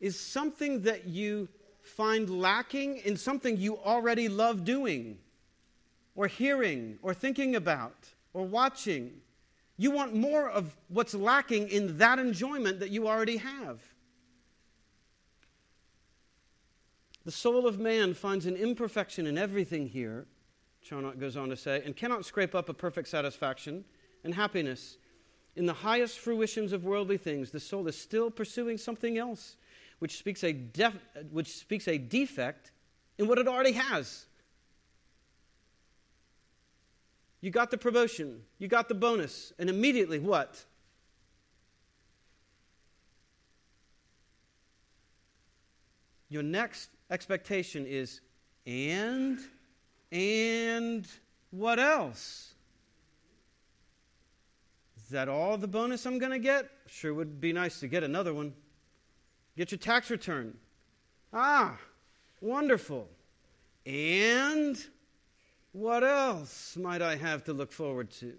is 0.00 0.18
something 0.18 0.82
that 0.82 1.06
you 1.06 1.48
find 1.82 2.30
lacking 2.30 2.98
in 2.98 3.16
something 3.16 3.56
you 3.56 3.76
already 3.76 4.28
love 4.28 4.64
doing, 4.64 5.18
or 6.14 6.26
hearing, 6.26 6.98
or 7.02 7.12
thinking 7.12 7.56
about, 7.56 7.96
or 8.32 8.44
watching. 8.44 9.12
You 9.76 9.90
want 9.90 10.14
more 10.14 10.48
of 10.48 10.76
what's 10.88 11.14
lacking 11.14 11.68
in 11.68 11.98
that 11.98 12.18
enjoyment 12.18 12.80
that 12.80 12.90
you 12.90 13.08
already 13.08 13.36
have. 13.38 13.80
The 17.24 17.30
soul 17.30 17.66
of 17.66 17.78
man 17.78 18.14
finds 18.14 18.46
an 18.46 18.56
imperfection 18.56 19.26
in 19.26 19.38
everything 19.38 19.88
here, 19.88 20.26
Charnock 20.82 21.18
goes 21.18 21.36
on 21.36 21.48
to 21.50 21.56
say, 21.56 21.82
and 21.84 21.96
cannot 21.96 22.24
scrape 22.24 22.54
up 22.54 22.68
a 22.68 22.74
perfect 22.74 23.08
satisfaction 23.08 23.84
and 24.24 24.34
happiness. 24.34 24.98
In 25.54 25.66
the 25.66 25.72
highest 25.72 26.18
fruitions 26.18 26.72
of 26.72 26.84
worldly 26.84 27.18
things, 27.18 27.50
the 27.50 27.60
soul 27.60 27.86
is 27.86 27.96
still 27.96 28.30
pursuing 28.30 28.78
something 28.78 29.18
else, 29.18 29.56
which 30.00 30.18
speaks 30.18 30.42
a, 30.42 30.52
def- 30.52 30.98
which 31.30 31.48
speaks 31.56 31.86
a 31.86 31.98
defect 31.98 32.72
in 33.18 33.28
what 33.28 33.38
it 33.38 33.46
already 33.46 33.72
has. 33.72 34.26
You 37.40 37.50
got 37.50 37.70
the 37.70 37.78
promotion, 37.78 38.42
you 38.58 38.68
got 38.68 38.88
the 38.88 38.94
bonus, 38.94 39.52
and 39.58 39.68
immediately 39.68 40.18
what? 40.18 40.64
Your 46.28 46.42
next 46.42 46.88
expectation 47.12 47.84
is, 47.86 48.22
and, 48.66 49.38
and 50.10 51.06
what 51.50 51.78
else? 51.78 52.54
Is 54.96 55.10
that 55.10 55.28
all 55.28 55.58
the 55.58 55.68
bonus 55.68 56.06
I'm 56.06 56.18
going 56.18 56.32
to 56.32 56.38
get? 56.38 56.70
Sure 56.86 57.12
would 57.12 57.40
be 57.40 57.52
nice 57.52 57.80
to 57.80 57.86
get 57.86 58.02
another 58.02 58.32
one. 58.32 58.54
Get 59.56 59.70
your 59.70 59.78
tax 59.78 60.10
return. 60.10 60.56
Ah, 61.34 61.76
wonderful. 62.40 63.08
And 63.84 64.82
what 65.72 66.02
else 66.02 66.76
might 66.78 67.02
I 67.02 67.16
have 67.16 67.44
to 67.44 67.52
look 67.52 67.72
forward 67.72 68.10
to? 68.12 68.32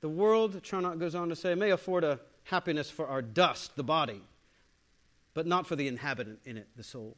The 0.00 0.08
world, 0.08 0.62
Charnock 0.62 0.98
goes 0.98 1.14
on 1.14 1.28
to 1.28 1.36
say, 1.36 1.54
may 1.54 1.70
afford 1.70 2.04
a 2.04 2.20
happiness 2.44 2.90
for 2.90 3.06
our 3.06 3.22
dust, 3.22 3.76
the 3.76 3.82
body, 3.82 4.22
but 5.34 5.46
not 5.46 5.66
for 5.66 5.76
the 5.76 5.88
inhabitant 5.88 6.40
in 6.44 6.56
it, 6.56 6.68
the 6.76 6.82
soul. 6.82 7.16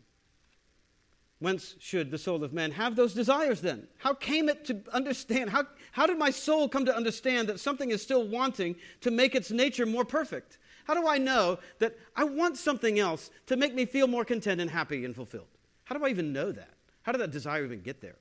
Whence 1.39 1.75
should 1.81 2.11
the 2.11 2.19
soul 2.19 2.45
of 2.45 2.53
man 2.53 2.71
have 2.73 2.95
those 2.95 3.15
desires 3.15 3.61
then? 3.61 3.89
How 3.99 4.15
came 4.15 4.49
it 4.49 4.65
to 4.67 4.81
understand? 4.93 5.51
How, 5.51 5.65
how 5.91 6.07
did 6.07 6.19
my 6.19 6.31
soul 6.31 6.69
come 6.69 6.85
to 6.85 6.95
understand 6.95 7.49
that 7.49 7.59
something 7.59 7.91
is 7.91 8.01
still 8.01 8.27
wanting 8.27 8.77
to 9.01 9.11
make 9.11 9.35
its 9.35 9.51
nature 9.51 9.85
more 9.85 10.05
perfect? 10.05 10.59
How 10.85 10.95
do 10.95 11.07
I 11.07 11.19
know 11.19 11.59
that 11.81 11.97
I 12.15 12.25
want 12.25 12.59
something 12.59 12.99
else 12.99 13.31
to 13.47 13.57
make 13.57 13.75
me 13.75 13.87
feel 13.87 14.07
more 14.07 14.25
content 14.25 14.61
and 14.61 14.71
happy 14.71 15.05
and 15.05 15.17
fulfilled? 15.17 15.49
How 15.85 15.97
do 15.97 16.05
I 16.05 16.11
even 16.11 16.33
know 16.33 16.53
that? 16.53 16.75
How 17.03 17.11
did 17.11 17.21
that 17.21 17.33
desire 17.33 17.65
even 17.65 17.83
get 17.83 18.01
there? 18.01 18.17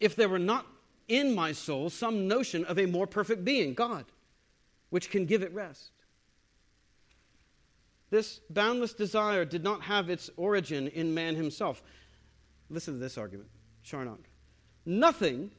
If 0.00 0.16
there 0.16 0.28
were 0.28 0.38
not 0.38 0.66
in 1.08 1.34
my 1.34 1.52
soul 1.52 1.90
some 1.90 2.28
notion 2.28 2.64
of 2.64 2.78
a 2.78 2.86
more 2.86 3.06
perfect 3.06 3.44
being, 3.44 3.74
God, 3.74 4.04
which 4.90 5.10
can 5.10 5.26
give 5.26 5.42
it 5.42 5.52
rest. 5.52 5.90
This 8.10 8.40
boundless 8.48 8.94
desire 8.94 9.44
did 9.44 9.62
not 9.62 9.82
have 9.82 10.08
its 10.08 10.30
origin 10.36 10.88
in 10.88 11.12
man 11.12 11.36
himself. 11.36 11.82
Listen 12.70 12.94
to 12.94 13.00
this 13.00 13.18
argument, 13.18 13.50
Charnock. 13.82 14.28
Nothing 14.86 15.50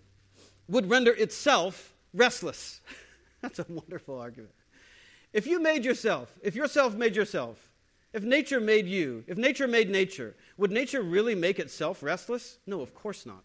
would 0.68 0.90
render 0.90 1.12
itself 1.12 1.94
restless. 2.14 2.82
That's 3.42 3.60
a 3.60 3.66
wonderful 3.70 4.18
argument. 4.20 4.54
If 5.32 5.46
you 5.46 5.60
made 5.60 5.86
yourself, 5.86 6.34
if 6.42 6.56
yourself 6.56 6.96
made 6.96 7.16
yourself, 7.16 7.70
if 8.14 8.24
nature 8.24 8.60
made 8.60 8.88
you, 8.88 9.24
if 9.28 9.38
nature 9.38 9.68
made 9.68 9.90
nature, 9.90 10.36
would 10.58 10.72
nature 10.72 11.02
really 11.02 11.36
make 11.36 11.60
itself 11.60 12.02
restless? 12.02 12.58
No, 12.66 12.82
of 12.82 12.96
course 12.96 13.26
not. 13.26 13.44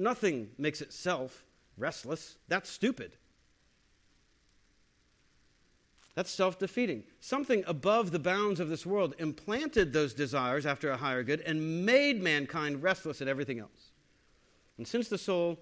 Nothing 0.00 0.48
makes 0.56 0.80
itself 0.80 1.44
restless. 1.76 2.38
That's 2.48 2.70
stupid. 2.70 3.12
That's 6.14 6.30
self 6.30 6.58
defeating. 6.58 7.04
Something 7.20 7.62
above 7.66 8.10
the 8.10 8.18
bounds 8.18 8.60
of 8.60 8.70
this 8.70 8.86
world 8.86 9.14
implanted 9.18 9.92
those 9.92 10.14
desires 10.14 10.64
after 10.64 10.90
a 10.90 10.96
higher 10.96 11.22
good 11.22 11.42
and 11.42 11.84
made 11.84 12.22
mankind 12.22 12.82
restless 12.82 13.20
at 13.20 13.28
everything 13.28 13.58
else. 13.58 13.90
And 14.78 14.88
since 14.88 15.08
the 15.08 15.18
soul 15.18 15.58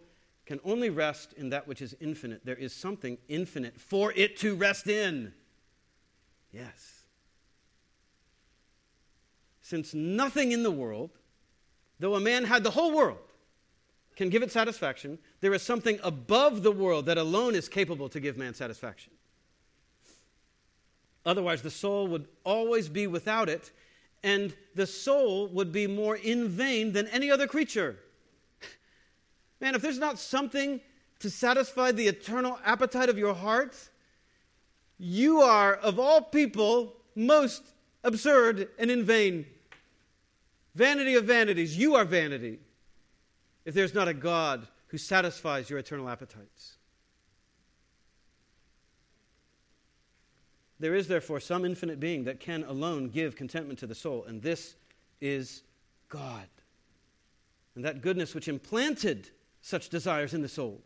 can 0.47 0.61
only 0.65 0.89
rest 0.89 1.33
in 1.33 1.51
that 1.51 1.67
which 1.67 1.83
is 1.83 1.97
infinite, 2.01 2.47
there 2.47 2.55
is 2.55 2.73
something 2.73 3.19
infinite 3.29 3.81
for 3.81 4.13
it 4.13 4.37
to 4.39 4.55
rest 4.55 4.87
in. 4.87 5.33
Yes. 6.53 7.03
Since 9.63 9.95
nothing 9.95 10.53
in 10.53 10.63
the 10.63 10.71
world, 10.71 11.11
though 11.99 12.15
a 12.15 12.21
man 12.21 12.45
had 12.45 12.63
the 12.63 12.71
whole 12.71 12.93
world, 12.95 13.28
can 14.19 14.31
give 14.31 14.43
it 14.43 14.51
satisfaction, 14.51 15.17
there 15.41 15.55
is 15.55 15.63
something 15.63 16.01
above 16.03 16.65
the 16.65 16.73
world 16.73 17.07
that 17.07 17.17
alone 17.17 17.55
is 17.55 17.69
capable 17.69 18.09
to 18.09 18.19
give 18.19 18.37
man 18.37 18.53
satisfaction. 18.53 19.13
Otherwise, 21.25 21.63
the 21.63 21.71
soul 21.71 22.09
would 22.09 22.27
always 22.43 22.89
be 22.89 23.07
without 23.07 23.49
it, 23.49 23.71
and 24.25 24.57
the 24.75 24.89
soul 24.89 25.47
would 25.47 25.71
be 25.71 25.87
more 25.87 26.17
in 26.17 26.49
vain 26.49 26.93
than 26.93 27.07
any 27.09 27.31
other 27.31 27.47
creature. 27.47 27.97
Man, 29.61 29.77
if 29.77 29.83
there's 29.83 30.01
not 30.01 30.19
something 30.19 30.81
to 31.21 31.31
satisfy 31.31 31.93
the 31.93 32.09
eternal 32.09 32.59
appetite 32.65 33.09
of 33.09 33.19
your 33.19 33.35
heart, 33.35 33.77
you 34.99 35.43
are, 35.43 35.75
of 35.75 36.01
all 36.01 36.23
people, 36.23 36.97
most 37.15 37.63
absurd 38.03 38.69
and 38.81 38.91
in 38.91 39.05
vain. 39.05 39.47
Vanity 40.75 41.15
of 41.15 41.25
vanities, 41.25 41.79
you 41.79 41.95
are 41.95 42.05
vanity 42.05 42.59
if 43.69 43.75
there's 43.75 43.93
not 43.93 44.09
a 44.09 44.15
God 44.15 44.67
who 44.87 44.97
satisfies 44.97 45.69
your 45.69 45.79
eternal 45.79 46.09
appetites. 46.09 46.79
There 50.81 50.95
is, 50.95 51.07
therefore, 51.07 51.39
some 51.39 51.67
infinite 51.67 52.01
being 52.01 52.25
that 52.25 52.41
can 52.41 52.65
alone 52.65 53.11
give 53.11 53.37
contentment 53.37 53.79
to 53.81 53.87
the 53.87 53.95
soul, 53.95 54.25
and 54.27 54.41
this 54.41 54.75
is 55.21 55.65
God. 56.09 56.47
And 57.75 57.85
that 57.85 58.01
goodness 58.01 58.35
which 58.35 58.49
implanted 58.49 59.29
such 59.61 59.91
desires 59.91 60.33
in 60.33 60.41
the 60.41 60.49
soul 60.49 60.81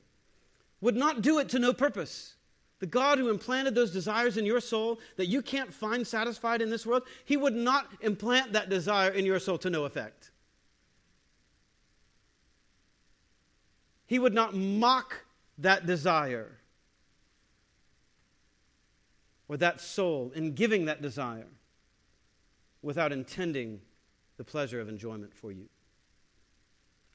would 0.81 0.97
not 0.97 1.23
do 1.23 1.39
it 1.39 1.49
to 1.51 1.61
no 1.61 1.73
purpose. 1.73 2.35
The 2.81 2.87
God 2.87 3.19
who 3.19 3.31
implanted 3.31 3.77
those 3.77 3.93
desires 3.93 4.37
in 4.37 4.45
your 4.45 4.61
soul 4.61 4.99
that 5.15 5.27
you 5.27 5.41
can't 5.41 5.73
find 5.73 6.05
satisfied 6.05 6.61
in 6.61 6.69
this 6.69 6.85
world, 6.85 7.05
He 7.27 7.37
would 7.37 7.55
not 7.55 7.87
implant 8.01 8.55
that 8.55 8.71
desire 8.71 9.13
in 9.13 9.25
your 9.25 9.39
soul 9.39 9.59
to 9.59 9.71
no 9.71 9.85
effect. 9.85 10.32
He 14.13 14.19
would 14.19 14.35
not 14.35 14.55
mock 14.55 15.25
that 15.57 15.87
desire 15.87 16.59
or 19.49 19.57
that 19.57 19.81
soul 19.81 20.33
in 20.35 20.53
giving 20.53 20.85
that 20.85 21.01
desire 21.01 21.47
without 22.83 23.11
intending 23.11 23.81
the 24.37 24.45
pleasure 24.45 24.83
of 24.83 24.91
enjoyment 24.91 25.33
for 25.33 25.51
you. 25.51 25.67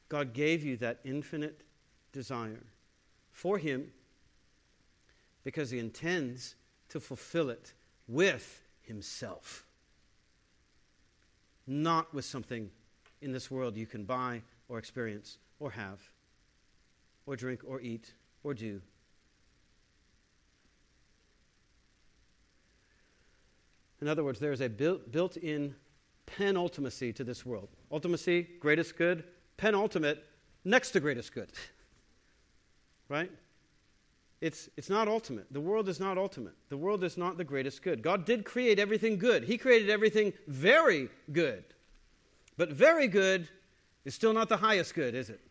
God 0.09 0.33
gave 0.33 0.63
you 0.63 0.75
that 0.77 0.99
infinite 1.05 1.61
desire 2.13 2.63
for 3.31 3.59
Him 3.59 3.91
because 5.43 5.69
He 5.69 5.77
intends 5.77 6.55
to 6.89 6.99
fulfill 6.99 7.51
it 7.51 7.73
with 8.07 8.63
Himself, 8.81 9.67
not 11.67 12.11
with 12.11 12.25
something 12.25 12.71
in 13.21 13.33
this 13.33 13.51
world 13.51 13.77
you 13.77 13.85
can 13.85 14.03
buy 14.03 14.41
or 14.67 14.79
experience 14.79 15.37
or 15.59 15.69
have 15.69 15.99
or 17.27 17.35
drink 17.35 17.61
or 17.63 17.79
eat 17.79 18.13
or 18.43 18.55
do 18.55 18.81
In 23.99 24.07
other 24.07 24.23
words, 24.23 24.39
there 24.39 24.51
is 24.51 24.61
a 24.61 24.69
built 24.69 25.37
in 25.37 25.75
penultimacy 26.27 27.15
to 27.15 27.23
this 27.23 27.45
world. 27.45 27.69
Ultimacy, 27.91 28.59
greatest 28.59 28.95
good, 28.95 29.23
penultimate, 29.57 30.23
next 30.63 30.91
to 30.91 30.99
greatest 30.99 31.33
good. 31.33 31.51
right? 33.09 33.31
It's, 34.39 34.69
it's 34.77 34.89
not 34.89 35.07
ultimate. 35.07 35.51
The 35.51 35.59
world 35.59 35.89
is 35.89 35.99
not 35.99 36.17
ultimate. 36.17 36.53
The 36.69 36.77
world 36.77 37.03
is 37.03 37.17
not 37.17 37.37
the 37.37 37.43
greatest 37.43 37.81
good. 37.81 38.03
God 38.03 38.23
did 38.23 38.45
create 38.45 38.77
everything 38.77 39.17
good, 39.17 39.43
He 39.43 39.57
created 39.57 39.89
everything 39.89 40.33
very 40.47 41.09
good. 41.31 41.63
But 42.55 42.71
very 42.71 43.07
good 43.07 43.49
is 44.05 44.13
still 44.13 44.33
not 44.33 44.49
the 44.49 44.57
highest 44.57 44.93
good, 44.93 45.15
is 45.15 45.29
it? 45.29 45.41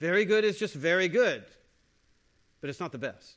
Very 0.00 0.24
good 0.24 0.44
is 0.44 0.58
just 0.58 0.74
very 0.74 1.08
good, 1.08 1.44
but 2.60 2.70
it's 2.70 2.80
not 2.80 2.92
the 2.92 2.98
best. 2.98 3.36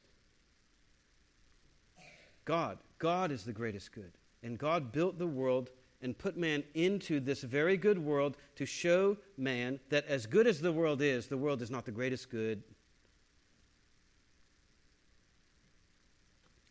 God 2.45 2.77
God 3.01 3.31
is 3.31 3.43
the 3.43 3.51
greatest 3.51 3.91
good. 3.93 4.11
And 4.43 4.59
God 4.59 4.91
built 4.91 5.17
the 5.17 5.27
world 5.27 5.71
and 6.03 6.15
put 6.15 6.37
man 6.37 6.63
into 6.75 7.19
this 7.19 7.41
very 7.41 7.75
good 7.75 7.97
world 7.97 8.37
to 8.55 8.65
show 8.65 9.17
man 9.37 9.79
that 9.89 10.05
as 10.05 10.27
good 10.27 10.45
as 10.45 10.61
the 10.61 10.71
world 10.71 11.01
is, 11.01 11.25
the 11.25 11.37
world 11.37 11.63
is 11.63 11.71
not 11.71 11.83
the 11.83 11.91
greatest 11.91 12.29
good. 12.29 12.61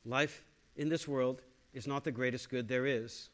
Life 0.04 0.44
in 0.76 0.88
this 0.88 1.08
world 1.08 1.42
is 1.74 1.88
not 1.88 2.04
the 2.04 2.12
greatest 2.12 2.48
good 2.48 2.68
there 2.68 2.86
is. 2.86 3.28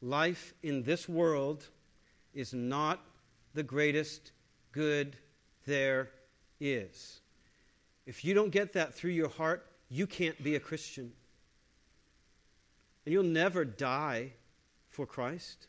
Life 0.00 0.52
in 0.64 0.82
this 0.82 1.08
world 1.08 1.68
is 2.34 2.52
not 2.52 3.00
the 3.54 3.62
greatest 3.62 4.32
good 4.72 5.16
there 5.66 6.10
is. 6.60 7.20
If 8.06 8.24
you 8.24 8.34
don't 8.34 8.50
get 8.50 8.72
that 8.72 8.94
through 8.94 9.12
your 9.12 9.28
heart, 9.28 9.66
you 9.88 10.06
can't 10.06 10.42
be 10.42 10.56
a 10.56 10.60
Christian. 10.60 11.12
And 13.04 13.12
you'll 13.12 13.22
never 13.22 13.64
die 13.64 14.32
for 14.88 15.06
Christ 15.06 15.66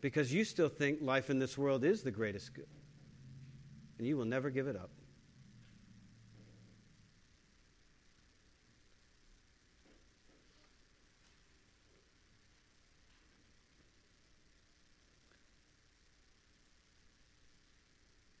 because 0.00 0.32
you 0.32 0.44
still 0.44 0.68
think 0.68 1.00
life 1.00 1.30
in 1.30 1.38
this 1.38 1.56
world 1.56 1.84
is 1.84 2.02
the 2.02 2.10
greatest 2.10 2.54
good. 2.54 2.68
And 3.98 4.06
you 4.06 4.16
will 4.16 4.24
never 4.24 4.50
give 4.50 4.66
it 4.66 4.76
up. 4.76 4.90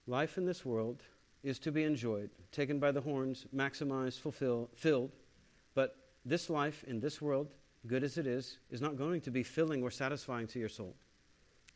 Life 0.06 0.38
in 0.38 0.44
this 0.44 0.64
world 0.64 1.02
is 1.42 1.58
to 1.60 1.72
be 1.72 1.82
enjoyed, 1.84 2.30
taken 2.52 2.78
by 2.78 2.92
the 2.92 3.00
horns, 3.00 3.46
maximized, 3.54 4.20
fulfilled, 4.20 4.68
filled, 4.74 5.12
but 5.74 5.96
this 6.24 6.48
life 6.50 6.84
in 6.86 7.00
this 7.00 7.20
world, 7.20 7.54
good 7.86 8.02
as 8.02 8.18
it 8.18 8.26
is, 8.26 8.58
is 8.70 8.80
not 8.80 8.96
going 8.96 9.20
to 9.22 9.30
be 9.30 9.42
filling 9.42 9.82
or 9.82 9.90
satisfying 9.90 10.46
to 10.48 10.58
your 10.58 10.68
soul. 10.68 10.94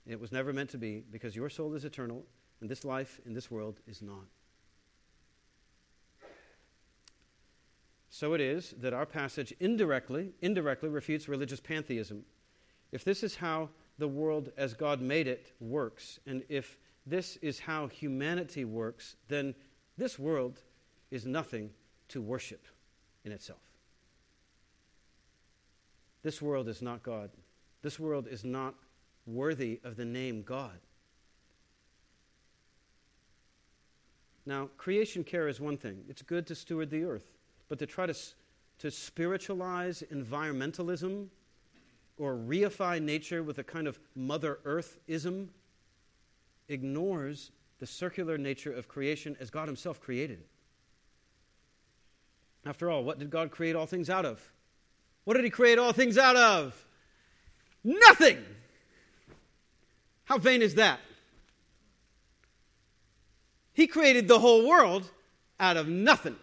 It 0.07 0.19
was 0.19 0.33
never 0.33 0.53
meant 0.53 0.71
to 0.71 0.79
be 0.79 1.05
because 1.11 1.37
your 1.37 1.51
soul 1.51 1.75
is 1.75 1.85
eternal 1.85 2.25
and 2.61 2.69
this 2.69 2.85
life 2.85 3.21
in 3.25 3.33
this 3.33 3.51
world 3.51 3.81
is 3.87 4.03
not. 4.03 4.27
So 8.11 8.35
it 8.35 8.41
is 8.41 8.75
that 8.81 8.93
our 8.93 9.07
passage 9.07 9.55
indirectly, 9.61 10.33
indirectly 10.43 10.89
refutes 10.89 11.29
religious 11.29 11.61
pantheism. 11.61 12.25
If 12.93 13.05
this 13.05 13.23
is 13.23 13.37
how 13.37 13.71
the 13.99 14.09
world 14.09 14.51
as 14.57 14.75
God 14.75 15.01
made 15.01 15.29
it 15.29 15.53
works, 15.61 16.19
and 16.27 16.43
if 16.49 16.77
this 17.11 17.37
is 17.43 17.61
how 17.61 17.89
humanity 17.89 18.65
works, 18.65 19.17
then 19.29 19.55
this 19.99 20.19
world 20.19 20.61
is 21.11 21.27
nothing 21.27 21.71
to 22.09 22.23
worship 22.23 22.67
in 23.25 23.33
itself. 23.33 23.61
This 26.23 26.41
world 26.41 26.69
is 26.69 26.81
not 26.81 27.03
God. 27.03 27.31
This 27.83 27.99
world 27.99 28.29
is 28.29 28.45
not 28.45 28.75
worthy 29.27 29.81
of 29.85 29.97
the 29.97 30.05
name 30.05 30.43
God. 30.43 30.79
Now, 34.47 34.69
creation 34.77 35.25
care 35.25 35.49
is 35.49 35.61
one 35.61 35.77
thing. 35.77 36.05
It's 36.09 36.23
good 36.23 36.47
to 36.49 36.55
steward 36.55 36.91
the 36.91 37.05
earth. 37.05 37.31
But 37.69 37.79
to 37.79 37.87
try 37.87 38.07
to, 38.07 38.15
to 38.79 38.91
spiritualize 38.91 40.03
environmentalism 40.13 41.29
or 42.19 42.35
reify 42.35 43.01
nature 43.01 43.43
with 43.43 43.59
a 43.59 43.65
kind 43.65 43.87
of 43.87 43.99
Mother 44.15 44.59
Earthism 44.65 45.49
ignores 46.71 47.51
the 47.79 47.87
circular 47.87 48.39
nature 48.39 48.73
of 48.73 48.89
creation 48.89 49.37
as 49.41 49.51
God 49.51 49.69
Himself 49.69 50.01
created 50.01 50.41
it. 50.41 50.49
After 52.67 52.91
all, 52.91 53.05
what 53.05 53.19
did 53.19 53.31
God 53.31 53.51
create 53.51 53.75
all 53.75 53.87
things 53.87 54.11
out 54.11 54.27
of? 54.27 54.41
What 55.25 55.35
did 55.35 55.45
he 55.45 55.51
create 55.51 55.79
all 55.79 55.93
things 55.93 56.19
out 56.19 56.37
of? 56.37 56.87
Nothing. 57.83 58.39
How 60.25 60.39
vain 60.39 60.63
is 60.63 60.75
that? 60.75 61.01
He 63.73 63.87
created 63.87 64.29
the 64.29 64.39
whole 64.39 64.69
world 64.69 65.11
out 65.59 65.77
of 65.77 65.89
nothing. 65.89 66.37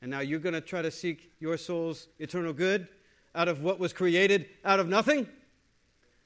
And 0.00 0.10
now 0.10 0.20
you're 0.20 0.38
going 0.38 0.54
to 0.54 0.60
try 0.60 0.82
to 0.82 0.90
seek 0.90 1.32
your 1.40 1.56
soul's 1.56 2.06
eternal 2.18 2.52
good 2.52 2.86
out 3.34 3.48
of 3.48 3.62
what 3.62 3.78
was 3.78 3.92
created 3.92 4.46
out 4.64 4.78
of 4.78 4.88
nothing? 4.88 5.26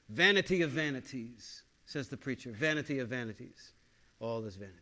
Vanity 0.09 0.61
of 0.61 0.69
vanities, 0.69 1.63
says 1.93 2.07
the 2.07 2.17
preacher. 2.17 2.49
Vanity 2.51 2.97
of 2.97 3.07
vanities. 3.07 3.71
All 4.19 4.43
is 4.45 4.55
vanity. 4.55 4.79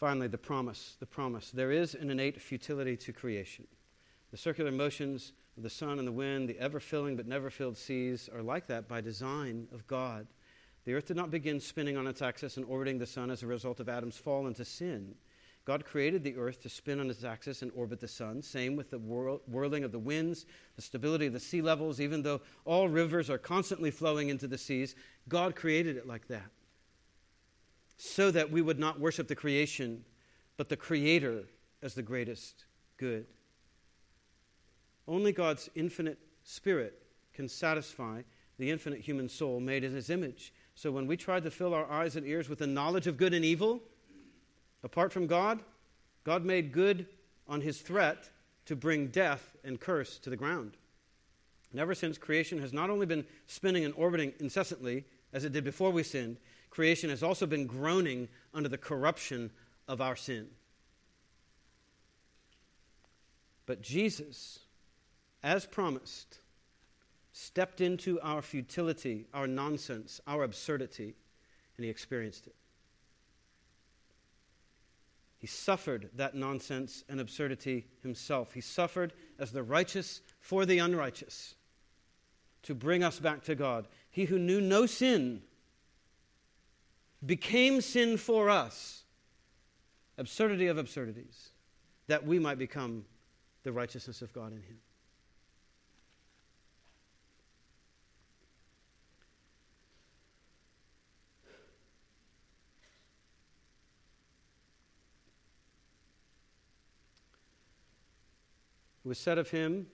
Finally, 0.00 0.26
the 0.26 0.36
promise. 0.36 0.96
The 0.98 1.06
promise. 1.06 1.52
There 1.52 1.70
is 1.70 1.94
an 1.94 2.10
innate 2.10 2.40
futility 2.40 2.96
to 2.96 3.12
creation. 3.12 3.68
The 4.32 4.36
circular 4.36 4.72
motions 4.72 5.32
of 5.56 5.62
the 5.62 5.70
sun 5.70 6.00
and 6.00 6.08
the 6.08 6.12
wind, 6.12 6.48
the 6.48 6.58
ever 6.58 6.80
filling 6.80 7.14
but 7.14 7.28
never 7.28 7.50
filled 7.50 7.76
seas, 7.76 8.28
are 8.34 8.42
like 8.42 8.66
that 8.66 8.88
by 8.88 9.00
design 9.00 9.68
of 9.72 9.86
God. 9.86 10.26
The 10.86 10.94
earth 10.94 11.06
did 11.06 11.16
not 11.16 11.30
begin 11.30 11.60
spinning 11.60 11.96
on 11.96 12.08
its 12.08 12.20
axis 12.20 12.56
and 12.56 12.66
orbiting 12.66 12.98
the 12.98 13.06
sun 13.06 13.30
as 13.30 13.44
a 13.44 13.46
result 13.46 13.78
of 13.78 13.88
Adam's 13.88 14.16
fall 14.16 14.48
into 14.48 14.64
sin. 14.64 15.14
God 15.70 15.84
created 15.84 16.24
the 16.24 16.36
earth 16.36 16.60
to 16.62 16.68
spin 16.68 16.98
on 16.98 17.10
its 17.10 17.22
axis 17.22 17.62
and 17.62 17.70
orbit 17.76 18.00
the 18.00 18.08
sun. 18.08 18.42
Same 18.42 18.74
with 18.74 18.90
the 18.90 18.98
whirl- 18.98 19.40
whirling 19.46 19.84
of 19.84 19.92
the 19.92 20.00
winds, 20.00 20.44
the 20.74 20.82
stability 20.82 21.26
of 21.26 21.32
the 21.32 21.38
sea 21.38 21.62
levels. 21.62 22.00
Even 22.00 22.22
though 22.22 22.40
all 22.64 22.88
rivers 22.88 23.30
are 23.30 23.38
constantly 23.38 23.92
flowing 23.92 24.30
into 24.30 24.48
the 24.48 24.58
seas, 24.58 24.96
God 25.28 25.54
created 25.54 25.96
it 25.96 26.08
like 26.08 26.26
that. 26.26 26.50
So 27.98 28.32
that 28.32 28.50
we 28.50 28.62
would 28.62 28.80
not 28.80 28.98
worship 28.98 29.28
the 29.28 29.36
creation, 29.36 30.04
but 30.56 30.68
the 30.68 30.76
Creator 30.76 31.44
as 31.82 31.94
the 31.94 32.02
greatest 32.02 32.64
good. 32.96 33.26
Only 35.06 35.30
God's 35.30 35.70
infinite 35.76 36.18
Spirit 36.42 37.00
can 37.32 37.46
satisfy 37.46 38.22
the 38.58 38.72
infinite 38.72 39.02
human 39.02 39.28
soul 39.28 39.60
made 39.60 39.84
in 39.84 39.94
His 39.94 40.10
image. 40.10 40.52
So 40.74 40.90
when 40.90 41.06
we 41.06 41.16
try 41.16 41.38
to 41.38 41.48
fill 41.48 41.74
our 41.74 41.88
eyes 41.88 42.16
and 42.16 42.26
ears 42.26 42.48
with 42.48 42.58
the 42.58 42.66
knowledge 42.66 43.06
of 43.06 43.16
good 43.16 43.34
and 43.34 43.44
evil, 43.44 43.84
apart 44.82 45.12
from 45.12 45.26
God, 45.26 45.60
God 46.24 46.44
made 46.44 46.72
good 46.72 47.06
on 47.48 47.60
His 47.60 47.80
threat 47.80 48.30
to 48.66 48.76
bring 48.76 49.08
death 49.08 49.56
and 49.64 49.80
curse 49.80 50.18
to 50.18 50.30
the 50.30 50.36
ground. 50.36 50.76
And 51.70 51.80
ever 51.80 51.94
since, 51.94 52.18
creation 52.18 52.60
has 52.60 52.72
not 52.72 52.90
only 52.90 53.06
been 53.06 53.24
spinning 53.46 53.84
and 53.84 53.94
orbiting 53.96 54.32
incessantly, 54.40 55.04
as 55.32 55.44
it 55.44 55.52
did 55.52 55.64
before 55.64 55.90
we 55.90 56.02
sinned, 56.02 56.36
creation 56.68 57.10
has 57.10 57.22
also 57.22 57.46
been 57.46 57.66
groaning 57.66 58.28
under 58.52 58.68
the 58.68 58.78
corruption 58.78 59.50
of 59.86 60.00
our 60.00 60.16
sin. 60.16 60.48
But 63.66 63.82
Jesus, 63.82 64.60
as 65.42 65.64
promised, 65.64 66.38
stepped 67.32 67.80
into 67.80 68.20
our 68.20 68.42
futility, 68.42 69.26
our 69.32 69.46
nonsense, 69.46 70.20
our 70.26 70.42
absurdity, 70.42 71.14
and 71.76 71.84
he 71.84 71.90
experienced 71.90 72.48
it. 72.48 72.54
He 75.40 75.46
suffered 75.46 76.10
that 76.16 76.34
nonsense 76.34 77.02
and 77.08 77.18
absurdity 77.18 77.86
himself. 78.02 78.52
He 78.52 78.60
suffered 78.60 79.14
as 79.38 79.52
the 79.52 79.62
righteous 79.62 80.20
for 80.38 80.66
the 80.66 80.78
unrighteous 80.78 81.54
to 82.64 82.74
bring 82.74 83.02
us 83.02 83.18
back 83.18 83.42
to 83.44 83.54
God. 83.54 83.88
He 84.10 84.26
who 84.26 84.38
knew 84.38 84.60
no 84.60 84.84
sin 84.84 85.40
became 87.24 87.80
sin 87.80 88.18
for 88.18 88.50
us, 88.50 89.04
absurdity 90.18 90.66
of 90.66 90.76
absurdities, 90.76 91.48
that 92.06 92.26
we 92.26 92.38
might 92.38 92.58
become 92.58 93.06
the 93.62 93.72
righteousness 93.72 94.20
of 94.20 94.34
God 94.34 94.52
in 94.52 94.60
him. 94.60 94.76
Was 109.10 109.18
said 109.18 109.38
of 109.38 109.50
him 109.50 109.88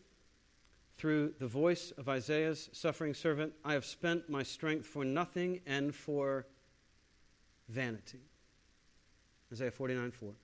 through 0.99 1.33
the 1.39 1.47
voice 1.47 1.91
of 1.97 2.07
Isaiah's 2.07 2.69
suffering 2.75 3.15
servant, 3.15 3.55
I 3.65 3.73
have 3.73 3.87
spent 3.87 4.29
my 4.29 4.43
strength 4.43 4.85
for 4.85 5.07
nothing 5.07 5.61
and 5.65 5.95
for 5.95 6.47
vanity. 7.71 8.21
Isaiah 9.51 9.71
49 9.71 10.11
4. 10.11 10.35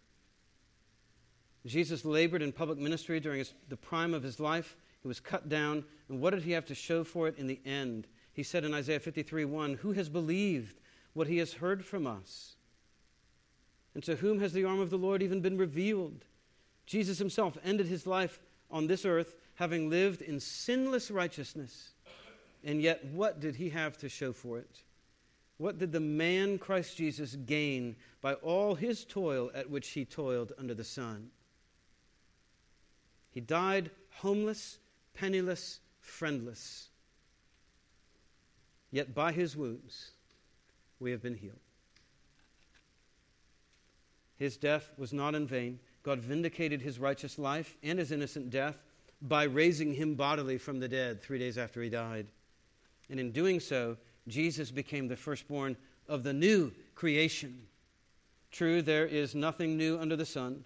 Jesus 1.66 2.06
labored 2.06 2.40
in 2.40 2.50
public 2.50 2.78
ministry 2.78 3.20
during 3.20 3.40
his, 3.40 3.52
the 3.68 3.76
prime 3.76 4.14
of 4.14 4.22
his 4.22 4.40
life. 4.40 4.74
He 5.02 5.08
was 5.08 5.20
cut 5.20 5.50
down. 5.50 5.84
And 6.08 6.18
what 6.18 6.30
did 6.30 6.42
he 6.42 6.52
have 6.52 6.64
to 6.64 6.74
show 6.74 7.04
for 7.04 7.28
it 7.28 7.36
in 7.36 7.48
the 7.48 7.60
end? 7.66 8.06
He 8.32 8.42
said 8.42 8.64
in 8.64 8.72
Isaiah 8.72 9.00
53 9.00 9.44
1, 9.44 9.74
Who 9.82 9.92
has 9.92 10.08
believed 10.08 10.80
what 11.12 11.26
he 11.26 11.36
has 11.36 11.52
heard 11.52 11.84
from 11.84 12.06
us? 12.06 12.56
And 13.92 14.02
to 14.04 14.16
whom 14.16 14.40
has 14.40 14.54
the 14.54 14.64
arm 14.64 14.80
of 14.80 14.88
the 14.88 14.96
Lord 14.96 15.22
even 15.22 15.42
been 15.42 15.58
revealed? 15.58 16.24
Jesus 16.86 17.18
himself 17.18 17.58
ended 17.62 17.86
his 17.86 18.06
life 18.06 18.40
on 18.72 18.86
this 18.86 19.04
earth 19.04 19.36
having 19.54 19.90
lived 19.90 20.22
in 20.22 20.40
sinless 20.40 21.10
righteousness. 21.10 21.90
And 22.64 22.80
yet, 22.80 23.04
what 23.06 23.40
did 23.40 23.56
he 23.56 23.68
have 23.70 23.98
to 23.98 24.08
show 24.08 24.32
for 24.32 24.58
it? 24.58 24.82
What 25.58 25.78
did 25.78 25.92
the 25.92 26.00
man 26.00 26.58
Christ 26.58 26.96
Jesus 26.96 27.36
gain 27.36 27.94
by 28.20 28.34
all 28.34 28.74
his 28.74 29.04
toil 29.04 29.50
at 29.54 29.70
which 29.70 29.88
he 29.90 30.04
toiled 30.04 30.52
under 30.58 30.74
the 30.74 30.84
sun? 30.84 31.30
He 33.30 33.40
died 33.40 33.90
homeless, 34.10 34.78
penniless, 35.14 35.80
friendless. 36.00 36.88
Yet 38.90 39.14
by 39.14 39.32
his 39.32 39.56
wounds 39.56 40.10
we 40.98 41.10
have 41.10 41.22
been 41.22 41.36
healed. 41.36 41.60
His 44.38 44.56
death 44.56 44.90
was 44.96 45.12
not 45.12 45.34
in 45.34 45.46
vain. 45.46 45.78
God 46.03 46.20
vindicated 46.20 46.82
his 46.82 46.98
righteous 46.98 47.38
life 47.38 47.76
and 47.82 47.98
his 47.98 48.12
innocent 48.12 48.50
death 48.50 48.82
by 49.20 49.44
raising 49.44 49.94
him 49.94 50.14
bodily 50.14 50.59
from 50.59 50.80
the 50.80 50.88
dead 50.88 51.22
three 51.22 51.38
days 51.38 51.57
after 51.57 51.80
he 51.80 51.88
died. 51.88 52.26
And 53.09 53.20
in 53.20 53.30
doing 53.30 53.61
so, 53.61 53.96
Jesus 54.26 54.70
became 54.70 55.09
the 55.09 55.16
firstborn 55.16 55.76
of 56.09 56.24
the 56.24 56.32
new 56.32 56.72
creation. 56.94 57.66
True, 58.50 58.82
there 58.82 59.07
is 59.07 59.34
nothing 59.34 59.76
new 59.76 59.98
under 59.98 60.16
the 60.16 60.26
sun. 60.26 60.64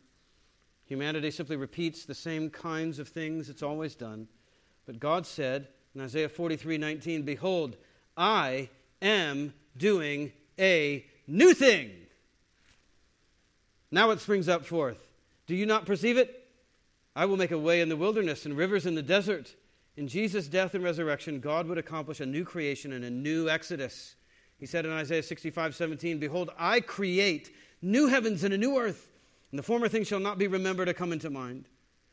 Humanity 0.87 1.31
simply 1.31 1.57
repeats 1.57 2.05
the 2.05 2.15
same 2.15 2.49
kinds 2.49 2.99
of 2.99 3.09
things 3.09 3.49
it's 3.49 3.63
always 3.63 3.95
done. 3.95 4.29
But 4.87 5.01
God 5.01 5.27
said 5.27 5.69
in 5.95 6.01
Isaiah 6.01 6.29
43 6.29 6.79
19, 6.79 7.23
Behold, 7.23 7.77
I 8.17 8.71
am 9.03 9.53
doing 9.77 10.33
a 10.59 11.05
new 11.27 11.55
thing. 11.55 11.91
Now 13.91 14.11
it 14.11 14.21
springs 14.21 14.49
up 14.49 14.65
forth. 14.65 15.06
Do 15.47 15.55
you 15.55 15.67
not 15.67 15.87
perceive 15.87 16.17
it? 16.17 16.45
I 17.15 17.25
will 17.25 17.37
make 17.37 17.51
a 17.51 17.59
way 17.59 17.81
in 17.81 17.89
the 17.89 17.97
wilderness 17.97 18.45
and 18.45 18.57
rivers 18.57 18.85
in 18.87 18.95
the 18.95 19.03
desert. 19.03 19.55
In 19.97 20.09
Jesus' 20.09 20.49
death 20.49 20.75
and 20.75 20.85
resurrection, 20.85 21.41
God 21.41 21.67
would 21.67 21.79
accomplish 21.79 22.21
a 22.21 22.27
new 22.27 22.45
creation 22.45 22.93
and 22.93 23.05
a 23.05 23.11
new 23.11 23.49
exodus. 23.49 24.17
He 24.59 24.67
said 24.67 24.85
in 24.85 24.93
Isaiah 24.93 25.23
65 25.23 25.75
17, 25.75 26.19
Behold, 26.19 26.51
I 26.59 26.81
create 26.81 27.55
new 27.81 28.07
heavens 28.09 28.45
and 28.45 28.53
a 28.53 28.59
new 28.59 28.79
earth, 28.79 29.09
and 29.51 29.59
the 29.59 29.63
former 29.63 29.89
things 29.89 30.07
shall 30.07 30.21
not 30.21 30.39
be 30.39 30.47
remembered 30.47 30.89
or 30.89 30.95
come 30.95 31.13
into 31.13 31.31
mind. 31.31 31.67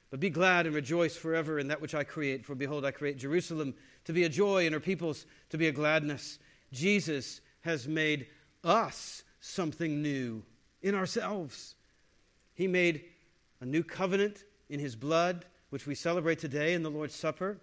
But 0.10 0.20
be 0.20 0.30
glad 0.30 0.68
and 0.68 0.76
rejoice 0.76 1.18
forever 1.18 1.58
in 1.58 1.70
that 1.70 1.82
which 1.82 1.96
I 1.96 2.04
create. 2.04 2.46
For 2.46 2.54
behold, 2.54 2.86
I 2.86 2.92
create 2.92 3.18
Jerusalem 3.18 3.74
to 4.06 4.14
be 4.14 4.26
a 4.26 4.30
joy 4.30 4.66
and 4.66 4.74
her 4.74 4.80
peoples 4.80 5.26
to 5.50 5.58
be 5.58 5.68
a 5.68 5.72
gladness. 5.72 6.38
Jesus 6.72 7.42
has 7.62 7.88
made 7.88 8.28
us 8.64 9.24
something 9.40 10.02
new 10.02 10.44
in 10.84 10.94
ourselves. 10.94 11.76
He 12.54 12.68
made 12.68 13.06
a 13.64 13.66
new 13.66 13.82
covenant 13.82 14.44
in 14.70 14.78
his 14.78 14.94
blood, 14.94 15.46
which 15.70 15.88
we 15.88 15.96
celebrate 15.96 16.38
today 16.38 16.74
in 16.74 16.84
the 16.84 16.92
Lord's 16.92 17.16
Supper. 17.16 17.62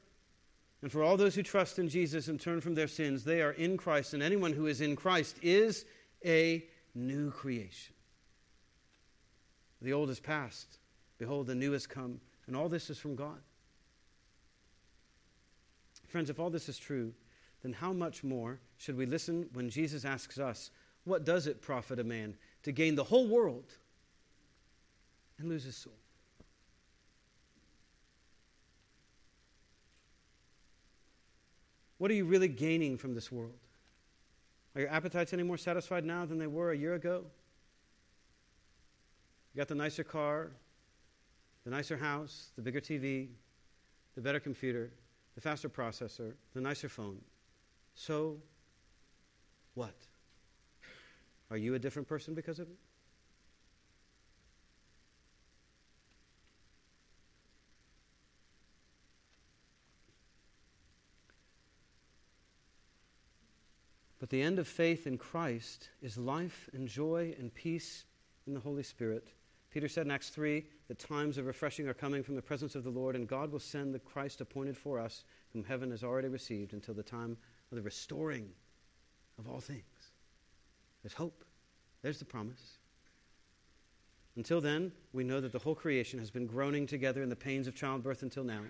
And 0.80 0.90
for 0.90 1.02
all 1.02 1.18
those 1.18 1.34
who 1.34 1.42
trust 1.42 1.78
in 1.78 1.90
Jesus 1.90 2.28
and 2.28 2.40
turn 2.40 2.62
from 2.62 2.74
their 2.74 2.88
sins, 2.88 3.22
they 3.22 3.42
are 3.42 3.52
in 3.52 3.76
Christ, 3.76 4.14
and 4.14 4.22
anyone 4.22 4.54
who 4.54 4.66
is 4.66 4.80
in 4.80 4.96
Christ 4.96 5.36
is 5.42 5.84
a 6.24 6.64
new 6.94 7.30
creation. 7.30 7.94
The 9.82 9.92
old 9.92 10.08
is 10.08 10.20
past. 10.20 10.78
Behold, 11.18 11.46
the 11.46 11.54
new 11.54 11.72
has 11.72 11.86
come. 11.86 12.22
And 12.46 12.56
all 12.56 12.70
this 12.70 12.88
is 12.88 12.98
from 12.98 13.14
God. 13.14 13.42
Friends, 16.08 16.30
if 16.30 16.40
all 16.40 16.48
this 16.48 16.70
is 16.70 16.78
true, 16.78 17.12
then 17.62 17.74
how 17.74 17.92
much 17.92 18.24
more 18.24 18.58
should 18.78 18.96
we 18.96 19.04
listen 19.04 19.50
when 19.52 19.68
Jesus 19.68 20.06
asks 20.06 20.38
us, 20.38 20.70
What 21.04 21.26
does 21.26 21.46
it 21.46 21.60
profit 21.60 21.98
a 21.98 22.04
man 22.04 22.36
to 22.62 22.72
gain 22.72 22.94
the 22.94 23.04
whole 23.04 23.28
world 23.28 23.74
and 25.40 25.48
lose 25.48 25.64
his 25.64 25.76
soul. 25.76 25.92
What 31.98 32.10
are 32.10 32.14
you 32.14 32.24
really 32.24 32.48
gaining 32.48 32.96
from 32.96 33.14
this 33.14 33.30
world? 33.30 33.58
Are 34.74 34.80
your 34.80 34.90
appetites 34.90 35.32
any 35.32 35.42
more 35.42 35.58
satisfied 35.58 36.04
now 36.04 36.24
than 36.24 36.38
they 36.38 36.46
were 36.46 36.70
a 36.70 36.76
year 36.76 36.94
ago? 36.94 37.24
You 39.52 39.58
got 39.58 39.68
the 39.68 39.74
nicer 39.74 40.04
car, 40.04 40.50
the 41.64 41.70
nicer 41.70 41.96
house, 41.96 42.52
the 42.56 42.62
bigger 42.62 42.80
TV, 42.80 43.28
the 44.14 44.20
better 44.20 44.40
computer, 44.40 44.90
the 45.34 45.40
faster 45.40 45.68
processor, 45.68 46.34
the 46.54 46.60
nicer 46.60 46.88
phone. 46.88 47.18
So, 47.94 48.38
what? 49.74 49.94
Are 51.50 51.56
you 51.56 51.74
a 51.74 51.78
different 51.78 52.08
person 52.08 52.32
because 52.32 52.60
of 52.60 52.68
it? 52.68 52.76
But 64.20 64.28
the 64.28 64.42
end 64.42 64.58
of 64.58 64.68
faith 64.68 65.06
in 65.06 65.16
Christ 65.16 65.88
is 66.02 66.18
life 66.18 66.68
and 66.74 66.86
joy 66.86 67.34
and 67.38 67.52
peace 67.52 68.04
in 68.46 68.52
the 68.52 68.60
Holy 68.60 68.82
Spirit. 68.82 69.28
Peter 69.70 69.88
said 69.88 70.04
in 70.04 70.10
Acts 70.10 70.28
3 70.28 70.64
that 70.88 70.98
times 70.98 71.38
of 71.38 71.46
refreshing 71.46 71.88
are 71.88 71.94
coming 71.94 72.22
from 72.22 72.36
the 72.36 72.42
presence 72.42 72.74
of 72.74 72.84
the 72.84 72.90
Lord, 72.90 73.16
and 73.16 73.26
God 73.26 73.50
will 73.50 73.60
send 73.60 73.94
the 73.94 73.98
Christ 73.98 74.40
appointed 74.40 74.76
for 74.76 74.98
us, 74.98 75.24
whom 75.52 75.64
heaven 75.64 75.90
has 75.90 76.04
already 76.04 76.28
received, 76.28 76.74
until 76.74 76.92
the 76.92 77.02
time 77.02 77.36
of 77.70 77.76
the 77.76 77.82
restoring 77.82 78.50
of 79.38 79.48
all 79.48 79.60
things. 79.60 79.82
There's 81.02 81.14
hope. 81.14 81.44
There's 82.02 82.18
the 82.18 82.24
promise. 82.24 82.78
Until 84.36 84.60
then, 84.60 84.92
we 85.12 85.24
know 85.24 85.40
that 85.40 85.52
the 85.52 85.58
whole 85.58 85.74
creation 85.74 86.18
has 86.18 86.30
been 86.30 86.46
groaning 86.46 86.86
together 86.86 87.22
in 87.22 87.28
the 87.28 87.36
pains 87.36 87.66
of 87.66 87.74
childbirth 87.74 88.22
until 88.22 88.44
now. 88.44 88.62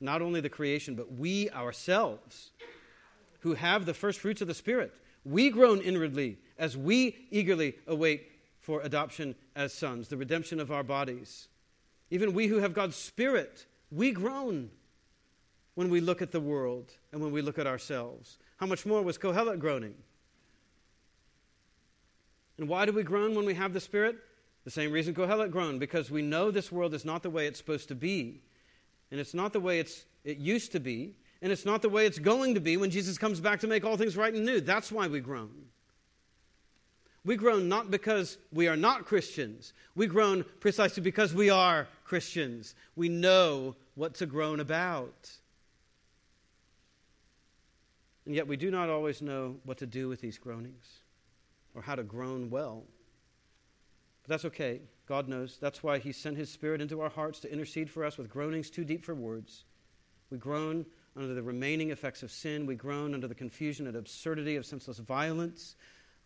Not 0.00 0.22
only 0.22 0.40
the 0.40 0.48
creation, 0.48 0.94
but 0.94 1.12
we 1.12 1.50
ourselves, 1.50 2.52
who 3.44 3.52
have 3.52 3.84
the 3.84 3.92
first 3.92 4.20
fruits 4.20 4.40
of 4.40 4.48
the 4.48 4.54
Spirit, 4.54 4.90
we 5.22 5.50
groan 5.50 5.80
inwardly 5.82 6.38
as 6.58 6.78
we 6.78 7.26
eagerly 7.30 7.74
await 7.86 8.26
for 8.58 8.80
adoption 8.80 9.34
as 9.54 9.70
sons, 9.70 10.08
the 10.08 10.16
redemption 10.16 10.58
of 10.58 10.72
our 10.72 10.82
bodies. 10.82 11.48
Even 12.10 12.32
we 12.32 12.46
who 12.46 12.56
have 12.56 12.72
God's 12.72 12.96
Spirit, 12.96 13.66
we 13.90 14.12
groan 14.12 14.70
when 15.74 15.90
we 15.90 16.00
look 16.00 16.22
at 16.22 16.32
the 16.32 16.40
world 16.40 16.90
and 17.12 17.20
when 17.20 17.32
we 17.32 17.42
look 17.42 17.58
at 17.58 17.66
ourselves. 17.66 18.38
How 18.56 18.64
much 18.64 18.86
more 18.86 19.02
was 19.02 19.18
Kohelet 19.18 19.58
groaning? 19.58 19.94
And 22.56 22.66
why 22.66 22.86
do 22.86 22.92
we 22.92 23.02
groan 23.02 23.34
when 23.34 23.44
we 23.44 23.54
have 23.54 23.74
the 23.74 23.80
Spirit? 23.80 24.16
The 24.64 24.70
same 24.70 24.90
reason 24.90 25.14
Kohelet 25.14 25.50
groaned, 25.50 25.80
because 25.80 26.10
we 26.10 26.22
know 26.22 26.50
this 26.50 26.72
world 26.72 26.94
is 26.94 27.04
not 27.04 27.22
the 27.22 27.28
way 27.28 27.46
it's 27.46 27.58
supposed 27.58 27.88
to 27.88 27.94
be. 27.94 28.40
And 29.10 29.20
it's 29.20 29.34
not 29.34 29.52
the 29.52 29.60
way 29.60 29.80
it's, 29.80 30.06
it 30.24 30.38
used 30.38 30.72
to 30.72 30.80
be. 30.80 31.16
And 31.44 31.52
it's 31.52 31.66
not 31.66 31.82
the 31.82 31.90
way 31.90 32.06
it's 32.06 32.18
going 32.18 32.54
to 32.54 32.60
be 32.60 32.78
when 32.78 32.88
Jesus 32.88 33.18
comes 33.18 33.38
back 33.38 33.60
to 33.60 33.66
make 33.66 33.84
all 33.84 33.98
things 33.98 34.16
right 34.16 34.32
and 34.32 34.46
new. 34.46 34.62
That's 34.62 34.90
why 34.90 35.08
we 35.08 35.20
groan. 35.20 35.66
We 37.22 37.36
groan 37.36 37.68
not 37.68 37.90
because 37.90 38.38
we 38.50 38.66
are 38.66 38.78
not 38.78 39.04
Christians. 39.04 39.74
We 39.94 40.06
groan 40.06 40.46
precisely 40.60 41.02
because 41.02 41.34
we 41.34 41.50
are 41.50 41.86
Christians. 42.02 42.74
We 42.96 43.10
know 43.10 43.76
what 43.94 44.14
to 44.14 44.26
groan 44.26 44.58
about. 44.58 45.32
And 48.24 48.34
yet 48.34 48.46
we 48.46 48.56
do 48.56 48.70
not 48.70 48.88
always 48.88 49.20
know 49.20 49.56
what 49.64 49.76
to 49.78 49.86
do 49.86 50.08
with 50.08 50.22
these 50.22 50.38
groanings 50.38 51.00
or 51.74 51.82
how 51.82 51.94
to 51.94 52.04
groan 52.04 52.48
well. 52.48 52.84
But 54.22 54.30
that's 54.30 54.46
okay. 54.46 54.80
God 55.06 55.28
knows. 55.28 55.58
That's 55.60 55.82
why 55.82 55.98
He 55.98 56.10
sent 56.10 56.38
His 56.38 56.48
Spirit 56.48 56.80
into 56.80 57.02
our 57.02 57.10
hearts 57.10 57.38
to 57.40 57.52
intercede 57.52 57.90
for 57.90 58.02
us 58.02 58.16
with 58.16 58.30
groanings 58.30 58.70
too 58.70 58.84
deep 58.84 59.04
for 59.04 59.14
words. 59.14 59.64
We 60.30 60.38
groan 60.38 60.86
under 61.16 61.34
the 61.34 61.42
remaining 61.42 61.90
effects 61.90 62.22
of 62.22 62.30
sin. 62.30 62.66
We 62.66 62.74
groan 62.74 63.14
under 63.14 63.28
the 63.28 63.34
confusion 63.34 63.86
and 63.86 63.96
absurdity 63.96 64.56
of 64.56 64.66
senseless 64.66 64.98
violence, 64.98 65.76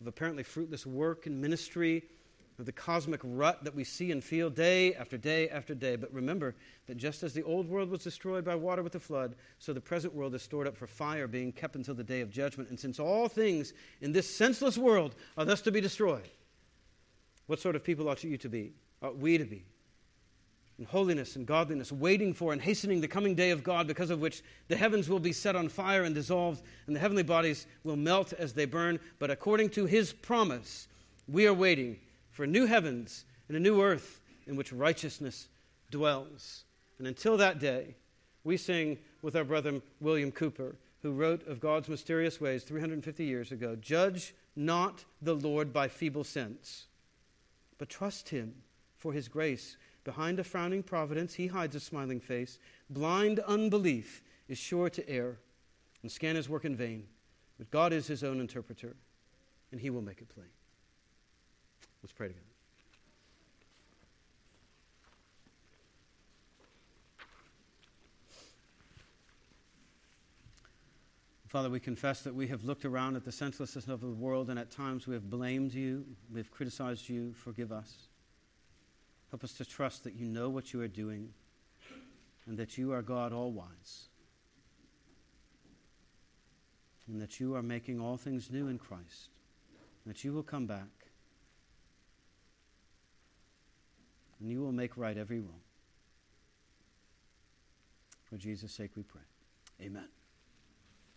of 0.01 0.07
apparently 0.07 0.43
fruitless 0.43 0.85
work 0.85 1.25
and 1.25 1.41
ministry, 1.41 2.03
of 2.59 2.65
the 2.65 2.71
cosmic 2.73 3.21
rut 3.23 3.63
that 3.63 3.73
we 3.73 3.85
see 3.85 4.11
and 4.11 4.21
feel 4.21 4.49
day 4.49 4.93
after 4.95 5.17
day 5.17 5.49
after 5.49 5.73
day. 5.73 5.95
But 5.95 6.13
remember 6.13 6.55
that 6.87 6.97
just 6.97 7.23
as 7.23 7.33
the 7.33 7.43
old 7.43 7.69
world 7.69 7.89
was 7.89 8.03
destroyed 8.03 8.43
by 8.43 8.55
water 8.55 8.83
with 8.83 8.91
the 8.91 8.99
flood, 8.99 9.35
so 9.59 9.71
the 9.71 9.79
present 9.79 10.13
world 10.13 10.35
is 10.35 10.41
stored 10.41 10.67
up 10.67 10.75
for 10.75 10.85
fire, 10.85 11.27
being 11.27 11.53
kept 11.53 11.77
until 11.77 11.95
the 11.95 12.03
day 12.03 12.19
of 12.19 12.29
judgment. 12.29 12.69
And 12.69 12.79
since 12.79 12.99
all 12.99 13.29
things 13.29 13.73
in 14.01 14.11
this 14.11 14.29
senseless 14.29 14.77
world 14.77 15.15
are 15.37 15.45
thus 15.45 15.61
to 15.61 15.71
be 15.71 15.79
destroyed, 15.79 16.29
what 17.47 17.59
sort 17.59 17.75
of 17.75 17.83
people 17.83 18.09
ought 18.09 18.23
you 18.23 18.37
to 18.37 18.49
be? 18.49 18.73
Ought 19.01 19.17
we 19.17 19.37
to 19.37 19.45
be? 19.45 19.63
In 20.79 20.85
holiness 20.85 21.35
and 21.35 21.45
godliness, 21.45 21.91
waiting 21.91 22.33
for 22.33 22.53
and 22.53 22.61
hastening 22.61 23.01
the 23.01 23.07
coming 23.07 23.35
day 23.35 23.51
of 23.51 23.63
God, 23.63 23.85
because 23.85 24.09
of 24.09 24.21
which 24.21 24.41
the 24.69 24.77
heavens 24.77 25.09
will 25.09 25.19
be 25.19 25.33
set 25.33 25.55
on 25.57 25.67
fire 25.67 26.03
and 26.03 26.15
dissolved, 26.15 26.63
and 26.87 26.95
the 26.95 27.01
heavenly 27.01 27.23
bodies 27.23 27.67
will 27.83 27.97
melt 27.97 28.31
as 28.31 28.53
they 28.53 28.63
burn. 28.63 28.97
But 29.19 29.29
according 29.29 29.71
to 29.71 29.85
his 29.85 30.13
promise, 30.13 30.87
we 31.27 31.45
are 31.45 31.53
waiting 31.53 31.99
for 32.31 32.47
new 32.47 32.65
heavens 32.65 33.25
and 33.49 33.57
a 33.57 33.59
new 33.59 33.81
earth 33.81 34.21
in 34.47 34.55
which 34.55 34.71
righteousness 34.71 35.49
dwells. 35.91 36.63
And 36.97 37.07
until 37.07 37.35
that 37.35 37.59
day, 37.59 37.95
we 38.45 38.55
sing 38.55 38.97
with 39.21 39.35
our 39.35 39.43
brother 39.43 39.81
William 39.99 40.31
Cowper, 40.31 40.75
who 41.01 41.11
wrote 41.11 41.45
of 41.45 41.59
God's 41.59 41.89
mysterious 41.89 42.39
ways 42.39 42.63
350 42.63 43.25
years 43.25 43.51
ago 43.51 43.75
Judge 43.75 44.33
not 44.55 45.03
the 45.21 45.35
Lord 45.35 45.73
by 45.73 45.87
feeble 45.87 46.23
sense, 46.23 46.87
but 47.77 47.89
trust 47.89 48.29
him 48.29 48.53
for 48.97 49.13
his 49.13 49.27
grace. 49.27 49.77
Behind 50.09 50.39
a 50.39 50.43
frowning 50.43 50.81
providence, 50.81 51.35
he 51.35 51.45
hides 51.45 51.75
a 51.75 51.79
smiling 51.79 52.19
face. 52.19 52.57
Blind 52.89 53.37
unbelief 53.41 54.23
is 54.47 54.57
sure 54.57 54.89
to 54.89 55.07
err 55.07 55.37
and 56.01 56.11
scan 56.11 56.35
his 56.35 56.49
work 56.49 56.65
in 56.65 56.75
vain. 56.75 57.05
But 57.59 57.69
God 57.69 57.93
is 57.93 58.07
his 58.07 58.23
own 58.23 58.39
interpreter, 58.39 58.95
and 59.71 59.79
he 59.79 59.91
will 59.91 60.01
make 60.01 60.19
it 60.19 60.27
plain. 60.27 60.47
Let's 62.01 62.11
pray 62.11 62.29
together. 62.29 62.43
Father, 71.49 71.69
we 71.69 71.79
confess 71.79 72.21
that 72.23 72.33
we 72.33 72.47
have 72.47 72.63
looked 72.63 72.83
around 72.83 73.15
at 73.15 73.25
the 73.25 73.31
senselessness 73.31 73.87
of 73.87 74.01
the 74.01 74.07
world 74.07 74.49
and 74.49 74.57
at 74.57 74.71
times 74.71 75.05
we 75.05 75.13
have 75.13 75.29
blamed 75.29 75.71
you, 75.71 76.03
we 76.33 76.39
have 76.39 76.49
criticized 76.49 77.07
you. 77.07 77.31
Forgive 77.33 77.71
us. 77.71 78.08
Help 79.29 79.43
us 79.43 79.53
to 79.53 79.65
trust 79.65 80.03
that 80.03 80.15
you 80.15 80.25
know 80.25 80.49
what 80.49 80.73
you 80.73 80.81
are 80.81 80.87
doing 80.87 81.29
and 82.47 82.57
that 82.57 82.77
you 82.77 82.91
are 82.91 83.01
God 83.01 83.31
all 83.31 83.51
wise 83.51 84.07
and 87.07 87.21
that 87.21 87.39
you 87.39 87.55
are 87.55 87.61
making 87.61 87.99
all 87.99 88.17
things 88.17 88.49
new 88.51 88.67
in 88.67 88.77
Christ, 88.77 89.29
that 90.05 90.23
you 90.23 90.33
will 90.33 90.43
come 90.43 90.65
back 90.65 90.87
and 94.39 94.49
you 94.49 94.61
will 94.61 94.71
make 94.71 94.97
right 94.97 95.17
every 95.17 95.39
wrong. 95.39 95.61
For 98.23 98.37
Jesus' 98.37 98.71
sake 98.71 98.91
we 98.95 99.03
pray. 99.03 99.21
Amen. 99.81 100.18